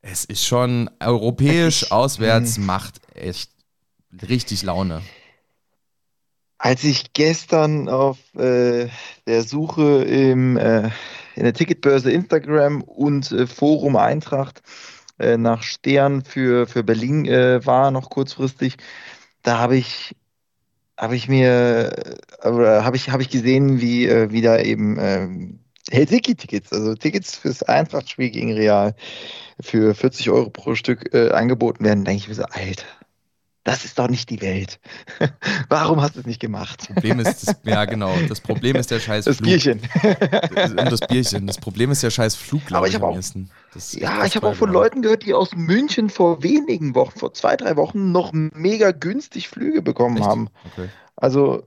es 0.00 0.24
ist 0.24 0.44
schon 0.44 0.90
europäisch 1.00 1.90
auswärts 1.90 2.58
mhm. 2.58 2.66
macht 2.66 3.00
echt 3.14 3.50
richtig 4.28 4.62
Laune. 4.62 5.02
Als 6.58 6.84
ich 6.84 7.12
gestern 7.12 7.88
auf 7.88 8.18
äh, 8.34 8.88
der 9.26 9.42
Suche 9.42 10.04
im, 10.04 10.56
äh, 10.56 10.90
in 11.34 11.44
der 11.44 11.54
Ticketbörse 11.54 12.10
Instagram 12.10 12.82
und 12.82 13.32
äh, 13.32 13.46
Forum 13.46 13.96
Eintracht 13.96 14.62
äh, 15.18 15.36
nach 15.36 15.62
Stern 15.62 16.22
für, 16.22 16.66
für 16.66 16.82
Berlin 16.82 17.26
äh, 17.26 17.64
war, 17.64 17.90
noch 17.90 18.10
kurzfristig, 18.10 18.76
da 19.42 19.58
habe 19.58 19.76
ich 19.76 20.14
habe 20.96 21.16
ich 21.16 21.28
mir, 21.28 21.92
oder 22.44 22.84
habe 22.84 22.96
ich, 22.96 23.10
habe 23.10 23.22
ich 23.22 23.28
gesehen, 23.28 23.80
wie, 23.80 24.06
äh, 24.06 24.30
wie 24.30 24.42
da 24.42 24.58
eben 24.60 24.96
ähm, 25.00 25.60
Helsinki-Tickets, 25.90 26.72
also 26.72 26.94
Tickets 26.94 27.36
fürs 27.36 27.62
Eintracht-Spiel 27.62 28.30
gegen 28.30 28.52
Real 28.52 28.94
für 29.60 29.94
40 29.94 30.30
Euro 30.30 30.50
pro 30.50 30.74
Stück 30.74 31.12
äh, 31.12 31.30
angeboten 31.30 31.84
werden, 31.84 32.04
denke 32.04 32.22
ich 32.22 32.28
mir 32.28 32.34
so, 32.34 32.44
Alter, 32.44 32.86
das 33.64 33.86
ist 33.86 33.98
doch 33.98 34.08
nicht 34.08 34.28
die 34.28 34.42
Welt. 34.42 34.78
Warum 35.70 36.02
hast 36.02 36.16
du 36.16 36.20
es 36.20 36.26
nicht 36.26 36.40
gemacht? 36.40 36.86
Problem 36.92 37.18
ist, 37.20 37.48
das, 37.48 37.56
ja 37.64 37.86
genau, 37.86 38.14
das 38.28 38.40
Problem 38.40 38.76
ist 38.76 38.90
der 38.90 39.00
scheiß 39.00 39.24
das 39.24 39.38
Flug. 39.38 39.48
Bierchen. 39.48 39.80
Und 40.02 40.92
das 40.92 41.00
Bierchen. 41.00 41.46
Das 41.46 41.58
Problem 41.58 41.90
ist 41.90 42.02
der 42.02 42.10
scheiß 42.10 42.36
Flug, 42.36 42.66
glaube 42.66 42.88
ich, 42.88 43.02
am 43.02 43.14
ehesten. 43.14 43.50
ja, 43.92 44.24
ich 44.26 44.36
habe 44.36 44.48
auch 44.48 44.54
von 44.54 44.70
Leuten 44.70 45.00
gehört, 45.00 45.24
die 45.24 45.32
aus 45.32 45.56
München 45.56 46.10
vor 46.10 46.42
wenigen 46.42 46.94
Wochen, 46.94 47.18
vor 47.18 47.32
zwei, 47.32 47.56
drei 47.56 47.76
Wochen 47.76 48.12
noch 48.12 48.32
mega 48.34 48.92
günstig 48.92 49.48
Flüge 49.48 49.80
bekommen 49.80 50.18
Echt? 50.18 50.26
haben. 50.26 50.50
Okay. 50.72 50.90
Also 51.16 51.66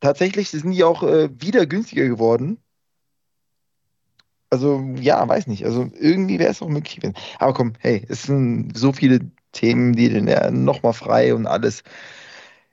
tatsächlich 0.00 0.50
sind 0.50 0.70
die 0.70 0.84
auch 0.84 1.02
äh, 1.02 1.28
wieder 1.40 1.66
günstiger 1.66 2.06
geworden. 2.06 2.58
Also 4.48 4.80
ja, 5.00 5.26
weiß 5.26 5.48
nicht. 5.48 5.64
Also 5.64 5.90
irgendwie 5.98 6.38
wäre 6.38 6.50
es 6.50 6.62
auch 6.62 6.68
möglich 6.68 6.96
gewesen. 6.96 7.14
Aber 7.38 7.52
komm, 7.52 7.72
hey, 7.80 8.06
es 8.08 8.24
sind 8.24 8.76
so 8.76 8.92
viele 8.92 9.32
Themen, 9.52 9.92
die 9.94 10.08
denn 10.08 10.28
ja 10.28 10.50
nochmal 10.50 10.92
frei 10.92 11.34
und 11.34 11.46
alles. 11.46 11.82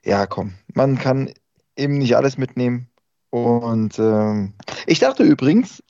Ja, 0.03 0.25
komm, 0.25 0.53
man 0.73 0.97
kann 0.97 1.31
eben 1.75 1.97
nicht 1.97 2.15
alles 2.15 2.37
mitnehmen. 2.37 2.89
Und 3.29 3.99
ähm, 3.99 4.53
ich 4.87 4.99
dachte 4.99 5.23
übrigens, 5.23 5.83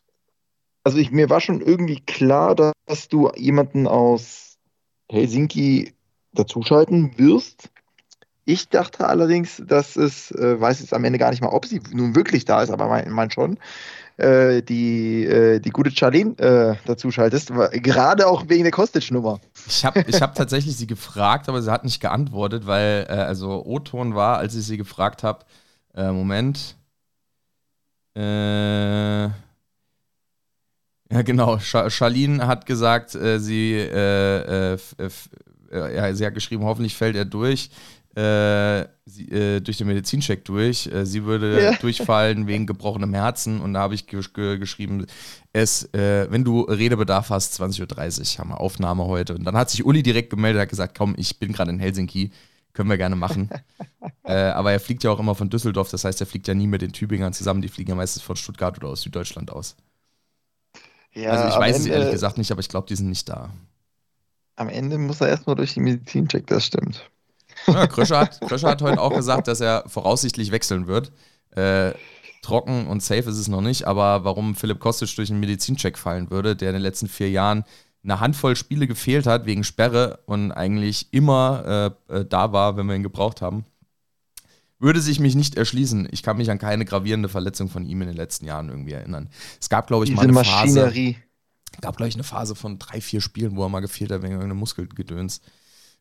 also 0.84 0.98
ich, 0.98 1.12
mir 1.12 1.30
war 1.30 1.42
schon 1.42 1.62
irgendwie 1.62 2.02
klar, 2.02 2.56
dass 2.86 3.08
du 3.08 3.32
jemanden 3.36 3.88
aus 3.88 4.58
Helsinki 5.10 5.94
dazuschalten 6.34 7.18
wirst. 7.18 7.70
Ich 8.46 8.70
dachte 8.70 9.08
allerdings, 9.08 9.62
dass 9.66 9.96
es, 9.96 10.32
äh, 10.32 10.60
weiß 10.60 10.80
jetzt 10.80 10.94
am 10.94 11.04
Ende 11.04 11.20
gar 11.20 11.30
nicht 11.30 11.42
mal, 11.42 11.50
ob 11.50 11.66
sie 11.66 11.82
nun 11.92 12.16
wirklich 12.16 12.46
da 12.46 12.64
ist, 12.64 12.72
aber 12.72 12.88
mein, 12.88 13.12
mein 13.12 13.30
schon, 13.30 13.60
äh, 14.20 14.62
die, 14.62 15.26
äh, 15.26 15.60
die 15.60 15.70
gute 15.70 15.92
Charlene 15.92 16.38
äh, 16.38 16.76
dazu 16.86 17.10
schaltest, 17.12 17.52
gerade 17.72 18.28
auch 18.28 18.50
wegen 18.50 18.64
der 18.64 18.72
Kostic-Nummer. 18.72 19.40
Ich 19.68 19.86
habe 19.86 20.04
ich 20.08 20.22
hab 20.22 20.36
tatsächlich 20.36 20.76
sie 20.76 20.88
gefragt, 20.88 21.48
aber 21.48 21.62
sie 21.62 21.72
hat 21.72 21.84
nicht 21.84 22.00
geantwortet, 22.02 22.68
weil 22.68 23.06
äh, 23.10 23.14
also 23.14 23.66
O-Ton 23.66 24.16
war, 24.16 24.38
als 24.38 24.56
ich 24.56 24.66
sie 24.66 24.78
gefragt 24.78 25.24
habe, 25.24 25.46
äh, 25.96 26.12
Moment. 26.12 26.76
Äh, 28.16 29.24
ja, 31.12 31.22
genau. 31.24 31.58
Charlene 31.60 32.46
hat 32.46 32.66
gesagt, 32.66 33.12
sie, 33.12 33.78
ja, 33.78 34.78
sie 36.14 36.26
hat 36.26 36.34
geschrieben, 36.34 36.66
hoffentlich 36.66 36.96
fällt 36.96 37.16
er 37.16 37.26
durch 37.26 37.72
äh, 38.20 38.88
sie, 39.06 39.30
äh, 39.32 39.62
durch 39.62 39.78
den 39.78 39.88
Medizincheck 39.88 40.44
durch. 40.44 40.88
Äh, 40.88 41.06
sie 41.06 41.24
würde 41.24 41.64
ja. 41.64 41.74
durchfallen 41.82 42.48
wegen 42.48 42.66
gebrochenem 42.66 43.14
Herzen 43.14 43.62
und 43.62 43.74
da 43.74 43.80
habe 43.80 43.96
ich 43.96 44.08
geschrieben, 44.08 45.06
es, 45.54 45.86
äh, 45.94 46.28
wenn 46.30 46.44
du 46.44 46.62
Redebedarf 46.62 47.30
hast, 47.30 47.60
20.30 47.62 48.34
Uhr 48.34 48.40
haben 48.40 48.50
wir 48.50 48.60
Aufnahme 48.60 49.06
heute. 49.06 49.36
Und 49.36 49.46
dann 49.46 49.56
hat 49.56 49.70
sich 49.70 49.86
Uli 49.86 50.04
direkt 50.04 50.32
gemeldet, 50.32 50.62
hat 50.62 50.70
gesagt, 50.70 50.98
komm, 50.98 51.16
ich 51.18 51.40
bin 51.40 51.54
gerade 51.54 51.72
in 51.72 51.80
Helsinki, 51.80 52.32
können 52.74 52.90
wir 52.90 52.98
gerne 52.98 53.16
machen. 53.16 53.50
Äh, 54.24 54.52
aber 54.52 54.72
er 54.72 54.80
fliegt 54.80 55.04
ja 55.04 55.10
auch 55.10 55.20
immer 55.20 55.34
von 55.34 55.50
Düsseldorf, 55.50 55.90
das 55.90 56.04
heißt, 56.04 56.22
er 56.22 56.28
fliegt 56.28 56.48
ja 56.48 56.54
nie 56.54 56.68
mit 56.68 56.84
den 56.84 56.94
Tübingern 56.94 57.34
zusammen, 57.34 57.64
die 57.64 57.68
fliegen 57.68 57.90
ja 57.90 57.96
meistens 57.96 58.22
von 58.22 58.36
Stuttgart 58.36 58.78
oder 58.78 58.90
aus 58.90 59.02
Süddeutschland 59.02 59.52
aus. 59.52 59.76
Ja, 61.14 61.32
also 61.32 61.48
ich 61.48 61.60
weiß 61.60 61.78
Ende, 61.78 61.90
es 61.90 61.96
ehrlich 61.96 62.12
gesagt 62.12 62.38
nicht, 62.38 62.52
aber 62.52 62.60
ich 62.60 62.70
glaube, 62.70 62.86
die 62.88 62.96
sind 62.96 63.10
nicht 63.10 63.28
da. 63.28 63.50
Am 64.56 64.70
Ende 64.70 65.00
muss 65.00 65.20
er 65.20 65.30
erstmal 65.30 65.56
durch 65.56 65.74
den 65.74 65.84
Medizincheck, 65.84 66.46
das 66.46 66.68
stimmt. 66.68 67.10
Ja, 67.74 67.88
Kröscher, 67.88 68.20
hat, 68.20 68.42
Kröscher 68.42 68.70
hat 68.70 68.82
heute 68.82 69.02
auch 69.02 69.14
gesagt, 69.16 69.48
dass 69.48 69.62
er 69.62 69.84
voraussichtlich 69.88 70.52
wechseln 70.52 70.88
wird. 70.88 71.12
Äh, 71.52 71.94
trocken 72.42 72.88
und 72.88 73.04
safe 73.04 73.30
ist 73.30 73.38
es 73.38 73.48
noch 73.48 73.62
nicht, 73.62 73.86
aber 73.86 74.24
warum 74.24 74.56
Philipp 74.56 74.80
Kostic 74.80 75.14
durch 75.16 75.30
einen 75.30 75.40
Medizincheck 75.40 75.98
fallen 75.98 76.32
würde, 76.32 76.56
der 76.56 76.70
in 76.70 76.74
den 76.74 76.82
letzten 76.82 77.08
vier 77.08 77.30
Jahren 77.30 77.64
eine 78.04 78.20
Handvoll 78.20 78.56
Spiele 78.56 78.88
gefehlt 78.88 79.28
hat 79.28 79.46
wegen 79.46 79.64
Sperre 79.64 80.20
und 80.26 80.52
eigentlich 80.52 81.08
immer 81.12 81.94
äh, 82.10 82.20
äh, 82.20 82.26
da 82.26 82.54
war, 82.54 82.78
wenn 82.78 82.88
wir 82.88 82.96
ihn 82.96 83.04
gebraucht 83.04 83.42
haben, 83.42 83.66
würde 84.80 85.02
sich 85.02 85.20
mich 85.20 85.36
nicht 85.36 85.56
erschließen. 85.56 86.08
Ich 86.12 86.24
kann 86.24 86.38
mich 86.38 86.50
an 86.50 86.58
keine 86.58 86.86
gravierende 86.86 87.28
Verletzung 87.28 87.70
von 87.70 87.86
ihm 87.86 88.02
in 88.02 88.08
den 88.08 88.16
letzten 88.16 88.46
Jahren 88.46 88.70
irgendwie 88.70 88.94
erinnern. 88.94 89.30
Es 89.60 89.70
gab, 89.70 89.88
glaube 89.88 90.06
ich, 90.06 90.12
Diese 90.12 90.18
mal 90.18 90.24
eine 90.24 90.32
Maschinerie. 90.32 91.14
Phase. 91.16 91.82
gab, 91.82 91.98
glaube 91.98 92.08
ich, 92.08 92.16
eine 92.16 92.24
Phase 92.24 92.56
von 92.56 92.80
drei, 92.80 93.02
vier 93.02 93.20
Spielen, 93.20 93.58
wo 93.58 93.64
er 93.64 93.70
mal 93.70 93.82
gefehlt 93.82 94.12
hat 94.12 94.22
wegen 94.22 94.34
irgendeinem 94.34 94.60
Muskelgedöns. 94.60 95.42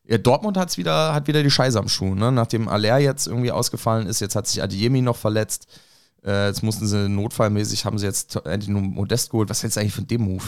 Ja, 0.09 0.17
Dortmund 0.17 0.57
hat's 0.57 0.79
wieder, 0.79 1.13
hat 1.15 1.27
wieder 1.29 1.43
die 1.43 1.51
Scheiße 1.51 1.79
am 1.79 1.89
Schuh. 1.89 2.15
Ne? 2.15 2.33
Nachdem 2.33 2.67
Aller 2.67 2.99
jetzt 2.99 3.27
irgendwie 3.27 3.53
ausgefallen 3.53 4.07
ist, 4.07 4.21
jetzt 4.21 4.37
hat 4.37 4.47
sich 4.47 4.63
Adiemi 4.63 5.03
noch 5.03 5.17
verletzt. 5.17 5.69
Äh, 6.25 6.47
jetzt 6.47 6.63
mussten 6.63 6.87
sie 6.87 7.11
notfallmäßig, 7.11 7.85
haben 7.85 7.99
sie 7.99 8.07
jetzt 8.07 8.37
endlich 8.37 8.71
nur 8.71 8.81
Modest 8.81 9.31
geholt. 9.31 9.51
Was 9.51 9.63
hältst 9.63 9.77
du 9.77 9.81
eigentlich 9.83 9.95
von 9.95 10.07
dem 10.07 10.23
Move? 10.23 10.45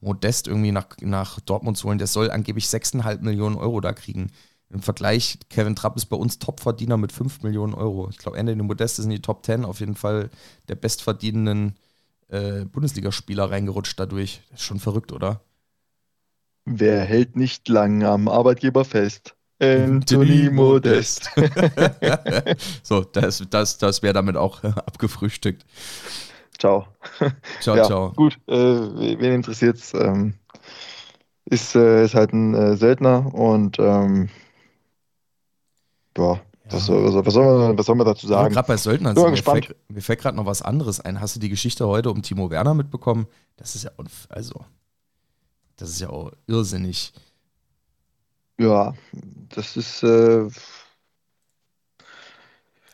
Modest 0.00 0.48
irgendwie 0.48 0.72
nach, 0.72 0.86
nach 1.02 1.38
Dortmund 1.40 1.76
zu 1.76 1.88
holen, 1.88 1.98
der 1.98 2.06
soll 2.06 2.30
angeblich 2.30 2.64
6,5 2.66 3.20
Millionen 3.20 3.56
Euro 3.56 3.80
da 3.80 3.92
kriegen. 3.92 4.30
Im 4.70 4.80
Vergleich, 4.80 5.38
Kevin 5.50 5.76
Trapp 5.76 5.96
ist 5.96 6.06
bei 6.06 6.16
uns 6.16 6.38
Topverdiener 6.38 6.96
mit 6.96 7.12
5 7.12 7.42
Millionen 7.42 7.74
Euro. 7.74 8.08
Ich 8.10 8.18
glaube, 8.18 8.42
der 8.42 8.56
Modest 8.62 8.98
ist 8.98 9.04
in 9.04 9.10
die 9.10 9.22
Top 9.22 9.44
10 9.44 9.66
auf 9.66 9.80
jeden 9.80 9.96
Fall 9.96 10.30
der 10.68 10.76
bestverdienenden 10.76 11.76
äh, 12.28 12.64
Bundesligaspieler 12.64 13.50
reingerutscht 13.50 14.00
dadurch. 14.00 14.40
Das 14.50 14.60
ist 14.60 14.66
schon 14.66 14.80
verrückt, 14.80 15.12
oder? 15.12 15.42
Wer 16.64 17.04
hält 17.04 17.36
nicht 17.36 17.68
lang 17.68 18.02
am 18.04 18.28
Arbeitgeber 18.28 18.84
fest? 18.84 19.36
Anthony 19.60 20.50
Modest. 20.50 21.30
so, 22.82 23.02
das, 23.02 23.44
das, 23.50 23.78
das 23.78 24.02
wäre 24.02 24.14
damit 24.14 24.36
auch 24.36 24.62
abgefrühstückt. 24.64 25.64
Ciao. 26.58 26.86
Ciao, 27.60 27.76
ja, 27.76 27.84
ciao. 27.84 28.12
Gut, 28.12 28.38
äh, 28.46 28.54
wen 28.54 29.34
interessiert 29.34 29.76
es? 29.76 29.94
Ähm, 29.94 30.34
ist, 31.46 31.74
äh, 31.74 32.04
ist 32.04 32.14
halt 32.14 32.32
ein 32.32 32.54
äh, 32.54 32.76
Söldner 32.76 33.32
und 33.34 33.78
ähm, 33.78 34.30
boah, 36.14 36.40
ja. 36.64 36.72
was, 36.72 36.88
was, 36.88 37.26
was, 37.26 37.34
soll 37.34 37.58
man, 37.58 37.78
was 37.78 37.86
soll 37.86 37.96
man 37.96 38.06
dazu 38.06 38.26
sagen? 38.26 38.54
Gerade 38.54 38.66
bei 38.66 38.76
Söldnern, 38.76 39.14
sind, 39.14 39.30
mir, 39.30 39.36
fällt, 39.36 39.76
mir 39.88 40.00
fällt 40.00 40.20
gerade 40.20 40.36
noch 40.36 40.46
was 40.46 40.62
anderes 40.62 41.00
ein. 41.00 41.20
Hast 41.20 41.36
du 41.36 41.40
die 41.40 41.50
Geschichte 41.50 41.86
heute 41.86 42.10
um 42.10 42.22
Timo 42.22 42.50
Werner 42.50 42.74
mitbekommen? 42.74 43.26
Das 43.56 43.74
ist 43.74 43.84
ja, 43.84 43.90
also 44.30 44.64
das 45.76 45.90
ist 45.90 46.00
ja 46.00 46.10
auch 46.10 46.32
irrsinnig. 46.46 47.12
Ja, 48.58 48.94
das 49.54 49.76
ist. 49.76 50.02
Äh, 50.02 50.48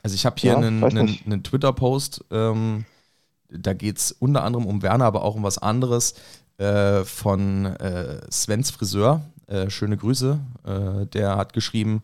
also 0.02 0.14
ich 0.14 0.24
habe 0.24 0.36
hier 0.38 0.52
ja, 0.52 0.56
einen, 0.56 0.82
einen, 0.82 1.18
einen 1.26 1.42
Twitter-Post, 1.42 2.24
ähm, 2.30 2.86
da 3.50 3.74
geht 3.74 3.98
es 3.98 4.12
unter 4.12 4.44
anderem 4.44 4.66
um 4.66 4.82
Werner, 4.82 5.04
aber 5.04 5.22
auch 5.22 5.34
um 5.34 5.42
was 5.42 5.58
anderes 5.58 6.14
äh, 6.56 7.04
von 7.04 7.66
äh, 7.66 8.20
Svens 8.30 8.70
Friseur. 8.70 9.22
Äh, 9.46 9.68
schöne 9.68 9.96
Grüße. 9.96 10.38
Äh, 10.64 11.06
der 11.06 11.36
hat 11.36 11.52
geschrieben, 11.52 12.02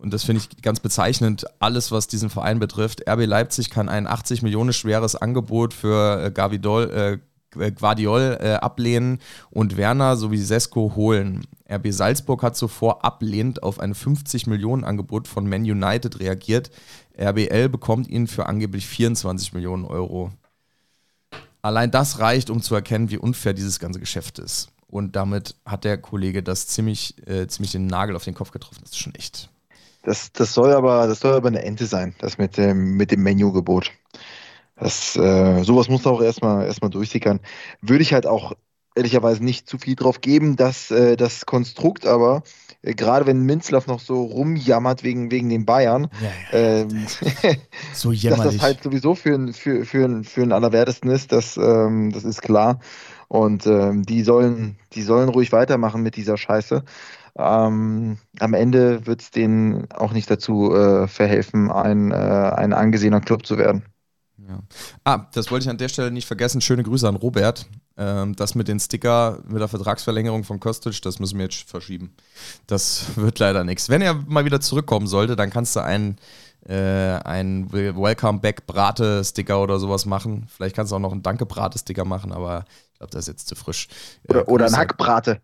und 0.00 0.12
das 0.12 0.24
finde 0.24 0.42
ich 0.42 0.62
ganz 0.62 0.80
bezeichnend, 0.80 1.46
alles, 1.58 1.90
was 1.90 2.06
diesen 2.06 2.30
Verein 2.30 2.58
betrifft. 2.58 3.08
RB 3.08 3.26
Leipzig 3.26 3.70
kann 3.70 3.88
ein 3.88 4.06
80 4.06 4.42
Millionen 4.42 4.72
schweres 4.72 5.16
Angebot 5.16 5.74
für 5.74 6.24
äh, 6.24 6.30
Gavidol, 6.30 6.90
äh, 6.90 7.18
Guardiol 7.50 8.38
äh, 8.40 8.54
ablehnen 8.54 9.18
und 9.50 9.76
Werner 9.76 10.16
sowie 10.16 10.38
Sesko 10.38 10.92
holen. 10.96 11.46
RB 11.70 11.88
Salzburg 11.90 12.42
hat 12.42 12.56
zuvor 12.56 13.04
ablehnend 13.04 13.62
auf 13.62 13.80
ein 13.80 13.94
50 13.94 14.46
Millionen 14.46 14.84
Angebot 14.84 15.28
von 15.28 15.48
Man 15.48 15.62
United 15.62 16.20
reagiert. 16.20 16.70
RBL 17.18 17.68
bekommt 17.68 18.08
ihn 18.08 18.26
für 18.26 18.46
angeblich 18.46 18.86
24 18.86 19.52
Millionen 19.52 19.84
Euro. 19.84 20.30
Allein 21.62 21.90
das 21.90 22.20
reicht, 22.20 22.50
um 22.50 22.62
zu 22.62 22.74
erkennen, 22.74 23.10
wie 23.10 23.18
unfair 23.18 23.52
dieses 23.52 23.80
ganze 23.80 24.00
Geschäft 24.00 24.38
ist. 24.38 24.68
Und 24.86 25.16
damit 25.16 25.54
hat 25.66 25.84
der 25.84 25.98
Kollege 25.98 26.42
das 26.42 26.66
ziemlich, 26.66 27.14
äh, 27.26 27.46
ziemlich 27.46 27.72
den 27.72 27.86
Nagel 27.86 28.16
auf 28.16 28.24
den 28.24 28.34
Kopf 28.34 28.52
getroffen. 28.52 28.78
Das 28.82 28.92
ist 28.92 28.98
schon 28.98 29.14
echt. 29.14 29.50
Das, 30.02 30.32
das, 30.32 30.54
soll, 30.54 30.72
aber, 30.72 31.06
das 31.06 31.20
soll 31.20 31.34
aber 31.34 31.48
eine 31.48 31.62
Ente 31.62 31.86
sein, 31.86 32.14
das 32.20 32.38
mit 32.38 32.56
dem, 32.56 32.96
mit 32.96 33.10
dem 33.10 33.22
Menügebot. 33.22 33.90
Das, 34.80 35.16
äh, 35.16 35.62
sowas 35.64 35.88
muss 35.88 36.06
auch 36.06 36.20
erstmal 36.22 36.66
erstmal 36.66 36.90
durchsickern. 36.90 37.40
Würde 37.80 38.02
ich 38.02 38.12
halt 38.14 38.26
auch 38.26 38.52
ehrlicherweise 38.94 39.44
nicht 39.44 39.68
zu 39.68 39.78
viel 39.78 39.94
drauf 39.96 40.20
geben, 40.20 40.56
dass 40.56 40.90
äh, 40.90 41.16
das 41.16 41.46
Konstrukt 41.46 42.06
aber, 42.06 42.42
äh, 42.82 42.94
gerade 42.94 43.26
wenn 43.26 43.42
Minzlaff 43.42 43.86
noch 43.86 44.00
so 44.00 44.22
rumjammert 44.24 45.02
wegen, 45.04 45.30
wegen 45.30 45.48
den 45.48 45.64
Bayern, 45.66 46.08
Ja, 46.20 46.20
ja. 46.28 46.38
ähm, 46.50 47.06
So 47.92 48.12
dass 48.26 48.42
das 48.42 48.60
halt 48.60 48.82
sowieso 48.82 49.14
für, 49.14 49.34
ein- 49.34 49.52
für, 49.52 49.84
für, 49.84 50.04
ein- 50.04 50.24
für 50.24 50.40
den 50.40 50.52
Allerwertesten 50.52 51.10
ist, 51.10 51.32
das, 51.32 51.56
ähm, 51.56 52.12
das 52.12 52.24
ist 52.24 52.42
klar. 52.42 52.80
Und 53.28 53.66
ähm, 53.66 54.04
die, 54.04 54.22
sollen, 54.22 54.78
die 54.92 55.02
sollen 55.02 55.28
ruhig 55.28 55.52
weitermachen 55.52 56.02
mit 56.02 56.16
dieser 56.16 56.36
Scheiße. 56.36 56.84
Ähm, 57.38 58.18
am 58.40 58.54
Ende 58.54 59.06
wird 59.06 59.22
es 59.22 59.30
denen 59.30 59.90
auch 59.92 60.12
nicht 60.12 60.30
dazu 60.30 60.74
äh, 60.74 61.08
verhelfen, 61.08 61.70
ein, 61.70 62.10
äh, 62.12 62.14
ein 62.14 62.72
angesehener 62.72 63.20
Club 63.20 63.46
zu 63.46 63.58
werden. 63.58 63.84
Ja. 64.48 64.60
Ah, 65.04 65.26
das 65.34 65.50
wollte 65.50 65.64
ich 65.64 65.70
an 65.70 65.76
der 65.76 65.88
Stelle 65.88 66.10
nicht 66.10 66.26
vergessen. 66.26 66.62
Schöne 66.62 66.82
Grüße 66.82 67.06
an 67.06 67.16
Robert. 67.16 67.66
Ähm, 67.98 68.34
das 68.34 68.54
mit 68.54 68.66
den 68.66 68.80
Sticker, 68.80 69.42
mit 69.46 69.60
der 69.60 69.68
Vertragsverlängerung 69.68 70.44
von 70.44 70.58
Kostic, 70.58 71.02
das 71.02 71.18
müssen 71.18 71.38
wir 71.38 71.44
jetzt 71.44 71.68
verschieben. 71.68 72.14
Das 72.66 73.04
wird 73.16 73.38
leider 73.38 73.64
nichts. 73.64 73.90
Wenn 73.90 74.00
er 74.00 74.14
mal 74.14 74.46
wieder 74.46 74.60
zurückkommen 74.60 75.06
sollte, 75.06 75.36
dann 75.36 75.50
kannst 75.50 75.76
du 75.76 75.80
einen, 75.80 76.16
äh, 76.66 76.74
einen 76.74 77.70
Welcome 77.72 78.38
Back 78.38 78.66
Brate-Sticker 78.66 79.62
oder 79.62 79.78
sowas 79.78 80.06
machen. 80.06 80.46
Vielleicht 80.48 80.74
kannst 80.74 80.92
du 80.92 80.96
auch 80.96 81.00
noch 81.00 81.12
einen 81.12 81.22
Danke-Brate-Sticker 81.22 82.06
machen, 82.06 82.32
aber 82.32 82.64
ich 82.98 83.00
glaube, 83.00 83.12
das 83.12 83.20
ist 83.20 83.28
jetzt 83.28 83.46
zu 83.48 83.54
frisch. 83.54 83.86
Äh, 84.24 84.32
Oder, 84.32 84.48
oder 84.48 84.66
ein. 84.66 84.76
Hackbrate. 84.76 85.40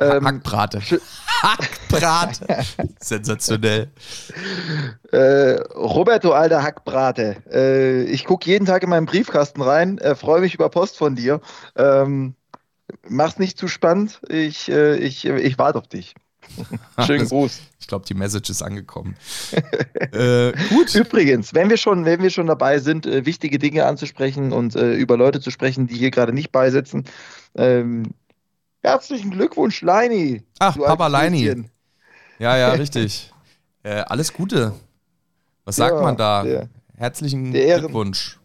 Ha- 0.00 0.16
Ähm, 0.16 0.24
Hackbrate. 0.26 0.80
Hackbrate. 1.42 2.64
Sensationell. 3.00 3.92
Äh, 5.12 5.60
Roberto, 5.76 6.32
alter 6.32 6.62
Hackbrate. 6.62 7.36
Äh, 7.52 8.02
ich 8.04 8.24
gucke 8.24 8.50
jeden 8.50 8.66
Tag 8.66 8.82
in 8.82 8.90
meinen 8.90 9.06
Briefkasten 9.06 9.62
rein, 9.62 9.98
äh, 9.98 10.16
freue 10.16 10.40
mich 10.40 10.54
über 10.54 10.68
Post 10.70 10.96
von 10.98 11.14
dir. 11.14 11.40
Ähm, 11.76 12.34
mach's 13.08 13.38
nicht 13.38 13.58
zu 13.58 13.68
spannend. 13.68 14.20
Ich, 14.28 14.68
äh, 14.68 14.96
ich, 14.96 15.24
ich 15.24 15.56
warte 15.58 15.78
auf 15.78 15.86
dich. 15.86 16.14
Schönen 17.06 17.26
Gruß. 17.28 17.60
Ich 17.80 17.86
glaube, 17.86 18.04
die 18.06 18.14
Message 18.14 18.50
ist 18.50 18.62
angekommen. 18.62 19.16
äh, 20.12 20.52
gut. 20.68 20.94
Übrigens, 20.94 21.54
wenn 21.54 21.70
wir 21.70 21.76
schon, 21.76 22.04
wenn 22.04 22.22
wir 22.22 22.30
schon 22.30 22.46
dabei 22.46 22.78
sind, 22.78 23.06
äh, 23.06 23.24
wichtige 23.26 23.58
Dinge 23.58 23.86
anzusprechen 23.86 24.52
und 24.52 24.76
äh, 24.76 24.94
über 24.94 25.16
Leute 25.16 25.40
zu 25.40 25.50
sprechen, 25.50 25.86
die 25.86 25.96
hier 25.96 26.10
gerade 26.10 26.32
nicht 26.32 26.52
beisitzen, 26.52 27.04
ähm, 27.56 28.10
herzlichen 28.82 29.30
Glückwunsch, 29.30 29.80
Leini. 29.82 30.42
Ach, 30.58 30.76
Papa 30.76 31.06
Leini. 31.06 31.64
Ja, 32.38 32.56
ja, 32.56 32.70
richtig. 32.72 33.32
äh, 33.82 34.00
alles 34.06 34.32
Gute. 34.32 34.72
Was 35.64 35.76
sagt 35.76 35.94
Ja, 35.96 36.02
man 36.02 36.16
da? 36.16 36.42
der- 36.42 36.68
Herzlichen 36.96 37.52
der 37.52 37.78
Glückwunsch. 37.78 38.38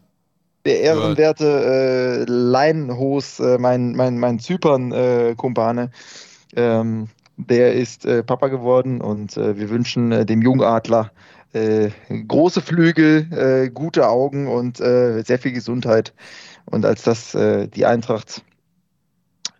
Der 0.64 0.80
ehrenwerte 0.80 2.24
äh, 2.26 2.30
Leinenhos, 2.30 3.40
äh, 3.40 3.58
mein, 3.58 3.96
mein, 3.96 4.16
mein 4.18 4.38
Zypern-Kumpane, 4.38 5.90
ähm, 6.56 7.08
der 7.36 7.74
ist 7.74 8.04
äh, 8.04 8.22
Papa 8.22 8.48
geworden 8.48 9.00
und 9.00 9.36
äh, 9.36 9.56
wir 9.58 9.70
wünschen 9.70 10.12
äh, 10.12 10.26
dem 10.26 10.42
Jungadler 10.42 11.10
äh, 11.52 11.90
große 12.10 12.60
Flügel, 12.60 13.28
äh, 13.32 13.70
gute 13.70 14.08
Augen 14.08 14.48
und 14.48 14.80
äh, 14.80 15.22
sehr 15.22 15.38
viel 15.38 15.52
Gesundheit. 15.52 16.12
Und 16.66 16.86
als 16.86 17.02
das 17.02 17.32
die 17.32 17.84
Eintracht 17.84 18.42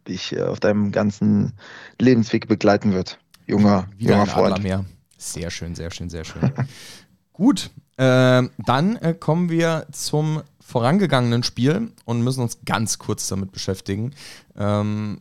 dich 0.09 0.41
auf 0.41 0.59
deinem 0.59 0.91
ganzen 0.91 1.53
Lebensweg 2.01 2.49
begleiten 2.49 2.95
wird, 2.95 3.19
junger, 3.47 3.89
Wieder 3.99 4.13
junger 4.15 4.27
Freund. 4.27 4.63
mehr. 4.63 4.87
Sehr 5.19 5.51
schön, 5.51 5.75
sehr 5.75 5.91
schön, 5.91 6.09
sehr 6.09 6.25
schön. 6.25 6.51
Gut, 7.35 7.71
ähm, 7.99 8.49
dann 8.65 8.99
kommen 9.21 9.51
wir 9.51 9.87
zum 9.93 10.41
vorangegangenen 10.61 11.43
Spiel 11.43 11.93
und 12.07 12.23
müssen 12.23 12.41
uns 12.41 12.65
ganz 12.65 12.99
kurz 12.99 13.29
damit 13.29 13.53
beschäftigen. 13.53 14.15
Ähm, 14.57 15.21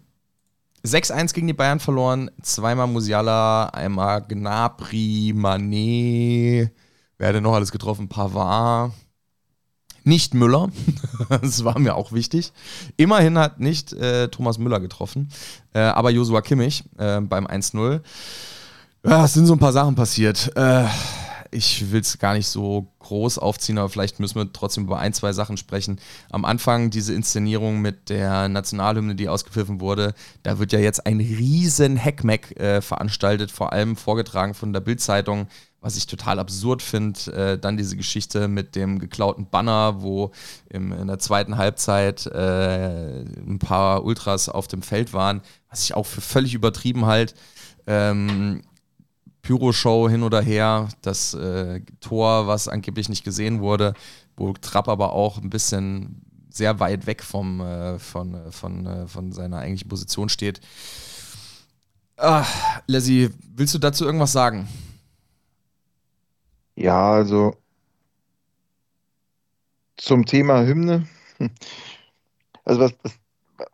6-1 0.86 1.34
gegen 1.34 1.48
die 1.48 1.54
Bayern 1.54 1.80
verloren, 1.80 2.30
zweimal 2.42 2.88
Musiala, 2.88 3.68
einmal 3.68 4.22
Gnabry, 4.22 5.34
Mané, 5.36 6.70
wer 7.18 7.28
hat 7.28 7.36
denn 7.36 7.44
noch 7.44 7.54
alles 7.54 7.72
getroffen? 7.72 8.10
Pavard, 8.10 8.92
nicht 10.04 10.34
Müller, 10.34 10.70
das 11.30 11.64
war 11.64 11.80
mir 11.80 11.96
auch 11.96 12.12
wichtig. 12.12 12.52
Immerhin 12.98 13.38
hat 13.38 13.62
nicht 13.62 13.94
äh, 13.94 14.28
Thomas 14.28 14.58
Müller 14.58 14.82
getroffen, 14.82 15.30
äh, 15.74 15.80
aber 15.80 16.10
Josua 16.10 16.42
Kimmich 16.42 16.84
äh, 16.98 17.22
beim 17.22 17.48
1-0. 17.48 18.02
Ja, 19.06 19.26
es 19.26 19.34
sind 19.34 19.46
so 19.46 19.54
ein 19.54 19.60
paar 19.60 19.74
Sachen 19.74 19.96
passiert. 19.96 20.52
Äh, 20.56 20.86
ich 21.54 21.92
will 21.92 22.02
es 22.02 22.20
gar 22.20 22.34
nicht 22.34 22.48
so 22.48 22.88
groß 23.00 23.38
aufziehen, 23.38 23.78
aber 23.78 23.90
vielleicht 23.90 24.20
müssen 24.20 24.36
wir 24.36 24.52
trotzdem 24.52 24.86
über 24.86 25.00
ein, 25.00 25.14
zwei 25.14 25.34
Sachen 25.34 25.58
sprechen. 25.58 26.00
Am 26.30 26.46
Anfang 26.46 26.90
diese 26.90 27.14
Inszenierung 27.14 27.82
mit 27.82 28.10
der 28.10 28.50
Nationalhymne, 28.50 29.16
die 29.16 29.30
ausgepfiffen 29.30 29.80
wurde, 29.80 30.14
da 30.44 30.60
wird 30.60 30.72
ja 30.72 30.80
jetzt 30.80 31.06
ein 31.06 31.20
riesen 31.20 31.98
Heckmeck 31.98 32.60
äh, 32.60 32.82
veranstaltet, 32.82 33.52
vor 33.52 33.74
allem 33.74 33.96
vorgetragen 33.96 34.54
von 34.54 34.74
der 34.74 34.82
Bildzeitung, 34.82 35.48
was 35.82 35.98
ich 35.98 36.08
total 36.08 36.40
absurd 36.40 36.82
finde. 36.82 37.32
Äh, 37.32 37.60
dann 37.60 37.78
diese 37.78 37.98
Geschichte 37.98 38.48
mit 38.48 38.76
dem 38.76 39.00
geklauten 39.00 39.48
Banner, 39.50 40.02
wo 40.02 40.32
im, 40.70 40.92
in 40.92 41.08
der 41.08 41.20
zweiten 41.20 41.58
Halbzeit 41.58 42.26
äh, 42.26 43.22
ein 43.22 43.60
paar 43.60 44.04
Ultras 44.04 44.50
auf 44.50 44.68
dem 44.68 44.82
Feld 44.82 45.14
waren, 45.14 45.42
was 45.70 45.84
ich 45.84 45.94
auch 45.94 46.06
für 46.06 46.22
völlig 46.22 46.54
übertrieben 46.54 47.06
halt. 47.06 47.36
Ähm, 47.86 48.62
Pyro-Show 49.44 50.10
hin 50.10 50.24
oder 50.24 50.42
her, 50.42 50.88
das 51.02 51.34
äh, 51.34 51.82
Tor, 52.00 52.48
was 52.48 52.68
angeblich 52.68 53.10
nicht 53.10 53.24
gesehen 53.24 53.60
wurde, 53.62 53.94
wo 54.36 54.54
Trapp 54.54 54.88
aber 54.88 55.14
auch 55.14 55.38
ein 55.38 55.50
bisschen 55.50 56.22
sehr 56.50 56.80
weit 56.80 57.06
weg 57.08 57.22
vom, 57.22 57.60
äh, 57.62 58.00
von, 58.00 58.34
äh, 58.34 58.52
von, 58.52 58.86
äh, 58.86 59.08
von 59.08 59.32
seiner 59.32 59.58
eigentlichen 59.60 59.90
Position 59.90 60.30
steht. 60.30 60.62
Ah, 62.18 62.46
Leslie, 62.88 63.32
willst 63.56 63.74
du 63.74 63.80
dazu 63.80 64.06
irgendwas 64.06 64.32
sagen? 64.32 64.68
Ja, 66.76 67.12
also 67.12 67.56
zum 69.98 70.26
Thema 70.26 70.66
Hymne. 70.66 71.08
Also 72.66 72.80
was, 72.80 72.94
was, 73.04 73.20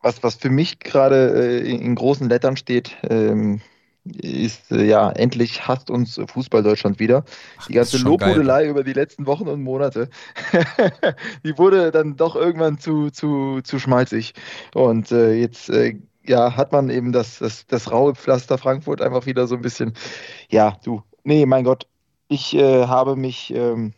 was, 0.02 0.24
was 0.24 0.36
für 0.36 0.50
mich 0.50 0.80
gerade 0.80 1.62
äh, 1.62 1.70
in 1.70 1.94
großen 1.94 2.28
Lettern 2.28 2.58
steht, 2.58 2.98
ähm, 3.04 3.62
ist 4.16 4.72
äh, 4.72 4.84
ja, 4.86 5.10
endlich 5.12 5.68
hasst 5.68 5.90
uns 5.90 6.20
Fußball 6.28 6.64
Deutschland 6.64 7.00
wieder. 7.00 7.24
Die 7.68 7.74
ganze. 7.74 7.98
Lobhudelei 7.98 8.68
über 8.68 8.84
die 8.84 8.94
letzten 8.94 9.26
Wochen 9.26 9.48
und 9.48 9.62
Monate, 9.62 10.10
die 11.44 11.58
wurde 11.58 11.92
dann 11.92 12.16
doch 12.16 12.36
irgendwann 12.36 12.80
zu, 12.80 13.10
zu, 13.10 13.62
zu 13.64 13.80
schmalzig. 13.80 14.34
Und 14.74 15.12
äh, 15.12 15.34
jetzt 15.34 15.70
äh, 15.70 15.98
ja, 16.26 16.56
hat 16.56 16.72
man 16.72 16.90
eben 16.90 17.12
das, 17.12 17.40
das, 17.40 17.66
das 17.68 17.92
raue 17.92 18.16
Pflaster 18.16 18.58
Frankfurt 18.58 19.02
einfach 19.02 19.26
wieder 19.26 19.48
so 19.48 19.56
ein 19.56 19.62
bisschen, 19.62 19.94
ja, 20.50 20.78
du, 20.84 21.02
nee, 21.24 21.46
mein 21.46 21.64
Gott, 21.64 21.88
ich 22.28 22.56
äh, 22.56 22.86
habe 22.86 23.16
mich 23.16 23.52
ähm, 23.54 23.94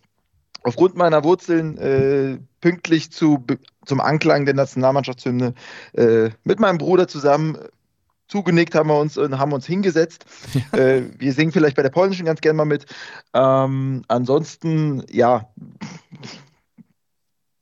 aufgrund 0.63 0.95
meiner 0.95 1.23
Wurzeln 1.23 1.77
äh, 1.77 2.39
pünktlich 2.61 3.11
zu, 3.11 3.43
zum 3.85 3.99
Anklang 3.99 4.45
der 4.45 4.53
Nationalmannschaftshymne 4.53 5.53
äh, 5.93 6.29
mit 6.43 6.59
meinem 6.59 6.77
Bruder 6.77 7.07
zusammen 7.07 7.57
zugenickt 8.31 8.73
haben 8.75 8.87
wir 8.89 8.97
uns 8.97 9.17
und 9.17 9.37
haben 9.37 9.51
uns 9.53 9.65
hingesetzt. 9.67 10.25
Äh, 10.71 11.03
wir 11.19 11.33
singen 11.33 11.51
vielleicht 11.51 11.75
bei 11.75 11.83
der 11.83 11.89
polnischen 11.89 12.25
ganz 12.25 12.39
gerne 12.39 12.55
mal 12.57 12.65
mit. 12.65 12.85
Ähm, 13.33 14.03
ansonsten, 14.07 15.03
ja, 15.11 15.49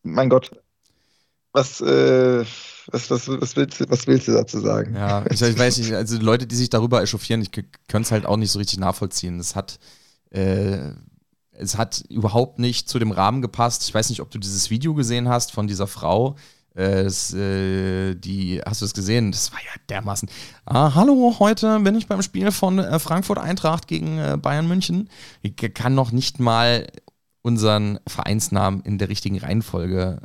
mein 0.03 0.29
Gott, 0.29 0.51
was, 1.53 1.81
äh, 1.81 2.45
was, 2.91 3.09
was, 3.09 3.27
was, 3.27 3.55
willst, 3.55 3.79
du- 3.79 3.89
was 3.89 4.05
willst 4.05 4.27
du 4.27 4.33
dazu 4.33 4.59
sagen? 4.59 4.95
Ja, 4.95 5.25
ich, 5.29 5.41
ich 5.41 5.57
weiß 5.57 5.77
nicht, 5.79 5.93
also 5.93 6.17
Leute, 6.19 6.45
die 6.45 6.55
sich 6.55 6.69
darüber 6.69 7.01
echauffieren, 7.01 7.41
ich 7.41 7.51
könnte 7.51 7.67
es 8.01 8.11
halt 8.11 8.25
auch 8.25 8.37
nicht 8.37 8.51
so 8.51 8.59
richtig 8.59 8.77
nachvollziehen. 8.79 9.39
Es 9.39 9.55
hat, 9.55 9.79
äh, 10.29 10.91
es 11.51 11.77
hat 11.77 12.03
überhaupt 12.09 12.59
nicht 12.59 12.87
zu 12.87 12.99
dem 12.99 13.11
Rahmen 13.11 13.41
gepasst. 13.41 13.83
Ich 13.87 13.93
weiß 13.93 14.09
nicht, 14.09 14.21
ob 14.21 14.29
du 14.29 14.37
dieses 14.37 14.69
Video 14.69 14.93
gesehen 14.93 15.27
hast 15.27 15.51
von 15.51 15.67
dieser 15.67 15.87
Frau. 15.87 16.35
Äh, 16.79 17.01
es, 17.01 17.33
äh, 17.33 18.15
die, 18.15 18.61
hast 18.65 18.81
du 18.81 18.85
es 18.85 18.93
gesehen? 18.93 19.33
Das 19.33 19.51
war 19.51 19.59
ja 19.59 19.71
dermaßen. 19.89 20.29
Ah, 20.65 20.95
hallo, 20.95 21.35
heute 21.39 21.77
bin 21.81 21.95
ich 21.95 22.07
beim 22.07 22.21
Spiel 22.21 22.51
von 22.51 22.79
äh, 22.79 22.99
Frankfurt 22.99 23.37
Eintracht 23.37 23.87
gegen 23.87 24.17
äh, 24.17 24.37
Bayern 24.41 24.67
München. 24.67 25.09
Ich 25.41 25.57
kann 25.73 25.93
noch 25.93 26.13
nicht 26.13 26.39
mal 26.39 26.87
unseren 27.41 27.99
Vereinsnamen 28.07 28.81
in 28.83 28.97
der 28.97 29.09
richtigen 29.09 29.39
Reihenfolge 29.39 30.21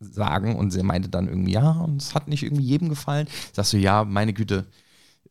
sagen 0.00 0.56
und 0.56 0.72
sie 0.72 0.82
meinte 0.82 1.08
dann 1.08 1.28
irgendwie, 1.28 1.52
ja, 1.52 1.70
und 1.70 2.02
es 2.02 2.16
hat 2.16 2.26
nicht 2.26 2.42
irgendwie 2.42 2.64
jedem 2.64 2.88
gefallen. 2.88 3.28
Sagst 3.52 3.72
du, 3.72 3.76
ja, 3.76 4.04
meine 4.04 4.32
Güte, 4.32 4.66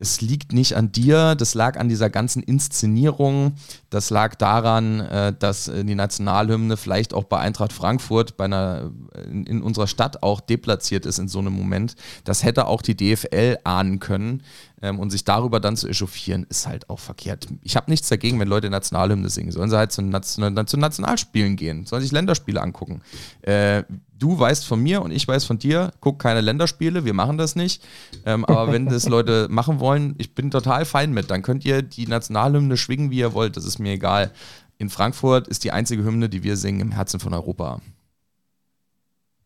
es 0.02 0.20
liegt 0.20 0.52
nicht 0.52 0.74
an 0.74 0.90
dir, 0.90 1.36
das 1.36 1.54
lag 1.54 1.78
an 1.78 1.88
dieser 1.88 2.10
ganzen 2.10 2.42
Inszenierung, 2.42 3.54
das 3.88 4.10
lag 4.10 4.34
daran, 4.34 4.98
äh, 4.98 5.32
dass 5.38 5.68
äh, 5.68 5.84
die 5.84 5.94
Nationalhymne 5.94 6.76
vielleicht 6.76 7.14
auch 7.14 7.22
bei 7.22 7.38
Eintracht 7.38 7.72
Frankfurt, 7.72 8.36
bei 8.36 8.46
einer, 8.46 8.90
in, 9.30 9.46
in 9.46 9.62
unserer 9.62 9.86
Stadt 9.86 10.24
auch 10.24 10.40
deplatziert 10.40 11.06
ist 11.06 11.20
in 11.20 11.28
so 11.28 11.38
einem 11.38 11.52
Moment. 11.52 11.94
Das 12.24 12.42
hätte 12.42 12.66
auch 12.66 12.82
die 12.82 12.96
DFL 12.96 13.58
ahnen 13.62 14.00
können. 14.00 14.42
Ähm, 14.82 14.98
und 14.98 15.10
sich 15.10 15.24
darüber 15.24 15.60
dann 15.60 15.76
zu 15.76 15.88
echauffieren, 15.88 16.44
ist 16.48 16.66
halt 16.66 16.90
auch 16.90 16.98
verkehrt. 16.98 17.46
Ich 17.62 17.76
habe 17.76 17.90
nichts 17.90 18.08
dagegen, 18.08 18.38
wenn 18.40 18.48
Leute 18.48 18.68
Nationalhymne 18.68 19.30
singen. 19.30 19.52
Sollen 19.52 19.70
sie 19.70 19.78
halt 19.78 19.92
zu, 19.92 20.02
Nation, 20.02 20.66
zu 20.66 20.76
Nationalspielen 20.76 21.56
gehen, 21.56 21.86
sollen 21.86 22.02
sich 22.02 22.12
Länderspiele 22.12 22.60
angucken. 22.60 23.02
Äh, 23.42 23.84
du 24.18 24.38
weißt 24.38 24.66
von 24.66 24.80
mir 24.80 25.02
und 25.02 25.10
ich 25.10 25.26
weiß 25.26 25.44
von 25.44 25.58
dir, 25.58 25.92
guck 26.00 26.18
keine 26.18 26.40
Länderspiele, 26.40 27.04
wir 27.04 27.14
machen 27.14 27.38
das 27.38 27.56
nicht. 27.56 27.82
Ähm, 28.26 28.44
aber 28.44 28.72
wenn 28.72 28.86
das 28.86 29.08
Leute 29.08 29.48
machen 29.50 29.80
wollen, 29.80 30.14
ich 30.18 30.34
bin 30.34 30.50
total 30.50 30.84
fein 30.84 31.12
mit. 31.12 31.30
Dann 31.30 31.42
könnt 31.42 31.64
ihr 31.64 31.82
die 31.82 32.06
Nationalhymne 32.06 32.76
schwingen, 32.76 33.10
wie 33.10 33.18
ihr 33.18 33.34
wollt, 33.34 33.56
das 33.56 33.64
ist 33.64 33.78
mir 33.78 33.92
egal. 33.92 34.32
In 34.78 34.90
Frankfurt 34.90 35.46
ist 35.46 35.62
die 35.64 35.70
einzige 35.70 36.02
Hymne, 36.02 36.28
die 36.28 36.42
wir 36.42 36.56
singen, 36.56 36.80
im 36.80 36.90
Herzen 36.90 37.20
von 37.20 37.32
Europa. 37.34 37.80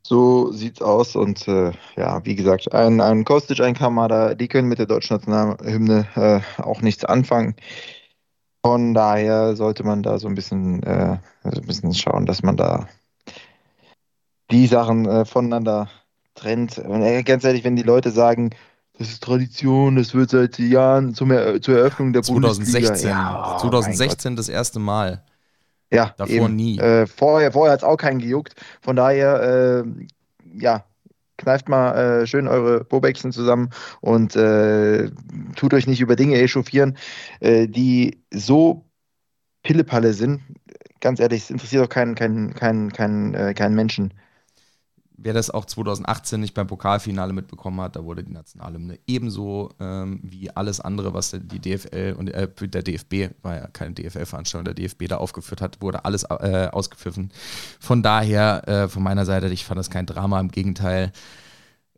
So 0.07 0.53
sieht's 0.53 0.81
aus 0.81 1.17
und 1.17 1.49
äh, 1.49 1.73
ja, 1.97 2.25
wie 2.25 2.37
gesagt, 2.37 2.73
ein, 2.73 3.01
ein 3.01 3.25
Kostic, 3.25 3.59
ein 3.59 3.75
Kamada, 3.75 4.37
die 4.37 4.47
können 4.47 4.69
mit 4.69 4.79
der 4.79 4.87
deutschen 4.87 5.17
Nationalhymne 5.17 6.07
äh, 6.15 6.63
auch 6.63 6.81
nichts 6.81 7.05
anfangen. 7.05 7.57
Von 8.65 8.95
daher 8.95 9.57
sollte 9.57 9.83
man 9.83 10.05
da 10.05 10.21
so 10.21 10.29
ein 10.29 10.37
bisschen, 10.37 10.81
äh, 10.85 11.19
so 11.43 11.61
ein 11.61 11.67
bisschen 11.67 11.93
schauen, 11.93 12.25
dass 12.25 12.45
man 12.45 12.57
da 12.57 12.87
die 14.53 14.69
Sachen 14.69 15.07
äh, 15.07 15.25
voneinander 15.25 15.89
trennt. 16.37 16.79
Und, 16.79 17.03
äh, 17.03 17.25
ganz 17.25 17.43
ehrlich, 17.43 17.65
wenn 17.65 17.75
die 17.75 17.83
Leute 17.83 18.13
sagen, 18.13 18.51
das 18.97 19.09
ist 19.09 19.25
Tradition, 19.25 19.97
das 19.97 20.15
wird 20.15 20.31
seit 20.31 20.57
Jahren 20.61 21.15
zum 21.15 21.33
er 21.33 21.61
zur 21.61 21.79
Eröffnung 21.79 22.13
der 22.13 22.23
2016, 22.23 22.83
Bundesliga. 22.85 23.11
Ja, 23.11 23.59
2016 23.59 24.37
das 24.37 24.49
erste 24.49 24.79
Mal. 24.79 25.25
Ja, 25.93 26.15
davor 26.17 26.35
eben. 26.35 26.57
nie. 26.57 26.79
Äh, 26.79 27.07
vorher 27.07 27.53
vorher 27.53 27.73
hat 27.73 27.81
es 27.81 27.85
auch 27.85 27.97
keinen 27.97 28.19
gejuckt. 28.19 28.55
Von 28.81 28.97
daher, 28.97 29.85
äh, 29.85 30.59
ja, 30.59 30.85
kneift 31.39 31.69
mal 31.69 32.23
äh, 32.23 32.27
schön 32.27 32.49
eure 32.49 32.85
Bobäckchen 32.85 33.33
zusammen 33.33 33.71
und 34.01 34.37
äh, 34.37 35.11
tut 35.55 35.75
euch 35.75 35.87
nicht 35.87 36.01
über 36.01 36.17
Dinge 36.17 36.41
echauffieren, 36.41 36.97
äh, 37.41 37.69
die 37.69 38.23
so 38.33 38.87
Pillepalle 39.63 40.13
sind. 40.13 40.43
Ganz 41.01 41.21
ehrlich, 41.21 41.43
es 41.43 41.51
interessiert 41.51 41.85
doch 41.85 41.89
keinen 41.89 42.15
kein, 42.15 42.55
kein, 42.55 42.91
kein, 42.93 43.35
äh, 43.35 43.55
keinen 43.55 43.75
Menschen 43.75 44.15
wer 45.19 45.33
das 45.33 45.51
auch 45.51 45.65
2018 45.65 46.41
nicht 46.41 46.55
beim 46.55 46.67
Pokalfinale 46.67 47.33
mitbekommen 47.33 47.81
hat, 47.81 47.97
da 47.97 48.05
wurde 48.05 48.23
die 48.23 48.33
Nationalhymne 48.33 48.99
ebenso 49.07 49.71
ähm, 49.81 50.21
wie 50.23 50.51
alles 50.51 50.81
andere, 50.81 51.15
was 51.15 51.37
die 51.39 51.59
DFL 51.59 52.15
und 52.19 52.29
äh, 52.29 52.49
der 52.61 52.83
DFB, 52.83 53.35
war 53.43 53.57
ja 53.57 53.67
keine 53.69 53.95
DFL-Veranstaltung, 53.95 54.65
der 54.65 54.75
DFB 54.75 55.09
da 55.09 55.17
aufgeführt 55.17 55.61
hat, 55.61 55.81
wurde 55.81 56.05
alles 56.05 56.25
äh, 56.25 56.69
ausgepfiffen. 56.71 57.33
Von 57.81 58.03
daher, 58.03 58.69
äh, 58.69 58.89
von 58.89 59.03
meiner 59.03 59.25
Seite, 59.25 59.49
ich 59.49 59.65
fand 59.65 59.79
das 59.79 59.91
kein 59.91 60.07
Drama, 60.07 60.41
im 60.41 60.51
Gegenteil. 60.51 61.13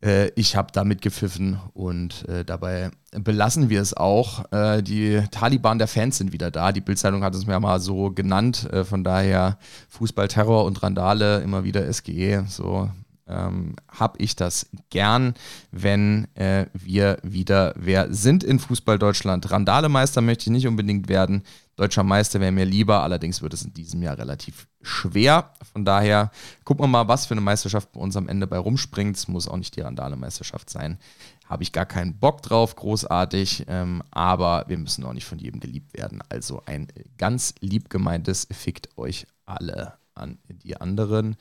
Äh, 0.02 0.30
ich 0.36 0.54
habe 0.54 0.70
da 0.72 0.84
mitgepfiffen 0.84 1.58
und 1.74 2.28
äh, 2.28 2.44
dabei 2.44 2.90
belassen 3.12 3.68
wir 3.68 3.80
es 3.80 3.94
auch. 3.94 4.50
Äh, 4.52 4.82
die 4.82 5.22
Taliban 5.30 5.78
der 5.78 5.88
Fans 5.88 6.18
sind 6.18 6.32
wieder 6.32 6.50
da. 6.50 6.72
Die 6.72 6.80
Bildzeitung 6.80 7.24
hat 7.24 7.34
es 7.34 7.46
mir 7.46 7.58
mal 7.58 7.80
so 7.80 8.10
genannt. 8.10 8.68
von 8.84 9.04
daher 9.04 9.58
Fußballterror 9.88 10.64
und 10.64 10.82
Randale, 10.82 11.40
immer 11.40 11.64
wieder 11.64 11.92
SGE. 11.92 12.44
So 12.48 12.90
ähm, 13.28 13.76
habe 13.88 14.18
ich 14.18 14.36
das 14.36 14.68
gern, 14.90 15.34
wenn 15.70 16.26
äh, 16.34 16.66
wir 16.72 17.18
wieder 17.22 17.74
wer 17.76 18.12
sind 18.12 18.42
in 18.42 18.58
Fußball 18.58 18.98
Deutschland. 18.98 19.50
Randalemeister 19.50 20.20
möchte 20.20 20.44
ich 20.44 20.50
nicht 20.50 20.66
unbedingt 20.66 21.08
werden. 21.08 21.42
Deutscher 21.76 22.02
Meister 22.02 22.40
wäre 22.40 22.50
mir 22.50 22.64
lieber, 22.64 23.04
allerdings 23.04 23.40
wird 23.40 23.54
es 23.54 23.62
in 23.62 23.72
diesem 23.72 24.02
Jahr 24.02 24.18
relativ 24.18 24.66
schwer. 24.82 25.52
Von 25.72 25.84
daher 25.84 26.32
gucken 26.64 26.82
wir 26.82 26.88
mal, 26.88 27.06
was 27.06 27.26
für 27.26 27.34
eine 27.34 27.40
Meisterschaft 27.40 27.92
bei 27.92 28.00
uns 28.00 28.16
am 28.16 28.28
Ende 28.28 28.48
bei 28.48 28.58
rumspringt. 28.58 29.16
Es 29.16 29.28
muss 29.28 29.46
auch 29.46 29.56
nicht 29.56 29.76
die 29.76 29.82
Randale-Meisterschaft 29.82 30.70
sein. 30.70 30.98
Habe 31.46 31.62
ich 31.62 31.72
gar 31.72 31.86
keinen 31.86 32.18
Bock 32.18 32.42
drauf, 32.42 32.74
großartig. 32.74 33.66
Ähm, 33.68 34.02
aber 34.10 34.64
wir 34.66 34.76
müssen 34.76 35.04
auch 35.04 35.12
nicht 35.12 35.26
von 35.26 35.38
jedem 35.38 35.60
geliebt 35.60 35.96
werden. 35.96 36.20
Also 36.28 36.62
ein 36.66 36.88
ganz 37.16 37.54
lieb 37.60 37.90
gemeintes 37.90 38.48
Fickt 38.50 38.98
euch 38.98 39.26
alle 39.46 39.94
an 40.14 40.38
die 40.48 40.76
anderen. 40.80 41.36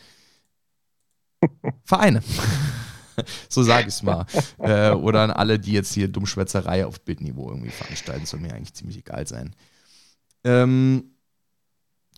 Vereine. 1.87 2.21
so 3.49 3.63
sage 3.63 3.87
ich 3.87 3.95
es 3.95 4.03
mal. 4.03 4.25
äh, 4.59 4.91
oder 4.91 5.21
an 5.21 5.31
alle, 5.31 5.57
die 5.57 5.71
jetzt 5.71 5.93
hier 5.93 6.09
Dummschwätzerei 6.09 6.85
auf 6.85 6.99
Bildniveau 6.99 7.49
irgendwie 7.49 7.71
veranstalten, 7.71 8.25
soll 8.25 8.41
mir 8.41 8.53
eigentlich 8.53 8.73
ziemlich 8.73 8.97
egal 8.97 9.25
sein. 9.25 9.55
Ähm, 10.43 11.11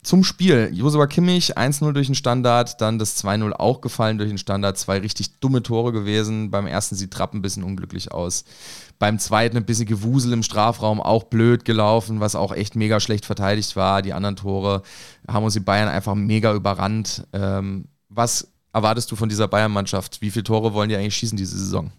zum 0.01 0.24
Spiel. 0.24 0.72
Josua 0.74 1.05
Kimmich 1.05 1.55
1-0 1.55 1.91
durch 1.91 2.07
den 2.07 2.15
Standard, 2.15 2.82
dann 2.82 2.97
das 2.97 3.24
2-0 3.24 3.51
auch 3.51 3.80
gefallen 3.82 4.17
durch 4.17 4.30
den 4.30 4.39
Standard. 4.39 4.78
Zwei 4.80 4.97
richtig 4.97 5.39
dumme 5.39 5.61
Tore 5.61 5.91
gewesen. 5.91 6.49
Beim 6.49 6.65
ersten 6.65 6.95
sieht 6.95 7.11
Trapp 7.11 7.36
ein 7.36 7.43
bisschen 7.43 7.63
unglücklich 7.63 8.11
aus. 8.11 8.45
Beim 8.97 9.20
zweiten 9.20 9.57
ein 9.57 9.65
bisschen 9.65 9.86
Gewusel 9.86 10.34
im 10.34 10.41
Strafraum, 10.41 10.99
auch 10.99 11.26
blöd 11.26 11.63
gelaufen, 11.63 12.22
was 12.22 12.36
auch 12.36 12.53
echt 12.53 12.76
mega 12.76 12.99
schlecht 12.99 13.26
verteidigt 13.26 13.76
war. 13.76 14.01
Die 14.01 14.13
anderen 14.13 14.36
Tore 14.36 14.82
haben 15.28 15.43
uns 15.43 15.53
die 15.53 15.59
Bayern 15.59 15.89
einfach 15.89 16.15
mega 16.15 16.55
überrannt. 16.55 17.28
Ähm, 17.34 17.86
was 18.07 18.51
erwartest 18.80 19.11
du 19.11 19.15
von 19.15 19.30
dieser 19.30 19.47
Bayern-Mannschaft? 19.47 20.21
Wie 20.21 20.32
viele 20.32 20.43
Tore 20.43 20.73
wollen 20.73 20.89
die 20.89 20.95
eigentlich 20.95 21.15
schießen 21.15 21.38
diese 21.38 21.57
Saison? 21.57 21.91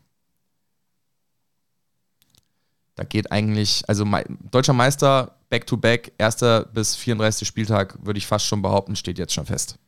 Da 2.97 3.05
geht 3.05 3.33
eigentlich, 3.33 3.83
also 3.87 4.05
deutscher 4.51 4.72
Meister, 4.72 5.37
Back-to-Back, 5.49 6.12
erster 6.18 6.64
bis 6.66 6.97
34. 6.97 7.47
Spieltag, 7.47 7.99
würde 8.05 8.18
ich 8.18 8.26
fast 8.26 8.47
schon 8.47 8.62
behaupten, 8.62 8.97
steht 8.97 9.18
jetzt 9.18 9.33
schon 9.33 9.47
fest. 9.47 9.78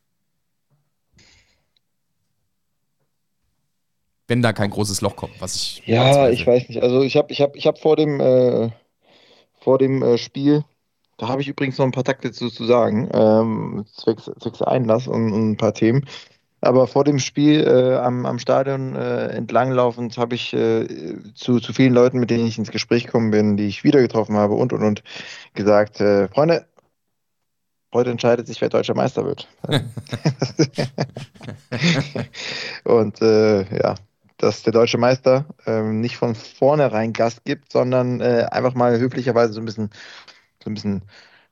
Wenn 4.29 4.41
da 4.41 4.53
kein 4.53 4.71
großes 4.71 5.01
Loch 5.03 5.17
kommt, 5.17 5.41
was 5.41 5.57
ich. 5.57 5.83
Ja, 5.85 6.31
ich 6.31 6.47
weiß 6.47 6.69
nicht. 6.69 6.83
Also 6.83 7.03
ich 7.03 7.17
habe 7.17 7.33
ich 7.33 7.41
hab, 7.43 7.55
ich 7.55 7.67
hab 7.67 7.79
vor 7.79 7.97
dem, 7.97 8.19
äh, 8.21 8.71
vor 9.61 9.79
dem 9.79 10.03
äh, 10.03 10.17
Spiel, 10.17 10.65
da 11.19 11.29
habe 11.29 11.43
ich 11.43 11.49
übrigens 11.49 11.79
noch 11.79 11.85
ein 11.85 11.93
paar 11.93 12.05
Takte 12.05 12.33
zu, 12.33 12.49
zu 12.49 12.65
sagen, 12.65 13.11
ähm, 13.13 13.85
zwecks, 13.95 14.31
zwecks 14.41 14.63
Einlass 14.63 15.07
und, 15.07 15.33
und 15.33 15.51
ein 15.53 15.57
paar 15.57 15.75
Themen. 15.75 16.07
Aber 16.63 16.87
vor 16.87 17.03
dem 17.03 17.19
Spiel 17.19 17.67
äh, 17.67 17.97
am, 17.97 18.25
am 18.25 18.39
Stadion 18.39 18.95
äh, 18.95 19.27
entlanglaufend 19.31 20.17
habe 20.17 20.37
ich 20.37 20.53
äh, 20.55 20.87
zu, 21.35 21.59
zu 21.59 21.73
vielen 21.73 21.93
Leuten, 21.93 22.21
mit 22.21 22.31
denen 22.31 22.47
ich 22.47 22.57
ins 22.57 22.71
Gespräch 22.71 23.07
gekommen 23.07 23.33
bin, 23.33 23.57
die 23.57 23.67
ich 23.67 23.83
wieder 23.83 24.01
getroffen 24.01 24.37
habe 24.37 24.55
und 24.55 24.73
und 24.73 24.83
und 24.85 25.03
gesagt, 25.55 26.01
äh, 26.01 26.29
Freunde, 26.29 26.67
heute 27.93 28.11
entscheidet 28.11 28.47
sich, 28.47 28.61
wer 28.61 28.69
deutscher 28.69 28.95
Meister 28.95 29.25
wird. 29.25 29.49
und 32.85 33.21
äh, 33.21 33.63
ja, 33.83 33.97
dass 34.39 34.63
der 34.63 34.73
deutsche 34.73 34.99
Meister 34.99 35.47
ähm, 35.67 36.01
nicht 36.01 36.17
von 36.17 36.37
vornherein 36.37 37.13
Gast 37.13 37.45
gibt, 37.45 37.73
sondern 37.73 38.21
äh, 38.21 38.47
einfach 38.53 38.75
mal 38.75 39.01
höflicherweise 39.01 39.53
so 39.53 39.61
ein 39.61 39.65
bisschen, 39.65 39.91
so 40.63 40.71
ein 40.71 40.75
bisschen 40.75 41.03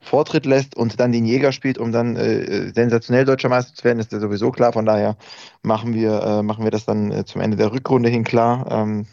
Vortritt 0.00 0.46
lässt 0.46 0.76
und 0.76 0.98
dann 0.98 1.12
den 1.12 1.26
Jäger 1.26 1.52
spielt, 1.52 1.78
um 1.78 1.92
dann 1.92 2.16
äh, 2.16 2.72
sensationell 2.74 3.24
deutscher 3.24 3.50
Meister 3.50 3.74
zu 3.74 3.84
werden, 3.84 3.98
ist 3.98 4.12
ja 4.12 4.18
sowieso 4.18 4.50
klar. 4.50 4.72
Von 4.72 4.86
daher 4.86 5.16
machen 5.62 5.94
wir, 5.94 6.22
äh, 6.22 6.42
machen 6.42 6.64
wir 6.64 6.70
das 6.70 6.86
dann 6.86 7.12
äh, 7.12 7.24
zum 7.24 7.40
Ende 7.40 7.56
der 7.56 7.72
Rückrunde 7.72 8.08
hin 8.08 8.24
klar. 8.24 8.66
Ähm, 8.70 9.06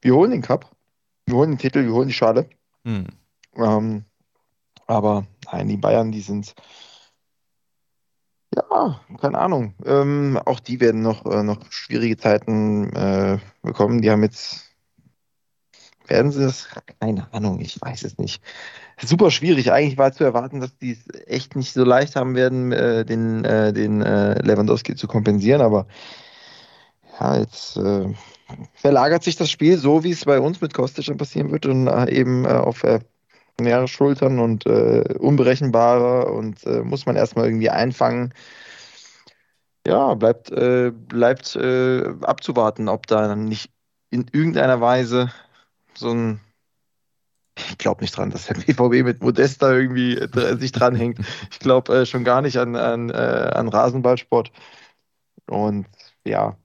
wir 0.00 0.14
holen 0.14 0.30
den 0.30 0.42
Cup, 0.42 0.70
wir 1.26 1.36
holen 1.36 1.52
den 1.52 1.58
Titel, 1.58 1.84
wir 1.84 1.92
holen 1.92 2.08
die 2.08 2.14
Schale. 2.14 2.48
Hm. 2.84 3.06
Ähm, 3.56 4.04
aber 4.86 5.26
nein, 5.52 5.68
die 5.68 5.76
Bayern, 5.76 6.10
die 6.10 6.22
sind 6.22 6.54
ja, 8.54 9.00
keine 9.20 9.38
Ahnung. 9.38 9.74
Ähm, 9.84 10.38
auch 10.44 10.60
die 10.60 10.80
werden 10.80 11.02
noch, 11.02 11.26
äh, 11.26 11.42
noch 11.42 11.70
schwierige 11.70 12.16
Zeiten 12.16 12.90
äh, 12.94 13.38
bekommen. 13.62 14.00
Die 14.00 14.10
haben 14.10 14.22
jetzt 14.22 14.67
werden 16.10 16.32
sie 16.32 16.42
das? 16.42 16.68
Keine 17.00 17.32
Ahnung, 17.32 17.60
ich 17.60 17.80
weiß 17.80 18.04
es 18.04 18.18
nicht. 18.18 18.42
Super 19.00 19.30
schwierig. 19.30 19.70
Eigentlich 19.70 19.98
war 19.98 20.12
zu 20.12 20.24
erwarten, 20.24 20.60
dass 20.60 20.76
die 20.76 20.92
es 20.92 21.26
echt 21.26 21.54
nicht 21.54 21.72
so 21.72 21.84
leicht 21.84 22.16
haben 22.16 22.34
werden, 22.34 22.72
äh, 22.72 23.04
den, 23.04 23.44
äh, 23.44 23.72
den 23.72 24.02
äh, 24.02 24.40
Lewandowski 24.42 24.96
zu 24.96 25.06
kompensieren, 25.06 25.60
aber 25.60 25.86
ja, 27.20 27.38
jetzt 27.38 27.76
äh, 27.76 28.12
verlagert 28.74 29.22
sich 29.22 29.36
das 29.36 29.50
Spiel 29.50 29.78
so, 29.78 30.04
wie 30.04 30.10
es 30.10 30.24
bei 30.24 30.40
uns 30.40 30.60
mit 30.60 30.74
Kostic 30.74 31.06
dann 31.06 31.16
passieren 31.16 31.52
wird 31.52 31.66
und 31.66 31.86
äh, 31.86 32.10
eben 32.10 32.44
äh, 32.44 32.48
auf 32.48 32.84
mehrere 33.60 33.88
Schultern 33.88 34.38
und 34.38 34.66
unberechenbarer 34.66 36.32
und 36.32 36.64
muss 36.84 37.06
man 37.06 37.16
erstmal 37.16 37.46
irgendwie 37.46 37.70
einfangen. 37.70 38.32
Ja, 39.84 40.14
bleibt, 40.14 40.52
bleibt 40.52 41.56
abzuwarten, 41.56 42.88
ob 42.88 43.08
da 43.08 43.34
nicht 43.34 43.72
in 44.10 44.26
irgendeiner 44.32 44.80
Weise 44.80 45.32
so 45.98 46.10
ein. 46.10 46.40
Ich 47.70 47.78
glaube 47.78 48.02
nicht 48.02 48.16
dran, 48.16 48.30
dass 48.30 48.46
der 48.46 48.54
BVB 48.66 49.04
mit 49.04 49.22
Modesta 49.22 49.72
irgendwie 49.72 50.16
äh, 50.16 50.56
sich 50.56 50.72
dranhängt. 50.72 51.18
Ich 51.50 51.58
glaube 51.58 51.92
äh, 51.92 52.06
schon 52.06 52.24
gar 52.24 52.40
nicht 52.40 52.56
an, 52.58 52.76
an, 52.76 53.10
äh, 53.10 53.12
an 53.12 53.68
Rasenballsport. 53.68 54.52
Und 55.46 55.86
ja, 56.24 56.56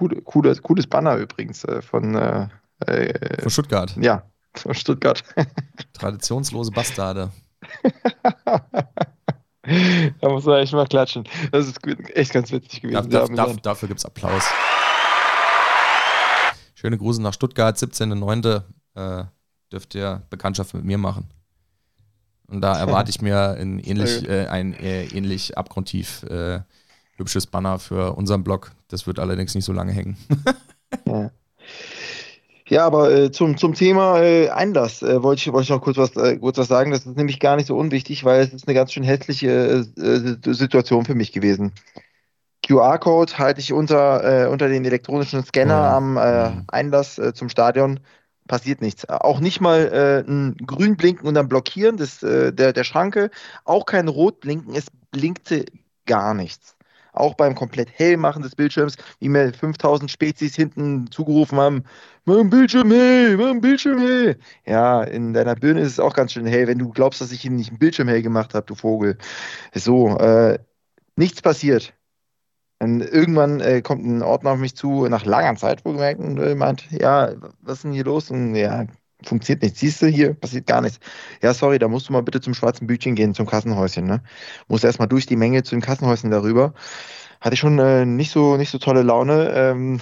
cool, 0.00 0.20
cooles, 0.22 0.62
cooles 0.62 0.86
Banner 0.86 1.16
übrigens 1.16 1.64
äh, 1.64 1.82
von, 1.82 2.14
äh, 2.14 2.48
äh, 2.86 3.42
von 3.42 3.50
Stuttgart. 3.50 3.94
Ja, 4.00 4.22
von 4.54 4.74
Stuttgart. 4.74 5.22
Traditionslose 5.92 6.70
Bastarde. 6.70 7.30
da 10.20 10.28
muss 10.28 10.44
man 10.44 10.60
echt 10.60 10.72
mal 10.72 10.86
klatschen. 10.86 11.24
Das 11.52 11.66
ist 11.66 11.78
echt 12.14 12.32
ganz 12.32 12.50
witzig 12.50 12.80
gewesen. 12.82 13.10
Darf, 13.10 13.28
darf, 13.30 13.56
dafür 13.58 13.88
gibt 13.88 14.00
es 14.00 14.06
Applaus. 14.06 14.44
Schöne 16.80 16.96
Grüße 16.96 17.20
nach 17.20 17.34
Stuttgart, 17.34 17.76
17.09. 17.76 18.62
äh, 18.94 19.24
dürft 19.70 19.94
ihr 19.94 20.22
Bekanntschaft 20.30 20.72
mit 20.72 20.82
mir 20.82 20.96
machen. 20.96 21.28
Und 22.46 22.62
da 22.62 22.78
erwarte 22.78 23.10
ich 23.10 23.20
mir 23.20 23.50
ein 23.50 23.78
ähnlich, 23.84 24.26
äh, 24.26 24.46
ein 24.46 24.72
äh, 24.72 25.04
ähnlich 25.08 25.58
abgrundtief 25.58 26.22
äh, 26.22 26.60
hübsches 27.16 27.46
Banner 27.46 27.78
für 27.78 28.16
unseren 28.16 28.44
Blog. 28.44 28.72
Das 28.88 29.06
wird 29.06 29.18
allerdings 29.18 29.54
nicht 29.54 29.66
so 29.66 29.74
lange 29.74 29.92
hängen. 29.92 30.16
ja. 31.06 31.30
Ja, 32.66 32.86
aber 32.86 33.12
äh, 33.12 33.30
zum, 33.30 33.58
zum 33.58 33.74
Thema 33.74 34.22
äh, 34.22 34.48
Einlass 34.48 35.02
äh, 35.02 35.22
wollte 35.22 35.40
ich, 35.40 35.52
wollt 35.52 35.64
ich 35.64 35.70
noch 35.70 35.82
kurz 35.82 35.98
was, 35.98 36.14
kurz 36.14 36.56
was 36.56 36.68
sagen. 36.68 36.92
Das 36.92 37.04
ist 37.04 37.14
nämlich 37.14 37.40
gar 37.40 37.56
nicht 37.56 37.66
so 37.66 37.76
unwichtig, 37.76 38.24
weil 38.24 38.40
es 38.40 38.54
ist 38.54 38.66
eine 38.66 38.74
ganz 38.74 38.94
schön 38.94 39.02
hässliche 39.02 39.84
Situation 39.96 41.04
für 41.04 41.14
mich 41.14 41.32
gewesen. 41.32 41.72
QR-Code 42.70 43.38
halte 43.38 43.60
ich 43.60 43.72
unter, 43.72 44.44
äh, 44.44 44.46
unter 44.46 44.68
den 44.68 44.84
elektronischen 44.84 45.44
Scanner 45.44 45.74
ja. 45.74 45.96
am 45.96 46.16
äh, 46.16 46.50
mhm. 46.50 46.64
Einlass 46.68 47.18
äh, 47.18 47.34
zum 47.34 47.48
Stadion. 47.48 48.00
Passiert 48.46 48.80
nichts. 48.80 49.08
Auch 49.08 49.40
nicht 49.40 49.60
mal 49.60 50.24
äh, 50.26 50.28
ein 50.28 50.56
grün 50.66 50.96
blinken 50.96 51.26
und 51.26 51.34
dann 51.34 51.48
blockieren 51.48 51.96
des, 51.96 52.22
äh, 52.22 52.52
der, 52.52 52.72
der 52.72 52.84
Schranke. 52.84 53.30
Auch 53.64 53.86
kein 53.86 54.08
rot 54.08 54.40
blinken. 54.40 54.74
Es 54.74 54.86
blinkte 55.10 55.64
gar 56.06 56.34
nichts 56.34 56.76
auch 57.12 57.34
beim 57.34 57.54
komplett 57.54 57.90
hellmachen 57.90 58.42
des 58.42 58.54
Bildschirms, 58.54 58.96
wie 59.18 59.28
mir 59.28 59.52
5000 59.52 60.10
Spezies 60.10 60.54
hinten 60.54 61.10
zugerufen 61.10 61.58
haben, 61.58 61.84
mein 62.24 62.50
Bildschirm 62.50 62.90
hell, 62.90 63.36
mein 63.36 63.60
Bildschirm 63.60 63.98
hell. 63.98 64.38
Ja, 64.66 65.02
in 65.02 65.32
deiner 65.32 65.56
Birne 65.56 65.80
ist 65.80 65.92
es 65.92 66.00
auch 66.00 66.14
ganz 66.14 66.32
schön 66.32 66.46
hell, 66.46 66.66
wenn 66.68 66.78
du 66.78 66.90
glaubst, 66.90 67.20
dass 67.20 67.32
ich 67.32 67.44
ihn 67.44 67.56
nicht 67.56 67.70
einen 67.70 67.78
Bildschirm 67.78 68.08
hell 68.08 68.22
gemacht 68.22 68.54
habe, 68.54 68.66
du 68.66 68.74
Vogel. 68.74 69.18
So, 69.74 70.18
äh, 70.18 70.58
nichts 71.16 71.42
passiert. 71.42 71.94
Und 72.82 73.02
irgendwann 73.02 73.60
äh, 73.60 73.82
kommt 73.82 74.04
ein 74.06 74.22
Ordner 74.22 74.52
auf 74.52 74.58
mich 74.58 74.74
zu, 74.74 75.06
nach 75.08 75.26
langer 75.26 75.56
Zeit 75.56 75.84
wohlgemerkt, 75.84 76.18
und 76.20 76.38
äh, 76.38 76.54
meint, 76.54 76.90
ja, 76.90 77.32
was 77.60 77.78
ist 77.78 77.84
denn 77.84 77.92
hier 77.92 78.04
los? 78.04 78.30
Und 78.30 78.54
ja, 78.54 78.86
funktioniert 79.22 79.62
nicht. 79.62 79.76
Siehst 79.76 80.00
du, 80.00 80.06
hier 80.06 80.32
passiert 80.34 80.66
gar 80.66 80.80
nichts. 80.80 80.98
Ja, 81.42 81.52
sorry, 81.52 81.78
da 81.78 81.88
musst 81.88 82.08
du 82.08 82.12
mal 82.14 82.22
bitte 82.22 82.40
zum 82.40 82.54
schwarzen 82.54 82.86
Bütchen 82.86 83.14
gehen, 83.14 83.34
zum 83.34 83.46
Kassenhäuschen. 83.46 84.06
Ne? 84.06 84.22
Musst 84.68 84.84
erstmal 84.84 85.08
durch 85.08 85.26
die 85.26 85.36
Menge 85.36 85.62
zu 85.62 85.74
den 85.74 85.82
Kassenhäuschen 85.82 86.30
darüber. 86.30 86.72
Hatte 87.40 87.54
ich 87.54 87.60
schon 87.60 87.78
äh, 87.78 88.06
nicht, 88.06 88.32
so, 88.32 88.56
nicht 88.56 88.70
so 88.70 88.78
tolle 88.78 89.02
Laune. 89.02 89.50
Ähm, 89.54 90.00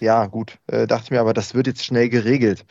ja, 0.00 0.26
gut, 0.26 0.58
äh, 0.66 0.86
dachte 0.86 1.14
mir 1.14 1.20
aber, 1.20 1.32
das 1.32 1.54
wird 1.54 1.66
jetzt 1.66 1.84
schnell 1.84 2.08
geregelt. 2.08 2.66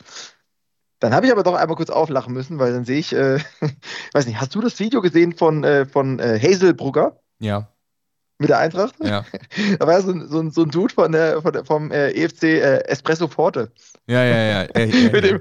Dann 1.00 1.14
habe 1.14 1.26
ich 1.26 1.32
aber 1.32 1.42
doch 1.42 1.54
einmal 1.54 1.76
kurz 1.76 1.90
auflachen 1.90 2.32
müssen, 2.32 2.60
weil 2.60 2.72
dann 2.72 2.84
sehe 2.84 2.98
ich, 2.98 3.12
äh, 3.12 3.38
weiß 4.12 4.26
nicht, 4.26 4.40
hast 4.40 4.54
du 4.54 4.60
das 4.60 4.78
Video 4.78 5.00
gesehen 5.00 5.32
von, 5.32 5.64
äh, 5.64 5.86
von 5.86 6.20
äh, 6.20 6.38
Hazelbrugger? 6.38 7.18
Ja. 7.40 7.71
Mit 8.42 8.50
der 8.50 8.58
Eintracht? 8.58 8.96
Ja. 9.00 9.24
da 9.78 9.86
war 9.86 9.94
ja 9.94 10.00
so, 10.00 10.12
so, 10.26 10.50
so 10.50 10.62
ein 10.62 10.70
Dude 10.70 10.92
von 10.92 11.12
der, 11.12 11.40
von 11.40 11.52
der, 11.52 11.64
vom 11.64 11.92
äh, 11.92 12.10
EFC 12.10 12.42
äh, 12.42 12.78
Espresso 12.88 13.28
Forte. 13.28 13.70
Ja, 14.08 14.24
ja, 14.24 14.36
ja. 14.36 14.62
ja, 14.74 14.80
ja, 14.80 15.12
Mit 15.12 15.24
dem 15.24 15.40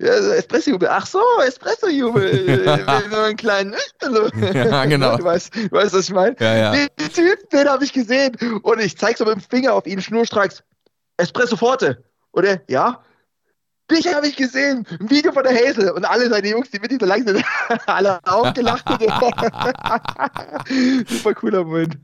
ja, 0.00 0.08
Espresso-Jubel. 0.34 0.88
Ach 0.90 1.06
so, 1.06 1.20
Espresso-Jubel. 1.46 2.64
so 3.10 3.16
einen 3.16 3.36
kleinen. 3.36 3.76
ja, 4.52 4.84
genau. 4.86 5.16
Du 5.16 5.22
weißt, 5.22 5.54
du 5.54 5.70
weißt, 5.70 5.94
was 5.94 6.08
ich 6.08 6.12
meine? 6.12 6.34
Ja, 6.40 6.56
ja. 6.56 6.72
Den 6.72 6.88
Typ, 7.14 7.50
den 7.50 7.68
habe 7.68 7.84
ich 7.84 7.92
gesehen. 7.92 8.34
Und 8.62 8.80
ich 8.80 8.98
zeig 8.98 9.16
so 9.16 9.24
mit 9.24 9.34
dem 9.34 9.40
Finger 9.40 9.74
auf 9.74 9.86
ihn 9.86 10.02
schnurstracks. 10.02 10.64
Espresso 11.18 11.54
Forte. 11.54 12.02
Oder? 12.32 12.60
Ja. 12.68 13.04
Dich 13.90 14.12
habe 14.12 14.26
ich 14.26 14.36
gesehen, 14.36 14.86
ein 15.00 15.10
Video 15.10 15.32
von 15.32 15.42
der 15.42 15.54
Hazel 15.54 15.90
und 15.90 16.04
alle 16.04 16.28
seine 16.28 16.48
Jungs, 16.48 16.70
die 16.70 16.78
mit 16.78 16.92
ihm 16.92 16.98
so 17.00 17.06
lang 17.06 17.26
sind, 17.26 17.42
alle 17.86 18.20
aufgelacht. 18.24 18.84
Super 21.08 21.34
cooler 21.34 21.64
Moment. 21.64 21.96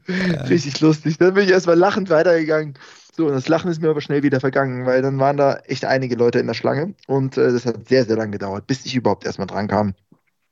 Richtig 0.49 0.81
lustig. 0.81 1.19
Dann 1.19 1.35
bin 1.35 1.45
ich 1.45 1.51
erstmal 1.51 1.77
lachend 1.77 2.09
weitergegangen. 2.09 2.75
So, 3.17 3.27
und 3.27 3.35
das 3.35 3.49
Lachen 3.49 3.71
ist 3.71 3.81
mir 3.81 3.91
aber 3.91 4.01
schnell 4.01 4.25
wieder 4.25 4.41
vergangen, 4.41 4.87
weil 4.87 5.03
dann 5.03 5.21
waren 5.21 5.37
da 5.37 5.59
echt 5.67 5.85
einige 5.85 6.17
Leute 6.17 6.41
in 6.41 6.49
der 6.49 6.55
Schlange 6.55 6.95
und 7.07 7.37
äh, 7.37 7.53
das 7.53 7.65
hat 7.65 7.87
sehr, 7.87 8.05
sehr 8.05 8.17
lange 8.17 8.33
gedauert, 8.33 8.67
bis 8.67 8.85
ich 8.87 8.97
überhaupt 8.97 9.25
erstmal 9.25 9.47
dran 9.47 9.69
kam. 9.69 9.95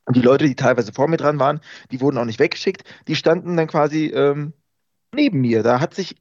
Und 0.05 0.17
die 0.17 0.23
Leute, 0.23 0.47
die 0.47 0.55
teilweise 0.55 0.93
vor 0.93 1.09
mir 1.09 1.17
dran 1.17 1.41
waren, 1.41 1.61
die 1.91 2.01
wurden 2.01 2.19
auch 2.19 2.25
nicht 2.25 2.39
weggeschickt, 2.39 2.85
die 3.09 3.17
standen 3.17 3.57
dann 3.57 3.67
quasi 3.67 4.13
ähm, 4.15 4.53
neben 5.13 5.41
mir. 5.41 5.65
Da 5.65 5.81
hat 5.81 5.95
sich 5.95 6.15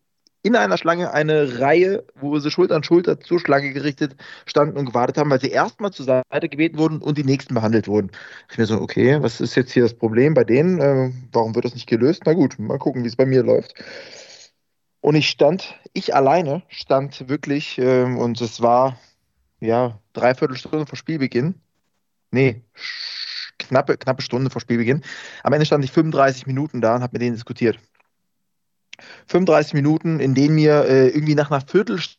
in 0.44 0.56
einer 0.56 0.78
Schlange 0.78 1.14
eine 1.14 1.60
Reihe, 1.60 2.04
wo 2.16 2.38
sie 2.40 2.50
Schulter 2.50 2.76
an 2.76 2.84
Schulter 2.84 3.20
zur 3.20 3.40
Schlange 3.40 3.74
gerichtet 3.74 4.16
standen 4.46 4.78
und 4.78 4.88
gewartet 4.88 5.18
haben, 5.18 5.30
weil 5.30 5.42
sie 5.42 5.52
erstmal 5.52 5.92
zur 5.92 6.06
Seite 6.06 6.50
gebeten 6.50 6.78
wurden 6.78 7.00
und 7.00 7.18
die 7.18 7.24
nächsten 7.24 7.54
behandelt 7.54 7.88
wurden. 7.88 8.12
Ich 8.50 8.58
mir 8.58 8.66
so, 8.66 8.82
okay, 8.82 9.22
was 9.22 9.40
ist 9.40 9.56
jetzt 9.56 9.72
hier 9.72 9.84
das 9.84 9.94
Problem 9.94 10.34
bei 10.34 10.44
denen? 10.44 10.80
Äh, 10.80 11.12
warum 11.32 11.54
wird 11.54 11.66
das 11.66 11.76
nicht 11.76 11.88
gelöst? 11.88 12.24
Na 12.26 12.34
gut, 12.34 12.58
mal 12.58 12.80
gucken, 12.80 13.04
wie 13.04 13.08
es 13.08 13.16
bei 13.16 13.26
mir 13.26 13.44
läuft. 13.44 13.76
Und 15.00 15.16
ich 15.16 15.30
stand, 15.30 15.80
ich 15.94 16.16
alleine 16.16 16.64
stand 16.70 17.28
wirklich, 17.28 17.78
ähm, 17.80 18.18
und 18.18 18.40
es 18.40 18.62
war 18.62 18.98
ja 19.60 20.00
dreiviertel 20.14 20.58
Stunde 20.58 20.86
vor 20.86 20.98
Spielbeginn. 20.98 21.56
Nee, 22.32 22.62
knappe, 23.58 23.98
knappe 23.98 24.22
Stunde 24.22 24.50
vor 24.50 24.62
Spielbeginn. 24.62 25.04
Am 25.44 25.54
Ende 25.54 25.66
stand 25.66 25.84
ich 25.84 25.92
35 25.92 26.48
Minuten 26.48 26.82
da 26.82 26.96
und 26.96 27.02
habe 27.02 27.14
mit 27.14 27.22
denen 27.22 27.36
diskutiert. 27.36 27.80
35 29.28 29.74
Minuten, 29.74 30.20
in 30.20 30.36
denen 30.36 30.56
mir 30.56 30.86
äh, 30.86 31.08
irgendwie 31.10 31.36
nach 31.36 31.52
einer 31.52 31.62
Viertelstunde. 31.62 32.18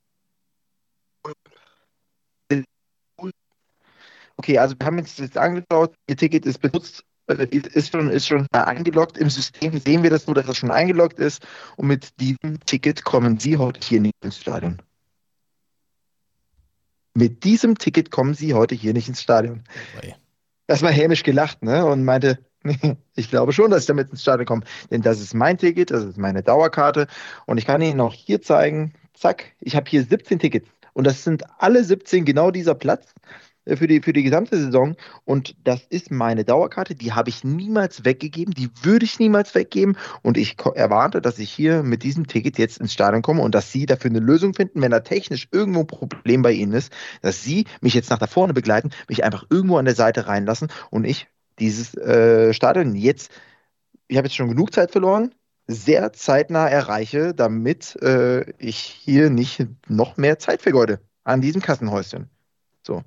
Okay, 4.36 4.58
also 4.58 4.74
wir 4.78 4.86
haben 4.86 4.98
jetzt, 4.98 5.18
jetzt 5.18 5.38
angeschaut, 5.38 5.94
Ihr 6.08 6.16
Ticket 6.16 6.46
ist 6.46 6.60
benutzt, 6.60 7.04
äh, 7.28 7.46
ist 7.50 7.92
schon, 7.92 8.10
ist 8.10 8.26
schon 8.26 8.46
eingeloggt. 8.52 9.18
Im 9.18 9.30
System 9.30 9.78
sehen 9.78 10.02
wir 10.02 10.10
das 10.10 10.26
nur, 10.26 10.34
dass 10.34 10.46
das 10.46 10.56
schon 10.56 10.70
eingeloggt 10.70 11.18
ist. 11.18 11.46
Und 11.76 11.88
mit 11.88 12.18
diesem 12.20 12.60
Ticket 12.64 13.04
kommen 13.04 13.38
Sie 13.38 13.58
heute 13.58 13.80
hier 13.86 14.00
nicht 14.00 14.14
ins 14.22 14.38
Stadion. 14.38 14.82
Mit 17.14 17.44
diesem 17.44 17.76
Ticket 17.76 18.10
kommen 18.10 18.34
Sie 18.34 18.54
heute 18.54 18.74
hier 18.74 18.94
nicht 18.94 19.08
ins 19.08 19.22
Stadion. 19.22 19.64
Okay. 19.96 20.16
Erstmal 20.66 20.92
hämisch 20.92 21.22
gelacht, 21.22 21.62
ne? 21.62 21.84
Und 21.84 22.04
meinte, 22.04 22.38
Ich 23.14 23.28
glaube 23.28 23.52
schon, 23.52 23.70
dass 23.70 23.82
ich 23.82 23.86
damit 23.86 24.10
ins 24.10 24.22
Stadion 24.22 24.46
komme. 24.46 24.62
Denn 24.90 25.02
das 25.02 25.20
ist 25.20 25.34
mein 25.34 25.58
Ticket, 25.58 25.90
das 25.90 26.04
ist 26.04 26.18
meine 26.18 26.42
Dauerkarte. 26.42 27.06
Und 27.46 27.58
ich 27.58 27.66
kann 27.66 27.82
Ihnen 27.82 28.00
auch 28.00 28.14
hier 28.14 28.40
zeigen, 28.40 28.94
zack, 29.14 29.52
ich 29.60 29.76
habe 29.76 29.88
hier 29.88 30.02
17 30.02 30.38
Tickets. 30.38 30.68
Und 30.94 31.06
das 31.06 31.24
sind 31.24 31.44
alle 31.58 31.84
17 31.84 32.24
genau 32.24 32.50
dieser 32.50 32.74
Platz 32.74 33.14
äh, 33.64 33.76
für 33.76 33.86
die, 33.86 34.00
für 34.00 34.12
die 34.12 34.22
gesamte 34.22 34.56
Saison. 34.56 34.96
Und 35.24 35.54
das 35.64 35.86
ist 35.88 36.10
meine 36.10 36.44
Dauerkarte. 36.44 36.94
Die 36.94 37.12
habe 37.12 37.30
ich 37.30 37.44
niemals 37.44 38.04
weggegeben. 38.04 38.54
Die 38.54 38.70
würde 38.82 39.04
ich 39.04 39.18
niemals 39.18 39.54
weggeben. 39.54 39.96
Und 40.22 40.36
ich 40.36 40.56
erwarte, 40.74 41.20
dass 41.20 41.38
ich 41.38 41.50
hier 41.50 41.82
mit 41.82 42.02
diesem 42.02 42.26
Ticket 42.26 42.58
jetzt 42.58 42.78
ins 42.78 42.92
Stadion 42.92 43.22
komme 43.22 43.42
und 43.42 43.54
dass 43.54 43.72
Sie 43.72 43.86
dafür 43.86 44.10
eine 44.10 44.20
Lösung 44.20 44.54
finden, 44.54 44.82
wenn 44.82 44.90
da 44.90 45.00
technisch 45.00 45.48
irgendwo 45.52 45.80
ein 45.80 45.86
Problem 45.86 46.42
bei 46.42 46.52
Ihnen 46.52 46.72
ist, 46.72 46.92
dass 47.22 47.42
Sie 47.42 47.66
mich 47.80 47.94
jetzt 47.94 48.10
nach 48.10 48.18
da 48.18 48.26
vorne 48.26 48.52
begleiten, 48.52 48.90
mich 49.08 49.24
einfach 49.24 49.46
irgendwo 49.50 49.76
an 49.76 49.84
der 49.84 49.94
Seite 49.94 50.26
reinlassen 50.26 50.68
und 50.90 51.04
ich 51.04 51.28
dieses 51.58 51.94
äh, 51.96 52.52
Stadion 52.52 52.94
jetzt, 52.94 53.30
ich 54.08 54.16
habe 54.16 54.26
jetzt 54.26 54.36
schon 54.36 54.48
genug 54.48 54.72
Zeit 54.72 54.90
verloren, 54.90 55.34
sehr 55.66 56.12
zeitnah 56.12 56.68
erreiche, 56.68 57.34
damit 57.34 57.96
äh, 58.02 58.50
ich 58.58 58.78
hier 58.78 59.30
nicht 59.30 59.66
noch 59.88 60.16
mehr 60.16 60.38
Zeit 60.38 60.62
vergeude 60.62 61.00
an 61.24 61.40
diesem 61.40 61.62
Kassenhäuschen. 61.62 62.28
So. 62.82 63.02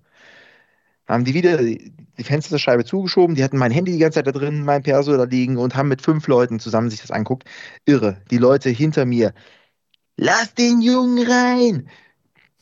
Haben 1.08 1.26
die 1.26 1.36
wieder 1.36 1.58
die 1.58 1.94
Fensterscheibe 2.18 2.84
zugeschoben, 2.84 3.36
die 3.36 3.44
hatten 3.44 3.58
mein 3.58 3.72
Handy 3.72 3.92
die 3.92 4.00
ganze 4.00 4.18
Zeit 4.18 4.28
da 4.28 4.32
drin, 4.32 4.64
mein 4.64 4.82
Perso 4.82 5.16
da 5.16 5.26
liegen 5.26 5.58
und 5.58 5.76
haben 5.76 5.90
mit 5.90 6.02
fünf 6.02 6.28
Leuten 6.28 6.60
zusammen 6.60 6.90
sich 6.90 7.02
das 7.02 7.12
anguckt. 7.12 7.44
Irre. 7.86 8.22
Die 8.32 8.38
Leute 8.38 8.70
hinter 8.70 9.06
mir. 9.06 9.34
Lass 10.18 10.54
den 10.54 10.82
Jungen 10.82 11.28
rein! 11.28 11.90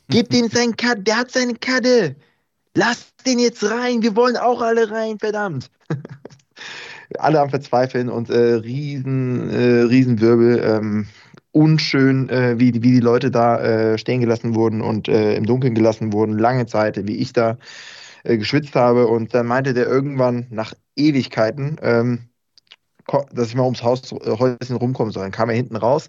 Gib 0.09 0.29
dem 0.29 0.49
seinen 0.49 0.75
Cut, 0.75 1.07
der 1.07 1.17
hat 1.17 1.31
seine 1.31 1.53
Karte! 1.53 2.15
Lass 2.75 3.13
den 3.25 3.39
jetzt 3.39 3.63
rein, 3.63 4.01
wir 4.01 4.15
wollen 4.15 4.37
auch 4.37 4.61
alle 4.61 4.89
rein, 4.89 5.19
verdammt. 5.19 5.69
alle 7.19 7.39
am 7.39 7.49
Verzweifeln 7.49 8.09
und 8.09 8.29
äh, 8.29 8.55
riesen, 8.55 9.49
äh, 9.49 9.81
Riesenwirbel. 9.81 10.63
Ähm, 10.63 11.07
unschön, 11.51 12.29
äh, 12.29 12.55
wie, 12.57 12.73
wie 12.73 12.93
die 12.93 12.99
Leute 12.99 13.29
da 13.29 13.59
äh, 13.59 13.97
stehen 13.97 14.21
gelassen 14.21 14.55
wurden 14.55 14.81
und 14.81 15.07
äh, 15.07 15.35
im 15.35 15.45
Dunkeln 15.45 15.75
gelassen 15.75 16.11
wurden, 16.11 16.37
lange 16.37 16.65
Zeit, 16.65 17.07
wie 17.07 17.17
ich 17.17 17.31
da 17.31 17.57
äh, 18.23 18.37
geschwitzt 18.37 18.75
habe. 18.75 19.07
Und 19.07 19.33
dann 19.35 19.45
meinte 19.45 19.73
der 19.75 19.87
irgendwann 19.87 20.47
nach 20.49 20.73
Ewigkeiten, 20.95 21.77
ähm, 21.81 22.29
dass 23.31 23.49
ich 23.49 23.55
mal 23.55 23.63
ums 23.63 23.83
Haus 23.83 24.11
Häuschen 24.11 24.77
rumkommen 24.77 25.13
soll. 25.13 25.23
Dann 25.23 25.31
kam 25.31 25.49
er 25.49 25.55
hinten 25.55 25.75
raus 25.75 26.07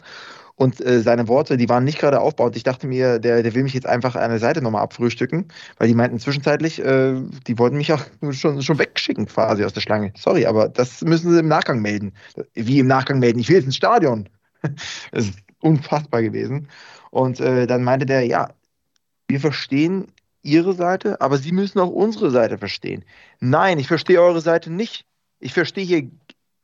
und 0.56 0.80
äh, 0.80 1.00
seine 1.00 1.26
Worte, 1.26 1.56
die 1.56 1.68
waren 1.68 1.84
nicht 1.84 1.98
gerade 1.98 2.20
aufbauend. 2.20 2.56
Ich 2.56 2.62
dachte 2.62 2.86
mir, 2.86 3.18
der, 3.18 3.42
der 3.42 3.54
will 3.54 3.64
mich 3.64 3.74
jetzt 3.74 3.86
einfach 3.86 4.14
eine 4.14 4.38
Seite 4.38 4.62
nochmal 4.62 4.82
abfrühstücken, 4.82 5.48
weil 5.78 5.88
die 5.88 5.94
meinten 5.94 6.18
zwischenzeitlich, 6.20 6.80
äh, 6.80 7.20
die 7.46 7.58
wollten 7.58 7.76
mich 7.76 7.92
auch 7.92 8.04
schon, 8.30 8.62
schon 8.62 8.78
wegschicken 8.78 9.26
quasi 9.26 9.64
aus 9.64 9.72
der 9.72 9.80
Schlange. 9.80 10.12
Sorry, 10.16 10.46
aber 10.46 10.68
das 10.68 11.02
müssen 11.02 11.32
sie 11.32 11.40
im 11.40 11.48
Nachgang 11.48 11.80
melden. 11.80 12.12
Wie 12.54 12.78
im 12.78 12.86
Nachgang 12.86 13.18
melden? 13.18 13.40
Ich 13.40 13.48
will 13.48 13.56
jetzt 13.56 13.66
ins 13.66 13.76
Stadion. 13.76 14.28
das 14.62 15.26
ist 15.26 15.38
unfassbar 15.60 16.22
gewesen. 16.22 16.68
Und 17.10 17.40
äh, 17.40 17.66
dann 17.66 17.82
meinte 17.82 18.06
der, 18.06 18.24
ja, 18.24 18.50
wir 19.28 19.40
verstehen 19.40 20.06
Ihre 20.42 20.74
Seite, 20.74 21.20
aber 21.20 21.38
Sie 21.38 21.52
müssen 21.52 21.80
auch 21.80 21.90
unsere 21.90 22.30
Seite 22.30 22.58
verstehen. 22.58 23.04
Nein, 23.40 23.78
ich 23.78 23.88
verstehe 23.88 24.20
eure 24.20 24.42
Seite 24.42 24.70
nicht. 24.70 25.06
Ich 25.40 25.54
verstehe 25.54 25.84
hier 25.84 26.10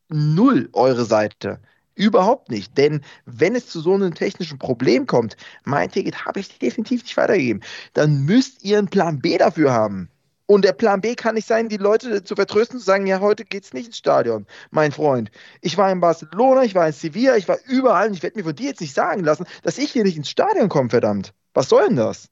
null 0.09 0.68
eure 0.74 1.05
Seite 1.05 1.61
Überhaupt 2.01 2.49
nicht. 2.49 2.79
Denn 2.79 3.03
wenn 3.27 3.55
es 3.55 3.67
zu 3.67 3.79
so 3.81 3.93
einem 3.93 4.15
technischen 4.15 4.59
Problem 4.59 5.07
kommt, 5.07 5.37
mein 5.65 5.91
Ticket 5.91 6.25
habe 6.25 6.41
ich 6.41 6.59
definitiv 6.59 7.03
nicht 7.03 7.17
weitergegeben, 7.19 7.63
dann 7.93 8.25
müsst 8.25 8.65
ihr 8.65 8.79
einen 8.79 8.89
Plan 8.89 9.21
B 9.21 9.37
dafür 9.37 9.73
haben. 9.73 10.09
Und 10.47 10.65
der 10.65 10.73
Plan 10.73 11.03
B 11.03 11.15
kann 11.15 11.35
nicht 11.35 11.47
sein, 11.47 11.69
die 11.69 11.77
Leute 11.77 12.25
zu 12.25 12.37
vertrösten, 12.37 12.79
zu 12.79 12.87
sagen, 12.87 13.07
ja, 13.07 13.21
heute 13.21 13.45
geht 13.45 13.65
es 13.65 13.75
nicht 13.75 13.89
ins 13.89 13.99
Stadion, 13.99 14.47
mein 14.71 14.93
Freund. 14.93 15.31
Ich 15.61 15.77
war 15.77 15.93
in 15.93 16.01
Barcelona, 16.01 16.65
ich 16.65 16.75
war 16.75 16.87
in 16.87 16.95
Sevilla, 16.95 17.37
ich 17.37 17.49
war 17.49 17.59
überall 17.67 18.09
und 18.09 18.15
ich 18.15 18.23
werde 18.23 18.39
mir 18.39 18.45
von 18.45 18.57
dir 18.57 18.71
jetzt 18.71 18.81
nicht 18.81 18.95
sagen 18.95 19.23
lassen, 19.23 19.45
dass 19.63 19.77
ich 19.77 19.93
hier 19.93 20.03
nicht 20.03 20.17
ins 20.17 20.31
Stadion 20.31 20.71
komme, 20.71 20.89
verdammt. 20.89 21.35
Was 21.53 21.69
soll 21.69 21.87
denn 21.87 21.97
das? 21.97 22.31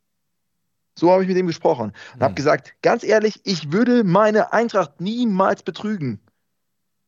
So 0.99 1.13
habe 1.13 1.23
ich 1.23 1.29
mit 1.29 1.37
ihm 1.37 1.47
gesprochen 1.47 1.93
und 2.15 2.21
mhm. 2.21 2.25
habe 2.25 2.35
gesagt, 2.35 2.73
ganz 2.81 3.05
ehrlich, 3.05 3.43
ich 3.45 3.71
würde 3.71 4.03
meine 4.03 4.51
Eintracht 4.55 5.03
niemals 5.03 5.63
betrügen. 5.63 6.21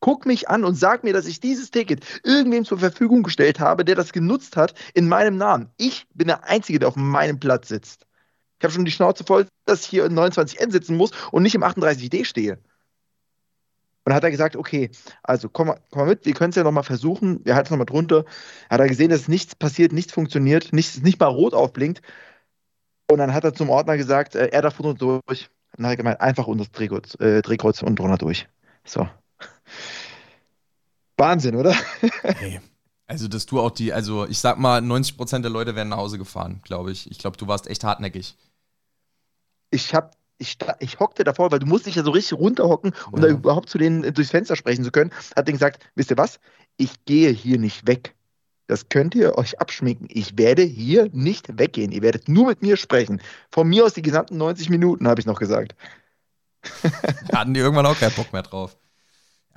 Guck 0.00 0.24
mich 0.24 0.48
an 0.48 0.64
und 0.64 0.74
sag 0.74 1.04
mir, 1.04 1.12
dass 1.12 1.26
ich 1.26 1.40
dieses 1.40 1.70
Ticket 1.70 2.04
irgendwem 2.24 2.64
zur 2.64 2.78
Verfügung 2.78 3.22
gestellt 3.22 3.60
habe, 3.60 3.84
der 3.84 3.94
das 3.94 4.12
genutzt 4.12 4.56
hat 4.56 4.74
in 4.94 5.08
meinem 5.08 5.36
Namen. 5.36 5.70
Ich 5.76 6.06
bin 6.14 6.28
der 6.28 6.44
Einzige, 6.44 6.78
der 6.78 6.88
auf 6.88 6.96
meinem 6.96 7.38
Platz 7.38 7.68
sitzt. 7.68 8.06
Ich 8.58 8.64
habe 8.64 8.72
schon 8.72 8.84
die 8.84 8.90
Schnauze 8.90 9.24
voll, 9.24 9.46
dass 9.66 9.82
ich 9.82 9.88
hier 9.88 10.04
in 10.04 10.18
29N 10.18 10.70
sitzen 10.70 10.96
muss 10.96 11.12
und 11.32 11.42
nicht 11.42 11.54
im 11.54 11.62
38D 11.62 12.24
stehe. 12.24 12.58
Und 14.04 14.14
hat 14.14 14.24
er 14.24 14.30
gesagt, 14.30 14.56
okay, 14.56 14.90
also 15.22 15.48
komm 15.48 15.68
mal, 15.68 15.80
komm 15.90 16.02
mal 16.02 16.08
mit, 16.08 16.24
wir 16.24 16.32
können 16.32 16.50
es 16.50 16.56
ja 16.56 16.64
nochmal 16.64 16.84
versuchen. 16.84 17.44
Wir 17.44 17.54
halten 17.54 17.66
es 17.66 17.70
nochmal 17.70 17.86
drunter. 17.86 18.24
Er 18.68 18.74
hat 18.74 18.80
er 18.80 18.88
gesehen, 18.88 19.10
dass 19.10 19.28
nichts 19.28 19.54
passiert, 19.54 19.92
nichts 19.92 20.12
funktioniert, 20.12 20.72
nichts, 20.72 21.02
nicht 21.02 21.20
mal 21.20 21.26
rot 21.26 21.54
aufblinkt. 21.54 22.00
Und 23.10 23.18
dann 23.18 23.34
hat 23.34 23.44
er 23.44 23.54
zum 23.54 23.70
Ordner 23.70 23.96
gesagt, 23.96 24.34
äh, 24.34 24.48
er 24.48 24.62
darf 24.62 24.80
unter 24.80 24.94
durch. 24.94 25.50
Und 25.76 25.78
dann 25.78 25.86
hat 25.86 25.92
er 25.92 25.96
gemeint, 25.96 26.20
einfach 26.20 26.46
unter 26.46 26.64
das 26.64 26.72
Drehkreuz, 26.72 27.14
äh, 27.20 27.42
Drehkreuz 27.42 27.82
und 27.82 27.98
drunter 27.98 28.18
durch. 28.18 28.48
So. 28.84 29.08
Wahnsinn, 31.16 31.56
oder? 31.56 31.74
Hey. 32.22 32.60
Also, 33.06 33.26
dass 33.26 33.44
du 33.44 33.58
auch 33.58 33.72
die, 33.72 33.92
also 33.92 34.24
ich 34.26 34.38
sag 34.38 34.58
mal, 34.58 34.80
90% 34.80 35.40
der 35.40 35.50
Leute 35.50 35.74
werden 35.74 35.88
nach 35.88 35.96
Hause 35.96 36.16
gefahren, 36.16 36.60
glaube 36.62 36.92
ich. 36.92 37.10
Ich 37.10 37.18
glaube, 37.18 37.36
du 37.36 37.48
warst 37.48 37.66
echt 37.66 37.82
hartnäckig 37.82 38.36
ich 39.70 39.94
habe 39.94 40.10
ich, 40.38 40.56
ich 40.78 40.98
hockte 40.98 41.22
davor, 41.22 41.52
weil 41.52 41.58
du 41.58 41.66
musst 41.66 41.86
dich 41.86 41.96
ja 41.96 42.02
so 42.02 42.12
richtig 42.12 42.38
runterhocken, 42.38 42.94
um 43.12 43.20
ja. 43.20 43.26
da 43.26 43.32
überhaupt 43.34 43.68
zu 43.68 43.76
denen 43.76 44.14
durchs 44.14 44.30
Fenster 44.30 44.56
sprechen 44.56 44.84
zu 44.84 44.90
können. 44.90 45.10
Hat 45.36 45.46
denen 45.46 45.58
gesagt, 45.58 45.84
wisst 45.94 46.10
ihr 46.10 46.16
was? 46.16 46.40
Ich 46.78 47.04
gehe 47.04 47.30
hier 47.30 47.58
nicht 47.58 47.86
weg. 47.86 48.14
Das 48.66 48.88
könnt 48.88 49.14
ihr 49.14 49.36
euch 49.36 49.60
abschminken. 49.60 50.08
Ich 50.10 50.38
werde 50.38 50.62
hier 50.62 51.10
nicht 51.12 51.58
weggehen. 51.58 51.92
Ihr 51.92 52.00
werdet 52.00 52.28
nur 52.28 52.46
mit 52.46 52.62
mir 52.62 52.78
sprechen. 52.78 53.20
Von 53.50 53.68
mir 53.68 53.84
aus 53.84 53.92
die 53.92 54.02
gesamten 54.02 54.38
90 54.38 54.70
Minuten, 54.70 55.08
habe 55.08 55.20
ich 55.20 55.26
noch 55.26 55.38
gesagt. 55.38 55.74
Hatten 57.34 57.52
die 57.52 57.60
irgendwann 57.60 57.86
auch 57.86 57.98
keinen 57.98 58.14
Bock 58.14 58.32
mehr 58.32 58.42
drauf. 58.42 58.78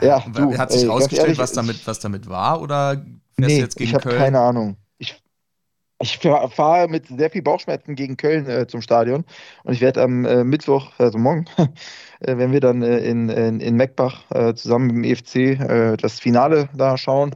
Ja, 0.02 0.24
du, 0.34 0.58
Hat 0.58 0.72
sich 0.72 0.84
ey, 0.84 0.88
rausgestellt, 0.88 1.38
was, 1.38 1.54
damit, 1.54 1.86
was 1.86 2.00
damit 2.00 2.28
war? 2.28 2.62
Oder 2.62 2.96
fährst 2.96 3.38
nee, 3.38 3.60
jetzt 3.60 3.78
gegen 3.78 3.90
ich 3.90 3.96
habe 3.96 4.10
keine 4.10 4.40
Ahnung. 4.40 4.78
Ich 6.00 6.20
fahre 6.20 6.90
mit 6.90 7.08
sehr 7.08 7.30
viel 7.30 7.42
Bauchschmerzen 7.42 7.96
gegen 7.96 8.18
Köln 8.18 8.46
äh, 8.50 8.68
zum 8.68 8.82
Stadion 8.82 9.24
und 9.64 9.74
ich 9.74 9.80
werde 9.80 10.02
am 10.02 10.26
äh, 10.26 10.44
Mittwoch, 10.44 10.92
also 10.98 11.18
morgen, 11.18 11.46
äh, 12.20 12.38
wenn 12.38 12.52
wir 12.52 12.60
dann 12.60 12.82
äh, 12.82 12.98
in, 12.98 13.30
in, 13.30 13.62
in 13.62 13.76
Meckbach 13.76 14.30
äh, 14.32 14.54
zusammen 14.54 14.88
mit 14.88 14.96
dem 14.96 15.04
EFC 15.06 15.36
äh, 15.62 15.96
das 15.96 16.20
Finale 16.20 16.68
da 16.74 16.98
schauen, 16.98 17.36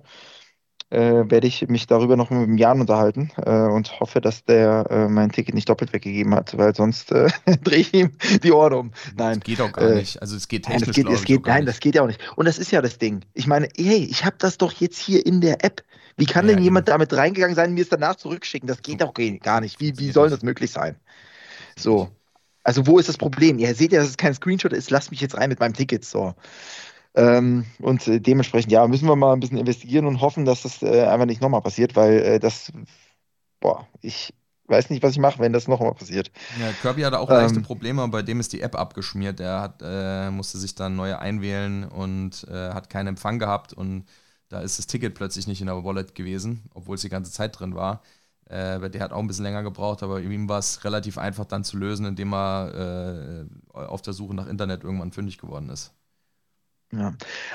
werde 0.89 1.47
ich 1.47 1.67
mich 1.67 1.85
darüber 1.85 2.15
noch 2.15 2.29
mit 2.29 2.47
dem 2.47 2.57
Jan 2.57 2.79
unterhalten 2.79 3.31
und 3.35 3.99
hoffe, 3.99 4.21
dass 4.21 4.45
der 4.45 5.07
mein 5.09 5.31
Ticket 5.31 5.53
nicht 5.53 5.67
doppelt 5.67 5.91
weggegeben 5.91 6.33
hat, 6.33 6.57
weil 6.57 6.73
sonst 6.75 7.09
drehe 7.63 7.79
ich 7.79 7.93
ihm 7.93 8.11
die 8.41 8.51
Ohren 8.51 8.73
um. 8.73 8.91
Nein. 9.17 9.39
Das 9.39 9.43
geht 9.45 9.61
auch 9.61 9.71
gar 9.73 9.95
nicht. 9.95 10.21
Also 10.21 10.37
es 10.37 10.47
geht 10.47 10.63
technisch, 10.63 10.87
nein, 10.87 10.87
das 10.87 10.95
geht, 10.95 11.09
es 11.09 11.25
geht, 11.25 11.45
Nein, 11.45 11.65
das 11.65 11.79
geht 11.79 11.95
ja 11.95 12.03
auch 12.03 12.07
nicht. 12.07 12.21
Und 12.37 12.45
das 12.45 12.57
ist 12.57 12.71
ja 12.71 12.81
das 12.81 12.97
Ding. 12.97 13.21
Ich 13.33 13.47
meine, 13.47 13.67
hey, 13.75 14.07
ich 14.09 14.23
habe 14.23 14.37
das 14.39 14.57
doch 14.57 14.71
jetzt 14.73 14.97
hier 14.97 15.25
in 15.25 15.41
der 15.41 15.63
App. 15.65 15.83
Wie 16.17 16.25
kann 16.25 16.47
ja, 16.47 16.55
denn 16.55 16.63
jemand 16.63 16.87
damit 16.87 17.13
reingegangen 17.13 17.55
sein, 17.55 17.73
mir 17.73 17.83
es 17.83 17.89
danach 17.89 18.15
zurückschicken? 18.15 18.67
Das 18.67 18.81
geht 18.81 19.01
doch 19.01 19.13
gar 19.13 19.61
nicht. 19.61 19.79
Wie, 19.79 19.97
wie 19.99 20.11
soll 20.11 20.29
das 20.29 20.41
möglich 20.41 20.71
sein? 20.71 20.95
So. 21.77 22.09
Also, 22.63 22.85
wo 22.85 22.99
ist 22.99 23.07
das 23.07 23.17
Problem? 23.17 23.59
Ihr 23.59 23.73
seht 23.75 23.93
ja, 23.93 23.99
dass 23.99 24.09
es 24.09 24.17
kein 24.17 24.33
Screenshot 24.33 24.73
ist. 24.73 24.89
Lasst 24.89 25.11
mich 25.11 25.21
jetzt 25.21 25.37
rein 25.37 25.49
mit 25.49 25.59
meinem 25.59 25.73
Ticket. 25.73 26.03
So. 26.03 26.33
Ähm, 27.15 27.65
und 27.79 28.07
äh, 28.07 28.19
dementsprechend, 28.19 28.71
ja, 28.71 28.87
müssen 28.87 29.07
wir 29.07 29.15
mal 29.15 29.33
ein 29.33 29.39
bisschen 29.39 29.57
investigieren 29.57 30.05
und 30.05 30.21
hoffen, 30.21 30.45
dass 30.45 30.61
das 30.61 30.81
äh, 30.83 31.03
einfach 31.05 31.25
nicht 31.25 31.41
nochmal 31.41 31.61
passiert, 31.61 31.95
weil 31.95 32.19
äh, 32.19 32.39
das, 32.39 32.71
boah, 33.59 33.87
ich 34.01 34.33
weiß 34.67 34.89
nicht, 34.89 35.01
was 35.01 35.13
ich 35.13 35.19
mache, 35.19 35.39
wenn 35.39 35.53
das 35.53 35.67
nochmal 35.67 35.93
passiert. 35.93 36.31
Ja, 36.59 36.71
Kirby 36.81 37.01
hatte 37.01 37.19
auch 37.19 37.29
ähm, 37.29 37.37
leichte 37.37 37.61
Probleme, 37.61 38.07
bei 38.09 38.21
dem 38.21 38.39
ist 38.39 38.53
die 38.53 38.61
App 38.61 38.75
abgeschmiert. 38.75 39.39
Er 39.39 39.61
hat, 39.61 39.81
äh, 39.83 40.29
musste 40.29 40.57
sich 40.57 40.75
dann 40.75 40.95
neu 40.95 41.15
einwählen 41.15 41.85
und 41.85 42.45
äh, 42.49 42.69
hat 42.71 42.89
keinen 42.89 43.07
Empfang 43.07 43.39
gehabt 43.39 43.73
und 43.73 44.05
da 44.49 44.61
ist 44.61 44.77
das 44.77 44.87
Ticket 44.87 45.15
plötzlich 45.15 45.47
nicht 45.47 45.61
in 45.61 45.67
der 45.67 45.83
Wallet 45.83 46.15
gewesen, 46.15 46.69
obwohl 46.73 46.95
es 46.95 47.01
die 47.01 47.09
ganze 47.09 47.31
Zeit 47.31 47.59
drin 47.59 47.75
war. 47.75 48.01
Äh, 48.45 48.89
der 48.89 49.01
hat 49.01 49.11
auch 49.11 49.19
ein 49.19 49.27
bisschen 49.27 49.43
länger 49.43 49.63
gebraucht, 49.63 50.03
aber 50.03 50.21
ihm 50.21 50.47
war 50.47 50.59
es 50.59 50.83
relativ 50.85 51.17
einfach 51.17 51.45
dann 51.45 51.63
zu 51.63 51.77
lösen, 51.77 52.05
indem 52.05 52.33
er 52.33 53.45
auf 53.73 54.01
der 54.01 54.13
Suche 54.13 54.35
nach 54.35 54.47
Internet 54.47 54.83
irgendwann 54.83 55.11
fündig 55.11 55.37
geworden 55.37 55.69
ist. 55.69 55.93
Ja. 56.91 57.13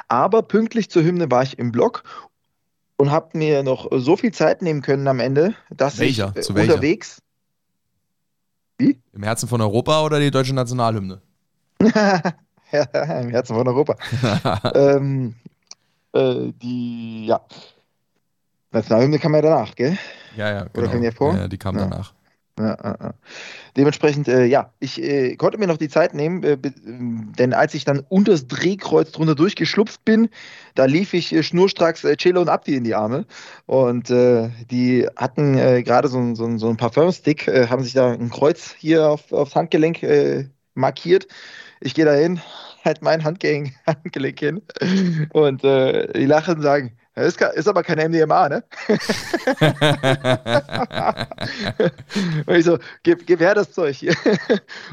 Aber 0.08 0.42
pünktlich 0.42 0.90
zur 0.90 1.02
Hymne 1.02 1.30
war 1.30 1.42
ich 1.42 1.58
im 1.58 1.72
Blog 1.72 2.04
und 2.96 3.10
habe 3.10 3.36
mir 3.36 3.62
noch 3.62 3.88
so 3.90 4.16
viel 4.16 4.32
Zeit 4.32 4.62
nehmen 4.62 4.82
können 4.82 5.08
am 5.08 5.20
Ende, 5.20 5.54
dass 5.70 5.98
welcher? 5.98 6.32
ich 6.36 6.48
äh, 6.48 6.52
unterwegs. 6.52 7.22
Wie? 8.78 9.00
Im 9.12 9.22
Herzen 9.22 9.48
von 9.48 9.60
Europa 9.60 10.02
oder 10.02 10.20
die 10.20 10.30
deutsche 10.30 10.54
Nationalhymne? 10.54 11.20
ja, 11.82 13.20
Im 13.20 13.30
Herzen 13.30 13.56
von 13.56 13.66
Europa. 13.66 13.96
ähm, 14.74 15.34
äh, 16.12 16.52
die, 16.62 17.26
ja. 17.26 17.40
Nationalhymne 18.70 19.18
kam 19.18 19.34
ja 19.34 19.42
danach, 19.42 19.74
gell? 19.74 19.98
Ja, 20.36 20.50
ja, 20.50 20.64
genau. 20.64 20.78
Oder 20.78 20.88
kam 20.88 21.02
die 21.02 21.10
vor? 21.10 21.34
Ja, 21.34 21.48
die 21.48 21.58
kam 21.58 21.76
ja. 21.76 21.82
danach. 21.82 22.14
Ja, 22.58 23.14
Dementsprechend, 23.76 24.28
äh, 24.28 24.44
ja, 24.44 24.72
ich 24.78 25.02
äh, 25.02 25.36
konnte 25.36 25.56
mir 25.56 25.66
noch 25.66 25.78
die 25.78 25.88
Zeit 25.88 26.12
nehmen, 26.12 26.42
äh, 26.42 26.58
denn 26.60 27.54
als 27.54 27.72
ich 27.72 27.86
dann 27.86 28.04
unter 28.10 28.32
das 28.32 28.46
Drehkreuz 28.46 29.12
drunter 29.12 29.34
durchgeschlupft 29.34 30.04
bin, 30.04 30.28
da 30.74 30.84
lief 30.84 31.14
ich 31.14 31.32
äh, 31.32 31.42
schnurstracks 31.42 32.04
äh, 32.04 32.16
Cello 32.18 32.42
und 32.42 32.50
Abdi 32.50 32.76
in 32.76 32.84
die 32.84 32.94
Arme. 32.94 33.24
Und 33.64 34.10
äh, 34.10 34.50
die 34.70 35.06
hatten 35.16 35.54
gerade 35.84 36.08
so, 36.08 36.34
so, 36.34 36.58
so 36.58 36.68
einen 36.68 36.76
Parfumstick, 36.76 37.46
haben 37.46 37.82
sich 37.82 37.94
da 37.94 38.12
ein 38.12 38.28
Kreuz 38.28 38.74
hier 38.78 39.08
auf, 39.08 39.32
aufs 39.32 39.54
Handgelenk 39.54 40.04
markiert. 40.74 41.26
Ich 41.80 41.94
gehe 41.94 42.04
da 42.04 42.12
hin, 42.12 42.40
halt 42.84 43.02
mein 43.02 43.24
Handgelenk, 43.24 43.74
hin 44.38 44.62
und 45.32 45.64
äh, 45.64 46.12
die 46.12 46.26
lachen 46.26 46.56
und 46.56 46.62
sagen, 46.62 46.92
ist, 47.14 47.42
ist, 47.42 47.68
aber 47.68 47.82
kein 47.82 48.10
MDMA, 48.10 48.48
ne? 48.48 48.64
und 52.46 52.56
ich 52.56 52.64
so, 52.64 52.78
gib, 53.02 53.26
gib 53.26 53.40
her 53.40 53.54
das 53.54 53.72
Zeug 53.72 53.96
hier. 53.96 54.14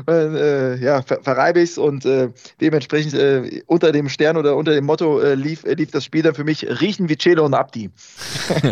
und, 0.06 0.36
äh, 0.36 0.76
ja, 0.76 1.02
ver, 1.02 1.24
verreibe 1.24 1.62
ich 1.62 1.70
es 1.72 1.78
und 1.78 2.06
äh, 2.06 2.30
dementsprechend 2.60 3.14
äh, 3.14 3.64
unter 3.68 3.94
dem 3.94 4.10
Stern 4.10 4.36
oder 4.36 4.58
unter 4.58 4.74
dem 4.74 4.84
Motto 4.84 5.22
äh, 5.22 5.36
lief, 5.36 5.64
lief 5.64 5.92
das 5.92 6.04
Spiel 6.04 6.24
dann 6.24 6.36
für 6.36 6.44
mich 6.44 6.68
Riechen 6.82 7.08
wie 7.08 7.18
Celo 7.18 7.46
und 7.46 7.54
Abdi. 7.54 7.90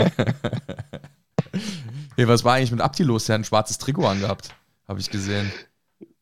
hey, 2.18 2.28
was 2.28 2.44
war 2.44 2.56
eigentlich 2.56 2.72
mit 2.72 2.82
Abdi 2.82 3.04
los? 3.04 3.28
Der 3.28 3.36
hat 3.36 3.42
ein 3.42 3.46
schwarzes 3.46 3.78
Trikot 3.78 4.08
angehabt, 4.08 4.50
habe 4.90 5.00
ich 5.00 5.10
gesehen. 5.10 5.50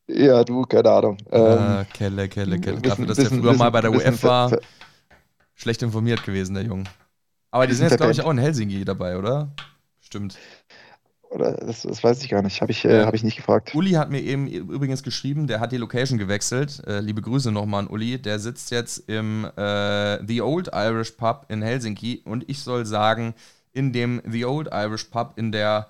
Ja, 0.08 0.44
du, 0.44 0.62
keine 0.62 0.90
Ahnung. 0.90 1.16
Ah, 1.30 1.80
ähm, 1.80 1.86
Kelle, 1.92 2.28
Kelle, 2.28 2.60
Kelle. 2.60 2.80
Dafür, 2.80 3.06
dass 3.06 3.16
der 3.16 3.26
früher 3.26 3.42
bisschen, 3.42 3.58
mal 3.58 3.70
bei 3.70 3.80
der 3.80 3.92
UF 3.92 4.22
war, 4.22 4.56
schlecht 5.54 5.82
informiert 5.82 6.24
gewesen, 6.24 6.54
der 6.54 6.64
Junge. 6.64 6.84
Aber 7.50 7.66
die 7.66 7.74
sind 7.74 7.88
jetzt, 7.88 7.96
glaube 7.96 8.12
ich, 8.12 8.22
auch 8.22 8.30
in 8.30 8.38
Helsinki 8.38 8.84
dabei, 8.84 9.18
oder? 9.18 9.50
Stimmt. 10.00 10.38
Oder 11.30 11.54
das, 11.54 11.82
das 11.82 12.04
weiß 12.04 12.22
ich 12.22 12.30
gar 12.30 12.42
nicht. 12.42 12.60
Habe 12.60 12.70
ich, 12.70 12.84
äh, 12.84 13.04
hab 13.04 13.14
ich 13.14 13.24
nicht 13.24 13.36
gefragt. 13.36 13.74
Uli 13.74 13.92
hat 13.92 14.10
mir 14.10 14.20
eben 14.20 14.46
übrigens 14.46 15.02
geschrieben, 15.02 15.48
der 15.48 15.58
hat 15.58 15.72
die 15.72 15.76
Location 15.76 16.18
gewechselt. 16.18 16.86
Äh, 16.86 17.00
liebe 17.00 17.20
Grüße 17.20 17.50
nochmal 17.50 17.80
an 17.80 17.88
Uli. 17.88 18.22
Der 18.22 18.38
sitzt 18.38 18.70
jetzt 18.70 19.08
im 19.08 19.44
äh, 19.56 20.24
The 20.24 20.42
Old 20.42 20.70
Irish 20.72 21.10
Pub 21.12 21.46
in 21.48 21.62
Helsinki 21.62 22.22
und 22.24 22.48
ich 22.48 22.60
soll 22.60 22.86
sagen, 22.86 23.34
in 23.72 23.92
dem 23.92 24.22
The 24.24 24.44
Old 24.44 24.68
Irish 24.72 25.04
Pub 25.04 25.32
in 25.36 25.50
der 25.50 25.88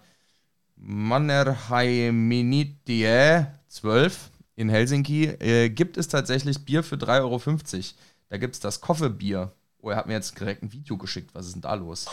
Mannerheiminitie 0.77 3.47
12 3.77 4.31
in 4.57 4.71
Helsinki 4.71 5.25
äh, 5.25 5.69
gibt 5.69 5.99
es 5.99 6.09
tatsächlich 6.09 6.65
Bier 6.65 6.83
für 6.83 6.97
3,50 6.97 7.21
Euro. 7.21 7.41
Da 8.31 8.39
gibt 8.39 8.55
es 8.55 8.61
das 8.61 8.81
Koffebier. 8.81 9.53
Oh, 9.83 9.91
er 9.91 9.99
hat 9.99 10.07
mir 10.07 10.15
jetzt 10.15 10.39
direkt 10.41 10.63
ein 10.63 10.73
Video 10.73 10.97
geschickt. 10.97 11.31
Was 11.35 11.47
ist 11.47 11.57
denn 11.57 11.63
da 11.63 11.75
los? 11.75 12.07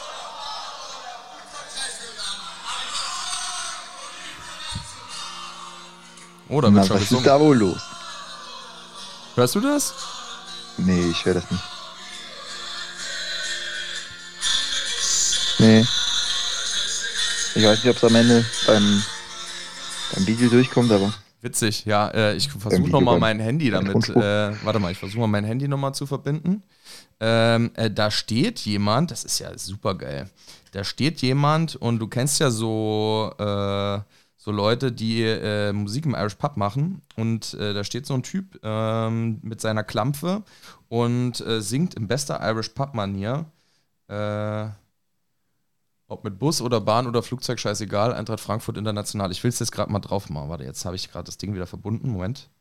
Oh, 6.49 6.59
da 6.59 6.73
wird 6.73 6.85
schon 6.85 6.97
Was 6.97 7.11
ist 7.11 7.25
da 7.25 7.39
wohl 7.39 7.57
los? 7.57 7.81
Hörst 9.35 9.55
du 9.55 9.61
das? 9.61 9.93
Nee, 10.77 11.11
ich 11.11 11.23
höre 11.23 11.35
das 11.35 11.49
nicht. 11.49 11.63
Nee. 15.59 15.79
Ich 17.55 17.63
weiß 17.63 17.83
nicht, 17.83 17.89
ob 17.89 17.95
es 17.95 18.03
am 18.03 18.15
Ende 18.15 18.45
beim, 18.67 19.03
beim 20.13 20.27
Video 20.27 20.49
durchkommt, 20.49 20.91
aber. 20.91 21.13
Witzig, 21.43 21.83
ja. 21.83 22.07
Äh, 22.07 22.35
ich 22.37 22.49
versuche 22.49 22.89
nochmal 22.89 23.19
mein 23.19 23.37
Handy 23.37 23.69
damit. 23.69 24.07
Äh, 24.07 24.53
warte 24.63 24.79
mal, 24.79 24.93
ich 24.93 24.97
versuche 24.97 25.19
mal 25.19 25.27
mein 25.27 25.43
Handy 25.43 25.67
nochmal 25.67 25.93
zu 25.93 26.05
verbinden. 26.05 26.63
Ähm, 27.19 27.71
äh, 27.75 27.91
da 27.91 28.11
steht 28.11 28.61
jemand, 28.61 29.11
das 29.11 29.25
ist 29.25 29.39
ja 29.39 29.55
super 29.57 29.95
geil. 29.95 30.29
Da 30.71 30.85
steht 30.85 31.21
jemand 31.21 31.75
und 31.75 31.99
du 31.99 32.07
kennst 32.07 32.39
ja 32.39 32.49
so, 32.49 33.33
äh, 33.37 33.99
so 34.37 34.51
Leute, 34.51 34.93
die 34.93 35.21
äh, 35.21 35.73
Musik 35.73 36.05
im 36.05 36.15
Irish 36.15 36.35
Pub 36.35 36.55
machen. 36.55 37.01
Und 37.17 37.55
äh, 37.55 37.73
da 37.73 37.83
steht 37.83 38.05
so 38.05 38.13
ein 38.13 38.23
Typ 38.23 38.57
ähm, 38.63 39.39
mit 39.41 39.59
seiner 39.59 39.83
Klampfe 39.83 40.43
und 40.87 41.43
singt 41.59 41.95
in 41.95 42.07
bester 42.07 42.39
Irish 42.41 42.69
Pub-Manier. 42.69 43.45
Ob 46.13 46.23
mit 46.23 46.37
Bus 46.37 46.61
oder 46.61 46.79
Bahn 46.79 47.07
oder 47.07 47.23
Flugzeug, 47.23 47.59
scheißegal. 47.59 48.13
Eintracht 48.13 48.39
Frankfurt 48.39 48.77
international. 48.77 49.31
Ich 49.31 49.43
will 49.43 49.49
es 49.49 49.57
jetzt 49.57 49.71
gerade 49.71 49.91
mal 49.91 49.99
drauf 49.99 50.29
machen. 50.29 50.47
Warte, 50.49 50.63
jetzt 50.63 50.85
habe 50.85 50.95
ich 50.95 51.11
gerade 51.11 51.25
das 51.25 51.39
Ding 51.39 51.55
wieder 51.55 51.65
verbunden. 51.65 52.11
Moment. 52.11 52.51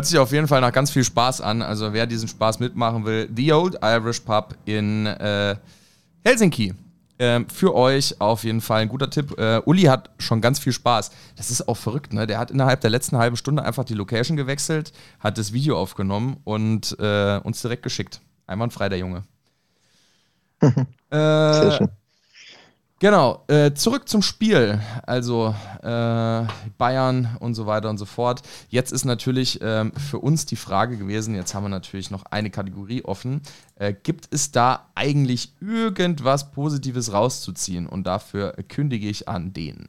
Hört 0.00 0.06
sich 0.06 0.18
auf 0.18 0.32
jeden 0.32 0.48
Fall 0.48 0.62
nach 0.62 0.72
ganz 0.72 0.90
viel 0.90 1.04
Spaß 1.04 1.42
an. 1.42 1.60
Also 1.60 1.92
wer 1.92 2.06
diesen 2.06 2.26
Spaß 2.26 2.58
mitmachen 2.58 3.04
will, 3.04 3.28
The 3.36 3.52
Old 3.52 3.76
Irish 3.82 4.20
Pub 4.20 4.56
in 4.64 5.04
äh, 5.04 5.56
Helsinki. 6.24 6.72
Ähm, 7.18 7.46
für 7.50 7.74
euch 7.74 8.18
auf 8.18 8.44
jeden 8.44 8.62
Fall 8.62 8.80
ein 8.80 8.88
guter 8.88 9.10
Tipp. 9.10 9.38
Äh, 9.38 9.60
Uli 9.66 9.82
hat 9.82 10.08
schon 10.16 10.40
ganz 10.40 10.58
viel 10.58 10.72
Spaß. 10.72 11.10
Das 11.36 11.50
ist 11.50 11.68
auch 11.68 11.76
verrückt, 11.76 12.14
ne? 12.14 12.26
Der 12.26 12.38
hat 12.38 12.50
innerhalb 12.50 12.80
der 12.80 12.88
letzten 12.88 13.18
halben 13.18 13.36
Stunde 13.36 13.62
einfach 13.62 13.84
die 13.84 13.92
Location 13.92 14.38
gewechselt, 14.38 14.94
hat 15.18 15.36
das 15.36 15.52
Video 15.52 15.78
aufgenommen 15.78 16.38
und 16.44 16.98
äh, 16.98 17.38
uns 17.44 17.60
direkt 17.60 17.82
geschickt. 17.82 18.22
Einwandfrei, 18.46 18.88
der 18.88 18.98
Junge. 19.00 19.24
äh, 20.62 20.72
Sehr 21.10 21.72
schön. 21.72 21.88
Genau, 23.00 23.44
äh, 23.48 23.72
zurück 23.72 24.10
zum 24.10 24.20
Spiel. 24.20 24.78
Also 25.06 25.54
äh, 25.82 26.44
Bayern 26.76 27.34
und 27.40 27.54
so 27.54 27.64
weiter 27.64 27.88
und 27.88 27.96
so 27.96 28.04
fort. 28.04 28.42
Jetzt 28.68 28.92
ist 28.92 29.06
natürlich 29.06 29.58
ähm, 29.62 29.92
für 29.94 30.18
uns 30.18 30.44
die 30.44 30.56
Frage 30.56 30.98
gewesen, 30.98 31.34
jetzt 31.34 31.54
haben 31.54 31.64
wir 31.64 31.70
natürlich 31.70 32.10
noch 32.10 32.24
eine 32.26 32.50
Kategorie 32.50 33.02
offen. 33.02 33.40
Äh, 33.76 33.94
gibt 33.94 34.28
es 34.32 34.52
da 34.52 34.90
eigentlich 34.94 35.54
irgendwas 35.62 36.50
Positives 36.50 37.14
rauszuziehen? 37.14 37.86
Und 37.86 38.06
dafür 38.06 38.52
kündige 38.68 39.08
ich 39.08 39.26
an 39.30 39.54
den. 39.54 39.88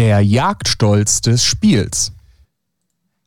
Der 0.00 0.22
Jagdstolz 0.22 1.20
des 1.20 1.44
Spiels. 1.44 2.12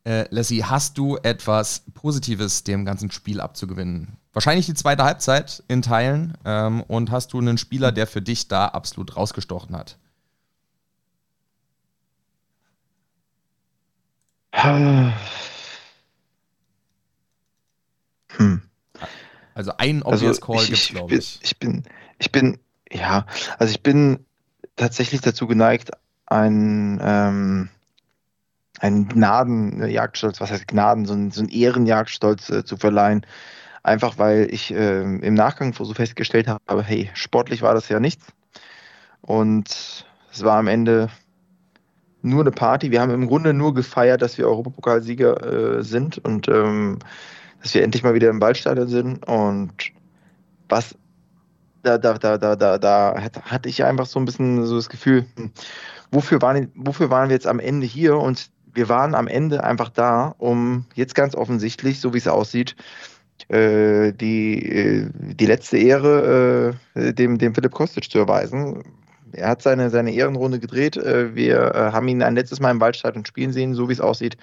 Äh, 0.06 0.26
Lassie, 0.32 0.64
hast 0.64 0.98
du 0.98 1.18
etwas 1.18 1.84
Positives 1.94 2.64
dem 2.64 2.84
ganzen 2.84 3.12
Spiel 3.12 3.40
abzugewinnen? 3.42 4.18
Wahrscheinlich 4.34 4.66
die 4.66 4.74
zweite 4.74 5.04
Halbzeit 5.04 5.62
in 5.68 5.84
Teilen. 5.84 6.36
Ähm, 6.46 6.82
und 6.82 7.12
hast 7.12 7.32
du 7.32 7.38
einen 7.38 7.60
Spieler, 7.60 7.92
der 7.92 8.08
für 8.08 8.24
dich 8.24 8.48
da 8.48 8.70
absolut 8.70 9.16
rausgestochen 9.16 9.78
hat? 9.78 10.00
Hm. 18.36 18.64
Also 19.54 19.74
ein 19.78 20.02
Obvious 20.02 20.42
also 20.42 20.42
Call 20.42 20.66
gibt 20.66 20.78
es, 20.80 20.88
glaube 20.88 21.16
ich. 21.16 21.40
Ich 21.44 21.60
bin, 21.60 21.84
ich 22.18 22.32
bin, 22.32 22.58
ja, 22.92 23.28
also 23.60 23.70
ich 23.70 23.84
bin 23.84 24.26
tatsächlich 24.76 25.22
dazu 25.22 25.46
geneigt, 25.46 25.92
ein, 26.34 27.00
ähm, 27.02 27.70
ein 28.80 29.08
Gnadenjagdstolz, 29.08 30.42
was 30.42 30.52
heißt 30.52 30.68
Gnaden, 30.68 31.06
so 31.06 31.14
ein, 31.14 31.32
so 31.32 31.46
Ehrenjagdstolz 31.46 32.50
äh, 32.50 32.66
zu 32.66 32.78
verleihen. 32.78 33.26
Einfach 33.84 34.18
weil 34.18 34.48
ich 34.52 34.74
äh, 34.74 35.02
im 35.02 35.34
Nachgang 35.34 35.74
so 35.74 35.94
festgestellt 35.94 36.48
habe, 36.48 36.84
hey, 36.84 37.10
sportlich 37.14 37.62
war 37.62 37.74
das 37.74 37.90
ja 37.90 38.00
nichts. 38.00 38.28
Und 39.22 40.06
es 40.32 40.44
war 40.44 40.58
am 40.58 40.68
Ende 40.68 41.10
nur 42.22 42.42
eine 42.42 42.52
Party. 42.52 42.92
Wir 42.92 43.02
haben 43.02 43.12
im 43.12 43.28
Grunde 43.28 43.54
nur 43.54 43.74
gefeiert, 43.74 44.22
dass 44.22 44.38
wir 44.38 44.48
Europapokalsieger 44.48 45.80
äh, 45.80 45.84
sind 45.84 46.18
und 46.18 46.48
ähm, 46.48 47.00
dass 47.62 47.74
wir 47.74 47.84
endlich 47.84 48.04
mal 48.04 48.14
wieder 48.14 48.30
im 48.30 48.40
Ballstadion 48.40 48.88
sind. 48.88 49.28
Und 49.28 49.74
was 50.70 50.96
da, 51.84 51.98
da, 51.98 52.18
da, 52.18 52.38
da, 52.38 52.56
da, 52.56 52.78
da 52.78 53.16
hatte 53.44 53.70
ich 53.70 53.84
einfach 53.84 54.06
so 54.06 54.20
ein 54.20 54.26
bisschen 54.26 54.66
so 54.66 54.76
das 54.76 54.90
Gefühl, 54.90 55.26
hm, 55.36 55.52
wofür 56.12 56.42
waren, 56.42 56.72
wofür 56.76 57.10
waren 57.10 57.30
wir 57.30 57.36
jetzt 57.36 57.48
am 57.48 57.60
Ende 57.60 57.86
hier? 57.86 58.18
Und 58.18 58.50
wir 58.74 58.90
waren 58.90 59.14
am 59.14 59.28
Ende 59.28 59.64
einfach 59.64 59.90
da, 59.90 60.34
um 60.38 60.86
jetzt 60.96 61.14
ganz 61.14 61.36
offensichtlich, 61.36 62.00
so 62.00 62.14
wie 62.14 62.18
es 62.18 62.28
aussieht, 62.28 62.76
äh, 63.50 64.14
die, 64.14 64.66
äh, 64.66 65.10
die 65.14 65.46
letzte 65.46 65.78
Ehre 65.78 66.76
äh, 66.96 67.14
dem, 67.14 67.38
dem 67.38 67.54
Philipp 67.54 67.74
Kostic 67.74 68.10
zu 68.10 68.20
erweisen. 68.20 68.84
Er 69.34 69.50
hat 69.50 69.62
seine, 69.62 69.90
seine 69.90 70.14
Ehrenrunde 70.14 70.60
gedreht. 70.60 70.96
Äh, 70.98 71.36
wir 71.36 71.76
äh, 71.76 71.92
haben 71.92 72.08
ihn 72.08 72.24
ein 72.24 72.36
letztes 72.36 72.60
Mal 72.60 72.72
im 72.72 72.80
Waldstadion 72.80 73.26
spielen 73.26 73.52
sehen, 73.52 73.76
so 73.76 73.90
wie 73.90 73.94
es 73.94 74.02
aussieht. 74.02 74.38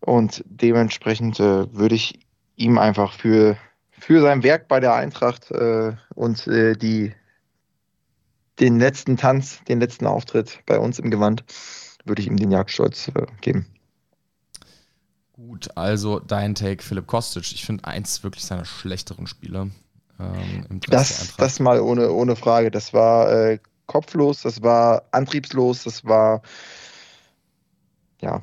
Und 0.00 0.44
dementsprechend 0.46 1.40
äh, 1.40 1.72
würde 1.74 1.94
ich 1.94 2.20
ihm 2.56 2.78
einfach 2.78 3.12
für, 3.12 3.56
für 4.06 4.20
sein 4.22 4.42
Werk 4.42 4.68
bei 4.68 4.78
der 4.78 4.94
Eintracht 4.94 5.50
und 6.14 6.46
die 6.46 7.12
den 8.60 8.78
letzten 8.78 9.16
Tanz, 9.16 9.60
den 9.68 9.80
letzten 9.80 10.06
Auftritt 10.06 10.60
bei 10.66 10.78
uns 10.78 10.98
im 10.98 11.10
Gewand, 11.10 11.44
würde 12.04 12.22
ich 12.22 12.28
ihm 12.28 12.36
den 12.36 12.50
Jagdstolz 12.50 13.08
äh, 13.08 13.26
geben. 13.40 13.66
Gut, 15.32 15.68
also 15.76 16.20
dein 16.20 16.54
Take, 16.54 16.82
Philipp 16.82 17.06
Kostic. 17.06 17.52
Ich 17.52 17.66
finde 17.66 17.84
eins 17.84 18.22
wirklich 18.22 18.44
seiner 18.44 18.64
schlechteren 18.64 19.26
Spiele. 19.26 19.70
Ähm, 20.18 20.80
das, 20.88 21.36
das 21.36 21.60
mal 21.60 21.80
ohne, 21.80 22.10
ohne 22.10 22.36
Frage. 22.36 22.70
Das 22.70 22.94
war 22.94 23.30
äh, 23.30 23.58
kopflos, 23.86 24.42
das 24.42 24.62
war 24.62 25.02
antriebslos, 25.10 25.84
das 25.84 26.04
war 26.04 26.40
ja 28.22 28.42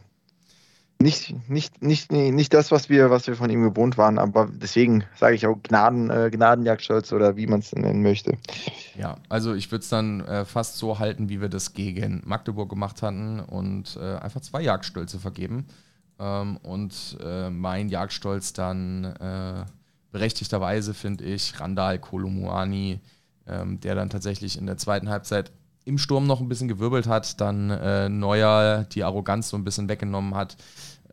nicht, 0.99 1.49
nicht, 1.49 1.81
nicht, 1.81 2.11
nicht 2.11 2.53
das, 2.53 2.71
was 2.71 2.89
wir, 2.89 3.09
was 3.09 3.27
wir 3.27 3.35
von 3.35 3.49
ihm 3.49 3.61
gewohnt 3.61 3.97
waren, 3.97 4.17
aber 4.17 4.49
deswegen 4.51 5.03
sage 5.17 5.35
ich 5.35 5.45
auch 5.45 5.57
Gnaden, 5.61 6.09
äh, 6.09 6.29
Gnadenjagdstolz 6.31 7.11
oder 7.11 7.35
wie 7.35 7.47
man 7.47 7.59
es 7.59 7.73
nennen 7.73 8.01
möchte. 8.01 8.37
Ja, 8.97 9.17
also 9.27 9.53
ich 9.53 9.71
würde 9.71 9.83
es 9.83 9.89
dann 9.89 10.21
äh, 10.21 10.45
fast 10.45 10.77
so 10.77 10.99
halten, 10.99 11.27
wie 11.27 11.41
wir 11.41 11.49
das 11.49 11.73
gegen 11.73 12.21
Magdeburg 12.25 12.69
gemacht 12.69 13.01
hatten 13.01 13.39
und 13.39 13.97
äh, 14.01 14.15
einfach 14.15 14.41
zwei 14.41 14.61
Jagdstolze 14.61 15.19
vergeben. 15.19 15.65
Ähm, 16.19 16.57
und 16.57 17.17
äh, 17.21 17.49
mein 17.49 17.89
Jagdstolz 17.89 18.53
dann 18.53 19.03
äh, 19.03 19.65
berechtigterweise, 20.11 20.93
finde 20.93 21.25
ich, 21.25 21.59
Randall 21.59 21.99
Kolumuani, 21.99 23.01
ähm, 23.47 23.79
der 23.81 23.95
dann 23.95 24.09
tatsächlich 24.09 24.57
in 24.57 24.67
der 24.67 24.77
zweiten 24.77 25.09
Halbzeit 25.09 25.51
im 25.85 25.97
Sturm 25.97 26.25
noch 26.25 26.39
ein 26.39 26.49
bisschen 26.49 26.67
gewirbelt 26.67 27.07
hat, 27.07 27.39
dann 27.41 27.69
äh, 27.69 28.09
Neuer 28.09 28.85
die 28.91 29.03
Arroganz 29.03 29.49
so 29.49 29.57
ein 29.57 29.63
bisschen 29.63 29.89
weggenommen 29.89 30.35
hat. 30.35 30.55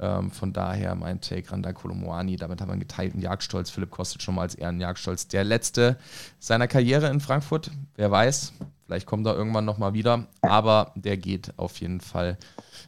Ähm, 0.00 0.30
von 0.30 0.52
daher 0.52 0.94
mein 0.94 1.20
Take 1.20 1.52
Randa 1.52 1.72
Kolomoani. 1.72 2.36
Damit 2.36 2.60
haben 2.60 2.68
wir 2.68 2.72
einen 2.72 2.80
geteilten 2.80 3.20
Jagdstolz. 3.20 3.70
Philipp 3.70 3.90
kostet 3.90 4.22
schon 4.22 4.34
mal 4.34 4.42
als 4.42 4.54
Ehrenjagdstolz. 4.54 5.28
Der 5.28 5.44
letzte 5.44 5.98
seiner 6.38 6.68
Karriere 6.68 7.08
in 7.08 7.20
Frankfurt. 7.20 7.70
Wer 7.96 8.10
weiß, 8.10 8.54
vielleicht 8.86 9.06
kommt 9.06 9.26
er 9.26 9.34
irgendwann 9.34 9.66
nochmal 9.66 9.92
wieder. 9.92 10.26
Aber 10.40 10.92
der 10.94 11.18
geht 11.18 11.52
auf 11.58 11.80
jeden 11.80 12.00
Fall 12.00 12.38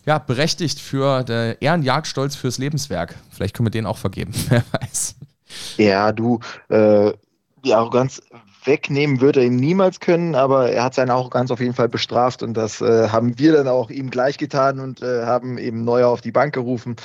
ja, 0.06 0.18
berechtigt 0.18 0.80
für 0.80 1.22
der 1.22 1.60
Ehrenjagdstolz 1.60 2.34
fürs 2.34 2.56
Lebenswerk. 2.56 3.14
Vielleicht 3.30 3.54
können 3.54 3.66
wir 3.66 3.72
den 3.72 3.86
auch 3.86 3.98
vergeben. 3.98 4.32
Wer 4.48 4.64
weiß. 4.72 5.16
Ja, 5.76 6.12
du, 6.12 6.40
äh, 6.70 7.12
die 7.62 7.74
Arroganz 7.74 8.22
wegnehmen 8.64 9.20
würde 9.20 9.40
er 9.40 9.46
ihm 9.46 9.56
niemals 9.56 10.00
können, 10.00 10.34
aber 10.34 10.70
er 10.70 10.84
hat 10.84 10.94
seine 10.94 11.12
Arroganz 11.12 11.50
auf 11.50 11.60
jeden 11.60 11.74
Fall 11.74 11.88
bestraft 11.88 12.42
und 12.42 12.54
das 12.54 12.80
äh, 12.80 13.08
haben 13.08 13.38
wir 13.38 13.52
dann 13.52 13.68
auch 13.68 13.90
ihm 13.90 14.10
gleich 14.10 14.38
getan 14.38 14.80
und 14.80 15.02
äh, 15.02 15.24
haben 15.24 15.58
eben 15.58 15.84
Neuer 15.84 16.08
auf 16.08 16.20
die 16.20 16.32
Bank 16.32 16.54
gerufen, 16.54 16.96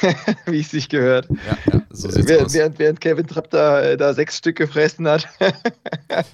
wie 0.46 0.60
es 0.60 0.70
sich 0.70 0.88
gehört. 0.88 1.28
Ja, 1.28 1.72
ja 1.72 1.82
so 1.90 2.10
sieht's 2.10 2.28
während, 2.28 2.46
aus. 2.46 2.54
während, 2.54 2.78
während 2.78 3.00
Kevin 3.00 3.26
Trapp 3.26 3.50
da, 3.50 3.80
äh, 3.80 3.96
da 3.96 4.14
sechs 4.14 4.36
Stück 4.36 4.56
gefressen 4.56 5.08
hat, 5.08 5.28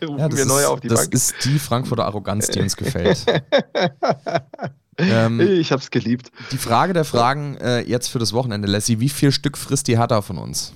rufen 0.03 0.19
Ja, 0.19 0.29
das 0.29 0.39
wir 0.39 0.47
Neuer 0.47 0.61
ist, 0.61 0.67
auf 0.67 0.81
die 0.81 0.89
das 0.89 1.03
Bank. 1.03 1.15
ist 1.15 1.35
die 1.45 1.59
Frankfurter 1.59 2.05
Arroganz, 2.05 2.49
die 2.49 2.61
uns 2.61 2.77
gefällt. 2.77 3.25
ähm, 4.99 5.41
ich 5.41 5.73
hab's 5.73 5.91
geliebt. 5.91 6.31
die 6.51 6.59
Frage 6.59 6.93
der 6.93 7.05
Fragen 7.05 7.57
äh, 7.57 7.81
jetzt 7.81 8.09
für 8.09 8.19
das 8.19 8.33
Wochenende, 8.33 8.69
Lassie, 8.69 9.01
wie 9.01 9.09
viel 9.09 9.33
Stück 9.33 9.59
frisst 9.59 9.89
die 9.89 9.99
Hertha 9.99 10.23
von 10.23 10.39
uns? 10.39 10.73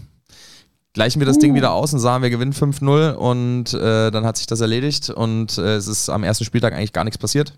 Gleichen 0.97 1.21
wir 1.21 1.27
das 1.27 1.39
Ding 1.39 1.55
wieder 1.55 1.73
aus 1.73 1.93
und 1.93 1.99
sagen, 1.99 2.23
wir 2.23 2.31
gewinnen 2.31 2.55
5-0 2.55 3.13
und 3.13 3.75
äh, 3.75 4.11
dann 4.11 4.25
hat 4.25 4.39
sich 4.39 4.47
das 4.47 4.63
erledigt 4.63 5.11
und 5.11 5.59
äh, 5.59 5.75
es 5.75 5.89
ist 5.89 6.09
am 6.09 6.25
ersten 6.25 6.47
Spieltag 6.47 6.73
eigentlich 6.73 6.95
gar 6.95 7.05
nichts 7.05 7.19
passiert? 7.19 7.53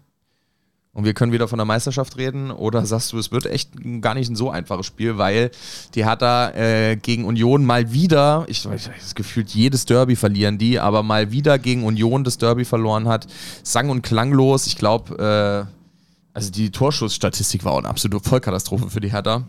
Und 0.92 1.04
wir 1.04 1.14
können 1.14 1.30
wieder 1.30 1.46
von 1.46 1.56
der 1.56 1.64
Meisterschaft 1.64 2.16
reden? 2.16 2.50
Oder 2.50 2.84
sagst 2.84 3.12
du, 3.12 3.18
es 3.18 3.30
wird 3.30 3.46
echt 3.46 3.70
gar 4.00 4.14
nicht 4.14 4.28
ein 4.28 4.34
so 4.34 4.50
einfaches 4.50 4.86
Spiel, 4.86 5.18
weil 5.18 5.52
die 5.94 6.04
Hertha 6.04 6.50
äh, 6.50 6.96
gegen 6.96 7.26
Union 7.26 7.64
mal 7.64 7.92
wieder, 7.92 8.44
ich 8.48 8.68
weiß 8.68 8.90
das 8.98 9.14
gefühlt 9.14 9.50
jedes 9.50 9.86
Derby 9.86 10.16
verlieren 10.16 10.58
die, 10.58 10.80
aber 10.80 11.04
mal 11.04 11.30
wieder 11.30 11.60
gegen 11.60 11.84
Union 11.84 12.24
das 12.24 12.38
Derby 12.38 12.64
verloren 12.64 13.06
hat. 13.06 13.28
Sang- 13.62 13.90
und 13.90 14.02
klanglos. 14.02 14.66
Ich 14.66 14.76
glaube, 14.76 15.68
äh, 15.70 16.34
also 16.34 16.50
die 16.50 16.72
Torschussstatistik 16.72 17.64
war 17.64 17.70
auch 17.70 17.78
eine 17.78 17.88
absolute 17.88 18.28
Vollkatastrophe 18.28 18.90
für 18.90 18.98
die 18.98 19.12
Hertha. 19.12 19.44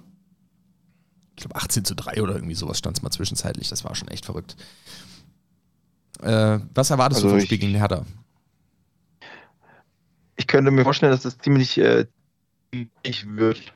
Ich 1.40 1.44
glaube 1.46 1.56
18 1.56 1.86
zu 1.86 1.96
3 1.96 2.22
oder 2.22 2.36
irgendwie 2.36 2.54
sowas 2.54 2.78
stand 2.78 2.98
es 2.98 3.02
mal 3.02 3.12
zwischenzeitlich. 3.12 3.70
Das 3.70 3.86
war 3.86 3.96
schon 3.96 4.10
echt 4.10 4.26
verrückt. 4.26 4.58
Äh, 6.22 6.60
was 6.76 6.90
erwartest 6.90 7.22
du 7.22 7.28
Also 7.28 7.30
vom 7.30 7.38
ich- 7.40 7.46
Spiel 7.46 7.60
gegen 7.60 7.76
Hertha? 7.76 8.06
Ich 10.36 10.48
könnte 10.48 10.70
mir 10.70 10.84
vorstellen, 10.84 11.14
dass 11.14 11.22
das 11.22 11.38
ziemlich 11.38 11.78
äh, 11.78 12.08
ich 13.04 13.26
wird 13.38 13.74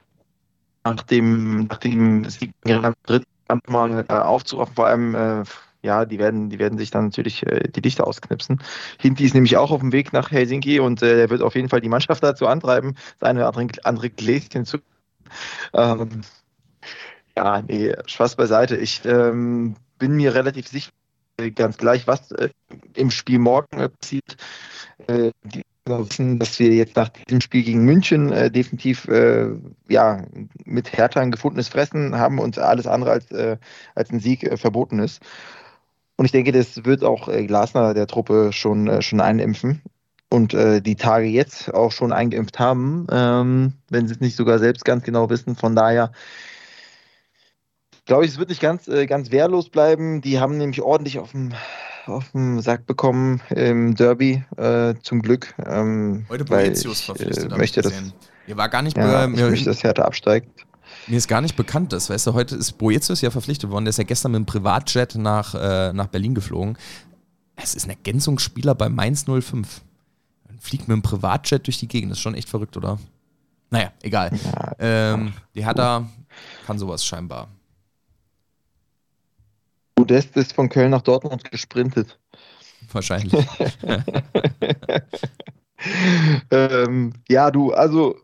nach 0.83 1.03
dem, 1.03 1.67
nach 1.67 1.77
dem 1.77 2.25
Sieg 2.29 2.51
gegen 2.65 2.81
Madrid 2.81 3.23
mal 3.67 4.05
äh, 4.09 4.13
aufzurufen. 4.13 4.75
Vor 4.75 4.87
allem, 4.87 5.15
äh, 5.15 5.43
ja, 5.83 6.03
die 6.03 6.19
werden, 6.19 6.49
die 6.49 6.59
werden 6.59 6.77
sich 6.77 6.91
dann 6.91 7.05
natürlich 7.05 7.45
äh, 7.45 7.69
die 7.69 7.79
Lichter 7.79 8.05
ausknipsen. 8.05 8.61
Hinti 8.99 9.23
ist 9.23 9.35
nämlich 9.35 9.55
auch 9.55 9.71
auf 9.71 9.79
dem 9.79 9.93
Weg 9.93 10.11
nach 10.11 10.31
Helsinki 10.31 10.81
und 10.81 11.01
äh, 11.01 11.21
er 11.21 11.29
wird 11.29 11.41
auf 11.41 11.55
jeden 11.55 11.69
Fall 11.69 11.79
die 11.79 11.87
Mannschaft 11.89 12.21
dazu 12.23 12.45
antreiben, 12.45 12.95
seine 13.21 13.45
andere, 13.47 13.67
andere 13.85 14.09
Gläschen 14.09 14.65
zu. 14.65 14.79
Ähm, 15.73 16.23
ja, 17.35 17.61
nee, 17.61 17.93
Spaß 18.05 18.35
beiseite. 18.35 18.77
Ich 18.77 19.03
ähm, 19.05 19.75
bin 19.97 20.15
mir 20.15 20.33
relativ 20.35 20.67
sicher, 20.67 20.91
ganz 21.55 21.77
gleich, 21.77 22.07
was 22.07 22.31
äh, 22.31 22.49
im 22.95 23.11
Spiel 23.11 23.39
morgen 23.39 23.79
äh, 23.79 23.89
passiert. 23.89 24.37
Äh, 25.07 25.31
die 25.43 25.63
wissen, 25.85 26.39
dass 26.39 26.59
wir 26.59 26.73
jetzt 26.73 26.95
nach 26.95 27.09
diesem 27.09 27.41
Spiel 27.41 27.63
gegen 27.63 27.83
München 27.83 28.31
äh, 28.31 28.49
definitiv 28.49 29.07
äh, 29.07 29.49
ja, 29.89 30.23
mit 30.63 30.95
Hertha 30.95 31.19
ein 31.19 31.31
gefundenes 31.31 31.67
Fressen 31.67 32.17
haben 32.17 32.39
und 32.39 32.57
alles 32.57 32.87
andere 32.87 33.11
als, 33.11 33.31
äh, 33.31 33.57
als 33.95 34.09
ein 34.11 34.19
Sieg 34.19 34.43
äh, 34.43 34.55
verboten 34.57 34.99
ist. 34.99 35.21
Und 36.15 36.25
ich 36.25 36.31
denke, 36.31 36.51
das 36.51 36.85
wird 36.85 37.03
auch 37.03 37.27
äh, 37.27 37.45
Glasner 37.45 37.93
der 37.93 38.07
Truppe 38.07 38.51
schon, 38.53 39.01
schon 39.01 39.19
einimpfen 39.19 39.81
und 40.29 40.53
die 40.53 40.95
Tage 40.95 41.27
jetzt 41.27 41.71
auch 41.71 41.91
schon 41.91 42.11
eingeimpft 42.11 42.57
haben, 42.57 43.05
ähm, 43.11 43.73
wenn 43.89 44.07
sie 44.07 44.15
es 44.15 44.19
nicht 44.19 44.35
sogar 44.35 44.57
selbst 44.57 44.83
ganz 44.83 45.03
genau 45.03 45.29
wissen. 45.29 45.55
Von 45.55 45.75
daher 45.75 46.11
glaube 48.05 48.25
ich, 48.25 48.31
es 48.31 48.37
wird 48.37 48.49
nicht 48.49 48.61
ganz, 48.61 48.87
äh, 48.87 49.05
ganz 49.05 49.31
wehrlos 49.31 49.69
bleiben. 49.69 50.21
Die 50.21 50.39
haben 50.39 50.57
nämlich 50.57 50.81
ordentlich 50.81 51.19
auf 51.19 51.31
dem, 51.31 51.53
auf 52.05 52.31
dem 52.31 52.59
Sack 52.61 52.85
bekommen 52.85 53.41
im 53.49 53.95
Derby, 53.95 54.43
äh, 54.57 54.95
zum 55.01 55.21
Glück. 55.21 55.53
Ähm, 55.65 56.25
Heute 56.29 56.45
Boetius 56.45 56.99
ich, 56.99 57.05
verpflichtet, 57.05 57.51
äh, 57.51 57.57
möchte 57.57 57.81
das. 57.81 57.93
Mir 58.47 58.57
war 58.57 58.69
gar 58.69 58.81
nicht, 58.81 58.97
ja, 58.97 59.25
äh, 59.25 59.31
ich 59.31 59.39
möchte, 59.39 59.65
dass 59.65 59.83
Hertha 59.83 60.03
absteigt. 60.03 60.65
mir 61.07 61.17
ist 61.17 61.27
gar 61.27 61.41
nicht 61.41 61.55
bekannt, 61.55 61.93
das, 61.93 62.09
weißt 62.09 62.27
du, 62.27 62.33
heute 62.33 62.55
ist 62.55 62.73
Boetius 62.73 63.21
ja 63.21 63.31
verpflichtet 63.31 63.69
worden, 63.69 63.85
der 63.85 63.91
ist 63.91 63.97
ja 63.97 64.03
gestern 64.03 64.33
mit 64.33 64.39
dem 64.39 64.45
Privatjet 64.45 65.15
nach, 65.15 65.55
äh, 65.55 65.93
nach 65.93 66.07
Berlin 66.07 66.35
geflogen. 66.35 66.77
Es 67.55 67.75
ist 67.75 67.85
ein 67.85 67.91
Ergänzungsspieler 67.91 68.75
bei 68.75 68.89
Mainz 68.89 69.25
05. 69.25 69.81
Man 70.47 70.59
fliegt 70.59 70.87
mit 70.87 70.95
dem 70.95 71.01
Privatjet 71.03 71.65
durch 71.67 71.79
die 71.79 71.87
Gegend, 71.87 72.11
das 72.11 72.17
ist 72.17 72.23
schon 72.23 72.35
echt 72.35 72.49
verrückt, 72.49 72.75
oder? 72.75 72.99
Naja, 73.69 73.91
egal. 74.01 74.31
Ja, 74.43 74.75
Ähm, 74.79 75.33
die 75.55 75.65
Hertha 75.65 76.07
kann 76.67 76.77
sowas 76.77 77.05
scheinbar. 77.05 77.47
Modest 80.03 80.35
ist 80.35 80.51
von 80.51 80.67
Köln 80.67 80.91
nach 80.91 81.01
Dortmund 81.01 81.49
gesprintet. 81.49 82.19
Wahrscheinlich. 82.91 83.33
ähm, 86.51 87.13
ja, 87.29 87.49
du, 87.51 87.71
also, 87.71 88.19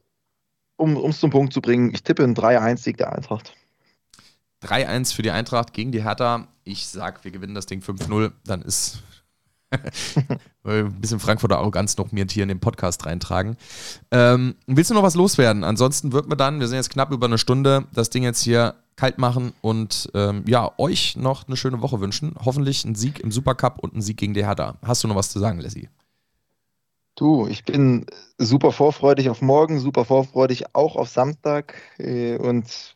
um 0.75 0.97
es 1.09 1.21
zum 1.21 1.29
Punkt 1.29 1.53
zu 1.53 1.61
bringen, 1.61 1.93
ich 1.93 2.03
tippe 2.03 2.21
einen 2.25 2.35
3-1-Sieg 2.35 2.97
der 2.97 3.13
Eintracht. 3.13 3.53
3-1 4.63 5.15
für 5.15 5.21
die 5.21 5.31
Eintracht 5.31 5.71
gegen 5.71 5.93
die 5.93 6.03
Hertha. 6.03 6.49
Ich 6.65 6.85
sag, 6.87 7.23
wir 7.23 7.31
gewinnen 7.31 7.55
das 7.55 7.65
Ding 7.65 7.79
5-0. 7.79 8.33
Dann 8.43 8.61
ist 8.61 9.01
ein 10.69 11.01
bisschen 11.01 11.19
Frankfurter 11.19 11.57
Arroganz 11.57 11.97
noch 11.97 12.11
mir 12.11 12.25
hier 12.29 12.43
in 12.43 12.49
den 12.49 12.59
Podcast 12.59 13.05
reintragen. 13.05 13.57
Ähm, 14.11 14.55
willst 14.67 14.89
du 14.89 14.95
noch 14.95 15.03
was 15.03 15.15
loswerden? 15.15 15.63
Ansonsten 15.63 16.11
wird 16.11 16.27
mir 16.27 16.37
dann, 16.37 16.59
wir 16.59 16.67
sind 16.67 16.77
jetzt 16.77 16.89
knapp 16.89 17.11
über 17.11 17.27
eine 17.27 17.37
Stunde, 17.37 17.85
das 17.93 18.09
Ding 18.09 18.23
jetzt 18.23 18.41
hier 18.41 18.75
kalt 18.95 19.17
machen 19.17 19.53
und 19.61 20.09
ähm, 20.13 20.43
ja, 20.45 20.71
euch 20.77 21.15
noch 21.15 21.47
eine 21.47 21.55
schöne 21.55 21.81
Woche 21.81 22.01
wünschen. 22.01 22.35
Hoffentlich 22.43 22.83
einen 22.83 22.95
Sieg 22.95 23.19
im 23.21 23.31
Supercup 23.31 23.79
und 23.79 23.93
einen 23.93 24.01
Sieg 24.01 24.17
gegen 24.17 24.33
die 24.33 24.45
Hertha. 24.45 24.75
Hast 24.83 25.03
du 25.03 25.07
noch 25.07 25.15
was 25.15 25.29
zu 25.29 25.39
sagen, 25.39 25.59
Lassie? 25.61 25.89
Du, 27.15 27.47
ich 27.47 27.63
bin 27.65 28.05
super 28.37 28.71
vorfreudig 28.71 29.29
auf 29.29 29.41
morgen, 29.41 29.79
super 29.79 30.05
vorfreudig 30.05 30.73
auch 30.73 30.95
auf 30.95 31.09
Samstag 31.09 31.75
äh, 31.97 32.37
und 32.37 32.95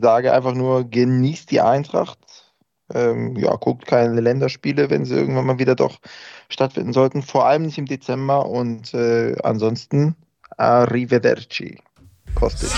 sage 0.00 0.32
einfach 0.32 0.54
nur, 0.54 0.84
genießt 0.84 1.50
die 1.50 1.60
Eintracht. 1.60 2.18
Ähm, 2.92 3.36
ja, 3.36 3.54
guckt 3.56 3.86
keine 3.86 4.20
Länderspiele, 4.20 4.90
wenn 4.90 5.04
sie 5.04 5.14
irgendwann 5.14 5.46
mal 5.46 5.58
wieder 5.58 5.74
doch 5.74 5.98
stattfinden 6.52 6.92
sollten. 6.92 7.22
Vor 7.22 7.46
allem 7.46 7.62
nicht 7.62 7.78
im 7.78 7.86
Dezember 7.86 8.46
und 8.46 8.94
äh, 8.94 9.34
ansonsten 9.42 10.16
Arrivederci. 10.56 11.78
Kostic. 12.34 12.70